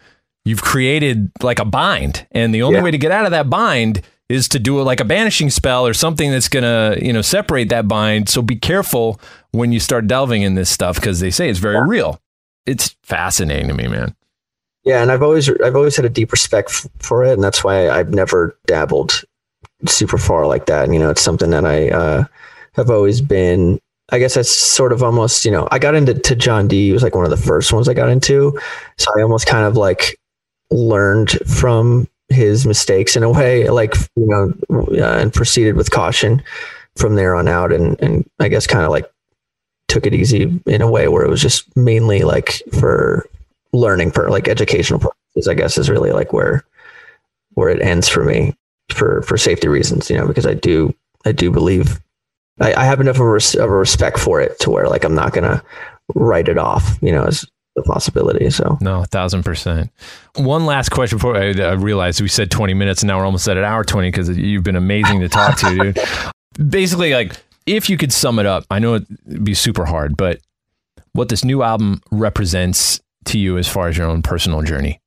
you've 0.46 0.62
created 0.62 1.32
like 1.42 1.60
a 1.60 1.66
bind, 1.66 2.26
and 2.32 2.56
the 2.56 2.64
only 2.64 2.78
yeah. 2.78 2.84
way 2.84 2.92
to 2.92 2.98
get 2.98 3.12
out 3.12 3.26
of 3.26 3.32
that 3.32 3.50
bind 3.50 4.02
is 4.30 4.48
to 4.50 4.60
do 4.60 4.80
it 4.80 4.84
like 4.84 5.00
a 5.00 5.06
banishing 5.06 5.50
spell 5.50 5.86
or 5.86 5.94
something 5.94 6.32
that's 6.32 6.50
gonna 6.50 6.98
you 7.02 7.14
know 7.14 7.22
separate 7.22 7.70
that 7.70 7.88
bind. 7.88 8.30
So 8.30 8.42
be 8.42 8.56
careful 8.56 9.20
when 9.52 9.72
you 9.72 9.80
start 9.80 10.08
delving 10.08 10.42
in 10.42 10.56
this 10.56 10.70
stuff 10.70 10.96
because 10.96 11.20
they 11.20 11.32
say 11.32 11.50
it's 11.50 11.60
very 11.60 11.76
yeah. 11.76 11.86
real. 11.88 12.22
It's 12.66 12.96
fascinating 13.04 13.68
to 13.68 13.74
me, 13.74 13.88
man. 13.88 14.16
Yeah, 14.84 15.02
and 15.02 15.12
I've 15.12 15.24
always 15.24 15.50
I've 15.50 15.76
always 15.76 15.96
had 15.96 16.06
a 16.06 16.10
deep 16.10 16.32
respect 16.32 16.70
f- 16.70 16.88
for 17.00 17.24
it, 17.24 17.34
and 17.34 17.44
that's 17.44 17.64
why 17.64 17.90
I've 17.90 18.14
never 18.14 18.58
dabbled 18.68 19.24
super 19.86 20.18
far 20.18 20.46
like 20.46 20.66
that. 20.68 20.86
And, 20.86 20.94
you 20.94 21.00
know, 21.00 21.10
it's 21.10 21.22
something 21.22 21.50
that 21.52 21.66
I 21.66 21.90
uh, 21.90 22.26
have 22.74 22.90
always 22.90 23.22
been. 23.22 23.80
I 24.10 24.20
guess 24.20 24.36
that's 24.36 24.52
sort 24.52 24.94
of 24.94 25.02
almost, 25.02 25.46
you 25.46 25.52
know, 25.52 25.68
I 25.72 25.80
got 25.80 25.96
into 25.96 26.14
to 26.14 26.36
John 26.36 26.68
Dee. 26.68 26.88
He 26.88 26.92
was 26.92 27.02
like 27.02 27.16
one 27.16 27.26
of 27.26 27.32
the 27.32 27.38
first 27.38 27.74
ones 27.74 27.90
I 27.90 27.96
got 27.96 28.10
into. 28.10 28.60
So 28.98 29.12
I 29.18 29.24
almost 29.24 29.48
kind 29.48 29.66
of 29.66 29.78
like 29.78 30.20
learned 30.70 31.32
from 31.48 32.08
his 32.30 32.66
mistakes 32.66 33.16
in 33.16 33.24
a 33.24 33.30
way, 33.32 33.70
like, 33.70 33.96
you 34.16 34.28
know, 34.28 34.54
uh, 34.72 35.18
and 35.20 35.34
proceeded 35.34 35.76
with 35.76 35.92
caution 35.92 36.44
from 36.96 37.16
there 37.16 37.36
on 37.36 37.48
out. 37.48 37.72
And, 37.72 38.00
and 38.02 38.30
I 38.40 38.48
guess 38.48 38.68
kind 38.68 38.86
of 38.86 38.92
like 38.92 39.10
took 39.88 40.06
it 40.06 40.14
easy 40.14 40.60
in 40.66 40.82
a 40.82 40.90
way 40.90 41.08
where 41.08 41.24
it 41.24 41.30
was 41.30 41.42
just 41.42 41.76
mainly 41.78 42.22
like 42.22 42.62
for 42.80 43.28
learning 43.74 44.12
for 44.12 44.30
like 44.30 44.48
educational 44.48 45.00
purposes, 45.00 45.48
I 45.48 45.54
guess 45.54 45.78
is 45.78 45.90
really 45.90 46.12
like 46.12 46.34
where, 46.34 46.64
where 47.54 47.70
it 47.70 47.82
ends 47.82 48.10
for 48.10 48.24
me 48.24 48.56
for 48.90 49.22
for 49.24 49.38
safety 49.38 49.68
reasons, 49.68 50.10
you 50.10 50.18
know, 50.18 50.28
because 50.28 50.46
I 50.46 50.54
do 50.54 50.94
I 51.26 51.32
do 51.32 51.52
believe 51.52 52.00
I, 52.62 52.74
I 52.74 52.86
have 52.86 53.02
enough 53.02 53.16
of 53.16 53.22
a, 53.22 53.30
res, 53.30 53.56
of 53.56 53.70
a 53.70 53.74
respect 53.74 54.20
for 54.20 54.40
it 54.40 54.60
to 54.60 54.70
where 54.70 54.88
like 54.88 55.04
I'm 55.04 55.16
not 55.16 55.34
gonna 55.34 55.64
write 56.14 56.48
it 56.48 56.58
off, 56.58 56.98
you 57.02 57.12
know, 57.12 57.24
as 57.24 57.46
a 57.78 57.82
possibility. 57.82 58.50
So 58.50 58.78
no, 58.82 59.02
a 59.02 59.06
thousand 59.06 59.44
percent. 59.44 59.92
One 60.36 60.66
last 60.66 60.90
question 60.90 61.18
before 61.18 61.36
I, 61.36 61.52
I 61.52 61.74
realized 61.74 62.22
we 62.22 62.28
said 62.28 62.52
20 62.52 62.74
minutes 62.74 63.02
and 63.02 63.08
now 63.08 63.18
we're 63.18 63.26
almost 63.26 63.48
at 63.48 63.58
an 63.58 63.64
hour 63.64 63.84
20 63.84 64.10
because 64.10 64.30
you've 64.38 64.64
been 64.64 64.76
amazing 64.76 65.20
to 65.22 65.30
talk 65.30 65.58
to, 65.60 65.76
dude. 65.76 66.00
Basically, 66.70 67.14
like 67.14 67.36
if 67.66 67.90
you 67.90 67.98
could 67.98 68.14
sum 68.14 68.40
it 68.40 68.46
up, 68.46 68.66
I 68.70 68.80
know 68.80 68.96
it'd 68.96 69.44
be 69.44 69.54
super 69.54 69.86
hard, 69.86 70.16
but 70.16 70.40
what 71.14 71.30
this 71.30 71.44
new 71.44 71.64
album 71.64 72.02
represents 72.12 73.00
to 73.26 73.40
you 73.40 73.58
as 73.58 73.68
far 73.68 73.88
as 73.88 73.98
your 73.98 74.08
own 74.08 74.22
personal 74.22 74.62
journey. 74.62 75.00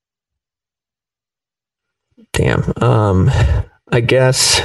Damn. 2.32 2.72
Um, 2.82 3.30
I 3.90 4.00
guess 4.00 4.60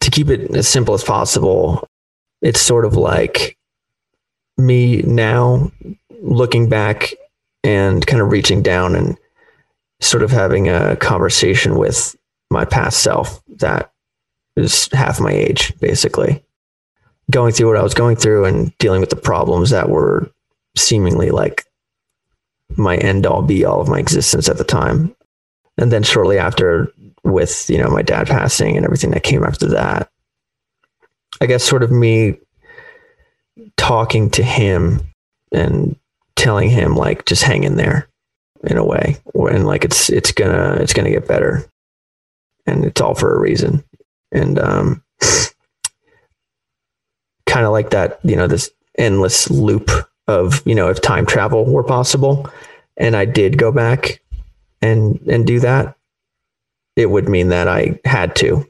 to 0.00 0.10
keep 0.10 0.28
it 0.28 0.54
as 0.54 0.68
simple 0.68 0.94
as 0.94 1.02
possible, 1.02 1.86
it's 2.42 2.60
sort 2.60 2.84
of 2.84 2.94
like 2.96 3.56
me 4.58 5.02
now 5.02 5.70
looking 6.22 6.68
back 6.68 7.14
and 7.64 8.06
kind 8.06 8.22
of 8.22 8.30
reaching 8.30 8.62
down 8.62 8.94
and 8.94 9.16
sort 10.00 10.22
of 10.22 10.30
having 10.30 10.68
a 10.68 10.96
conversation 10.96 11.78
with 11.78 12.16
my 12.50 12.64
past 12.64 13.02
self 13.02 13.42
that 13.56 13.92
is 14.56 14.88
half 14.92 15.20
my 15.20 15.32
age, 15.32 15.78
basically. 15.80 16.42
Going 17.30 17.52
through 17.52 17.68
what 17.68 17.76
I 17.76 17.82
was 17.82 17.94
going 17.94 18.16
through 18.16 18.44
and 18.44 18.76
dealing 18.78 19.00
with 19.00 19.10
the 19.10 19.16
problems 19.16 19.70
that 19.70 19.88
were 19.88 20.30
seemingly 20.76 21.30
like 21.30 21.64
my 22.76 22.96
end 22.96 23.26
all 23.26 23.42
be 23.42 23.64
all 23.64 23.80
of 23.80 23.88
my 23.88 23.98
existence 23.98 24.48
at 24.48 24.58
the 24.58 24.64
time 24.64 25.14
and 25.78 25.92
then 25.92 26.02
shortly 26.02 26.38
after 26.38 26.92
with 27.24 27.68
you 27.68 27.78
know 27.78 27.88
my 27.88 28.02
dad 28.02 28.26
passing 28.26 28.76
and 28.76 28.84
everything 28.84 29.10
that 29.10 29.22
came 29.22 29.44
after 29.44 29.66
that 29.66 30.10
i 31.40 31.46
guess 31.46 31.64
sort 31.64 31.82
of 31.82 31.90
me 31.90 32.36
talking 33.76 34.30
to 34.30 34.42
him 34.42 35.00
and 35.52 35.96
telling 36.46 36.70
him 36.70 36.94
like 36.94 37.26
just 37.26 37.42
hang 37.42 37.64
in 37.64 37.76
there 37.76 38.08
in 38.64 38.78
a 38.78 38.84
way 38.84 39.16
and 39.34 39.66
like 39.66 39.84
it's 39.84 40.10
it's 40.10 40.32
gonna 40.32 40.76
it's 40.80 40.92
gonna 40.92 41.10
get 41.10 41.28
better 41.28 41.64
and 42.66 42.84
it's 42.84 43.00
all 43.00 43.14
for 43.14 43.34
a 43.34 43.40
reason 43.40 43.84
and 44.32 44.58
um 44.58 45.02
kind 47.46 47.66
of 47.66 47.72
like 47.72 47.90
that 47.90 48.18
you 48.22 48.36
know 48.36 48.46
this 48.46 48.70
endless 48.98 49.50
loop 49.50 49.90
of 50.26 50.66
you 50.66 50.74
know 50.74 50.88
if 50.88 51.00
time 51.00 51.26
travel 51.26 51.64
were 51.64 51.84
possible 51.84 52.48
and 52.96 53.14
i 53.14 53.24
did 53.24 53.58
go 53.58 53.70
back 53.70 54.20
and 54.82 55.20
and 55.28 55.46
do 55.46 55.60
that, 55.60 55.96
it 56.96 57.10
would 57.10 57.28
mean 57.28 57.48
that 57.48 57.68
I 57.68 57.98
had 58.04 58.34
to 58.36 58.68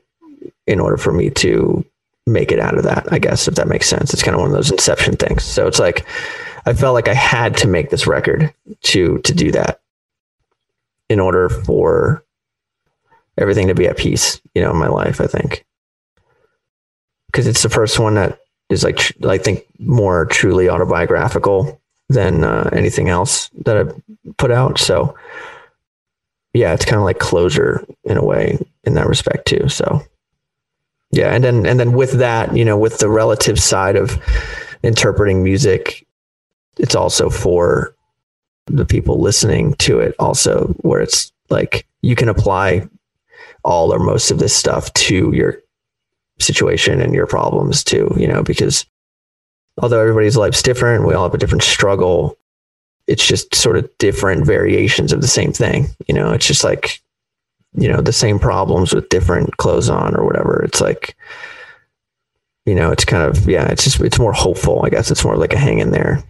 in 0.66 0.80
order 0.80 0.96
for 0.96 1.12
me 1.12 1.30
to 1.30 1.84
make 2.26 2.50
it 2.50 2.58
out 2.58 2.76
of 2.76 2.84
that, 2.84 3.10
I 3.12 3.18
guess, 3.18 3.46
if 3.46 3.54
that 3.54 3.68
makes 3.68 3.88
sense. 3.88 4.12
It's 4.12 4.22
kind 4.22 4.34
of 4.34 4.40
one 4.40 4.50
of 4.50 4.56
those 4.56 4.70
inception 4.70 5.16
things. 5.16 5.44
So 5.44 5.66
it's 5.66 5.78
like 5.78 6.04
I 6.66 6.74
felt 6.74 6.94
like 6.94 7.08
I 7.08 7.14
had 7.14 7.56
to 7.58 7.68
make 7.68 7.90
this 7.90 8.06
record 8.06 8.52
to 8.82 9.18
to 9.18 9.34
do 9.34 9.52
that 9.52 9.80
in 11.08 11.20
order 11.20 11.48
for 11.48 12.24
everything 13.38 13.68
to 13.68 13.74
be 13.74 13.86
at 13.86 13.96
peace, 13.96 14.40
you 14.54 14.62
know, 14.62 14.72
in 14.72 14.76
my 14.76 14.88
life, 14.88 15.20
I 15.20 15.26
think. 15.26 15.64
Cuz 17.32 17.46
it's 17.46 17.62
the 17.62 17.68
first 17.68 17.98
one 17.98 18.14
that 18.14 18.40
is 18.68 18.82
like 18.82 19.12
I 19.24 19.38
think 19.38 19.64
more 19.78 20.26
truly 20.26 20.68
autobiographical 20.68 21.80
than 22.08 22.44
uh, 22.44 22.68
anything 22.72 23.08
else 23.08 23.50
that 23.64 23.76
I've 23.76 24.02
put 24.36 24.50
out. 24.50 24.78
So 24.78 25.14
yeah, 26.52 26.72
it's 26.72 26.84
kind 26.84 26.96
of 26.96 27.04
like 27.04 27.18
closure 27.18 27.84
in 28.04 28.16
a 28.16 28.24
way 28.24 28.58
in 28.84 28.94
that 28.94 29.08
respect 29.08 29.46
too. 29.46 29.68
So 29.68 30.02
yeah, 31.10 31.34
and 31.34 31.44
then 31.44 31.66
and 31.66 31.78
then 31.78 31.92
with 31.92 32.12
that, 32.12 32.56
you 32.56 32.64
know, 32.64 32.78
with 32.78 32.98
the 32.98 33.08
relative 33.08 33.60
side 33.60 33.96
of 33.96 34.18
interpreting 34.82 35.44
music, 35.44 36.05
it's 36.78 36.94
also 36.94 37.30
for 37.30 37.94
the 38.66 38.84
people 38.84 39.20
listening 39.20 39.74
to 39.74 40.00
it 40.00 40.14
also 40.18 40.68
where 40.78 41.00
it's 41.00 41.32
like 41.50 41.86
you 42.02 42.16
can 42.16 42.28
apply 42.28 42.86
all 43.64 43.92
or 43.92 43.98
most 43.98 44.30
of 44.30 44.38
this 44.38 44.54
stuff 44.54 44.92
to 44.94 45.32
your 45.32 45.60
situation 46.38 47.00
and 47.00 47.14
your 47.14 47.26
problems 47.26 47.84
too, 47.84 48.12
you 48.16 48.26
know, 48.26 48.42
because 48.42 48.84
although 49.78 50.00
everybody's 50.00 50.36
life's 50.36 50.62
different, 50.62 51.06
we 51.06 51.14
all 51.14 51.24
have 51.24 51.34
a 51.34 51.38
different 51.38 51.62
struggle 51.62 52.36
it's 53.06 53.26
just 53.26 53.54
sort 53.54 53.76
of 53.76 53.88
different 53.98 54.46
variations 54.46 55.12
of 55.12 55.20
the 55.20 55.28
same 55.28 55.52
thing. 55.52 55.86
You 56.08 56.14
know, 56.14 56.32
it's 56.32 56.46
just 56.46 56.64
like, 56.64 57.00
you 57.74 57.88
know, 57.88 58.00
the 58.00 58.12
same 58.12 58.38
problems 58.38 58.92
with 58.92 59.08
different 59.08 59.56
clothes 59.58 59.88
on 59.88 60.16
or 60.16 60.24
whatever. 60.24 60.62
It's 60.64 60.80
like, 60.80 61.16
you 62.64 62.74
know, 62.74 62.90
it's 62.90 63.04
kind 63.04 63.22
of, 63.22 63.48
yeah, 63.48 63.66
it's 63.68 63.84
just, 63.84 64.00
it's 64.00 64.18
more 64.18 64.32
hopeful. 64.32 64.84
I 64.84 64.88
guess 64.88 65.10
it's 65.10 65.24
more 65.24 65.36
like 65.36 65.52
a 65.52 65.58
hang 65.58 65.78
in 65.78 65.92
there 65.92 66.22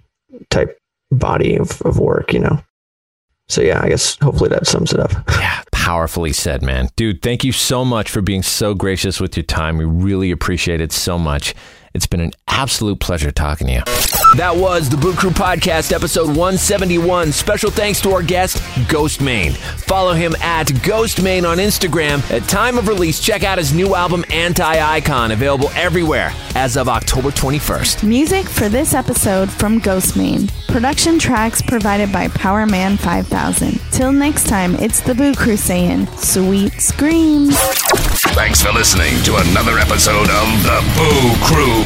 type 0.50 0.78
body 1.10 1.56
of, 1.56 1.80
of 1.82 1.98
work, 1.98 2.32
you 2.32 2.40
know? 2.40 2.62
So 3.48 3.62
yeah, 3.62 3.80
I 3.82 3.88
guess 3.88 4.16
hopefully 4.20 4.50
that 4.50 4.66
sums 4.66 4.92
it 4.92 5.00
up. 5.00 5.12
Yeah, 5.38 5.62
powerfully 5.70 6.32
said, 6.32 6.62
man. 6.62 6.88
Dude, 6.96 7.22
thank 7.22 7.44
you 7.44 7.52
so 7.52 7.84
much 7.84 8.10
for 8.10 8.20
being 8.20 8.42
so 8.42 8.74
gracious 8.74 9.20
with 9.20 9.36
your 9.36 9.44
time. 9.44 9.76
We 9.76 9.84
really 9.84 10.32
appreciate 10.32 10.80
it 10.80 10.90
so 10.90 11.18
much. 11.18 11.54
It's 11.96 12.06
been 12.06 12.20
an 12.20 12.32
absolute 12.46 13.00
pleasure 13.00 13.32
talking 13.32 13.68
to 13.68 13.72
you. 13.72 13.82
That 14.36 14.54
was 14.54 14.90
the 14.90 14.98
Boo 14.98 15.14
Crew 15.14 15.30
Podcast, 15.30 15.92
episode 15.94 16.26
171. 16.26 17.32
Special 17.32 17.70
thanks 17.70 18.02
to 18.02 18.10
our 18.10 18.22
guest, 18.22 18.58
Ghostemane. 18.90 19.56
Follow 19.56 20.12
him 20.12 20.36
at 20.42 20.66
Ghostemane 20.66 21.48
on 21.48 21.56
Instagram. 21.56 22.30
At 22.30 22.46
time 22.50 22.76
of 22.76 22.86
release, 22.86 23.18
check 23.18 23.44
out 23.44 23.56
his 23.56 23.72
new 23.72 23.94
album, 23.94 24.26
Anti 24.30 24.94
Icon, 24.96 25.30
available 25.30 25.70
everywhere 25.70 26.32
as 26.54 26.76
of 26.76 26.86
October 26.86 27.30
21st. 27.30 28.06
Music 28.06 28.46
for 28.46 28.68
this 28.68 28.92
episode 28.92 29.50
from 29.50 29.80
Ghostemane. 29.80 30.52
Production 30.66 31.18
tracks 31.18 31.62
provided 31.62 32.12
by 32.12 32.28
Powerman 32.28 32.98
5000. 32.98 33.80
Till 33.90 34.12
next 34.12 34.48
time, 34.48 34.74
it's 34.74 35.00
the 35.00 35.14
Boo 35.14 35.34
Crew 35.34 35.56
saying, 35.56 36.06
sweet 36.08 36.74
screams. 36.74 37.56
Thanks 38.34 38.62
for 38.62 38.72
listening 38.72 39.22
to 39.22 39.36
another 39.36 39.78
episode 39.78 40.28
of 40.28 40.62
the 40.62 40.82
Boo 40.96 41.46
Crew 41.46 41.85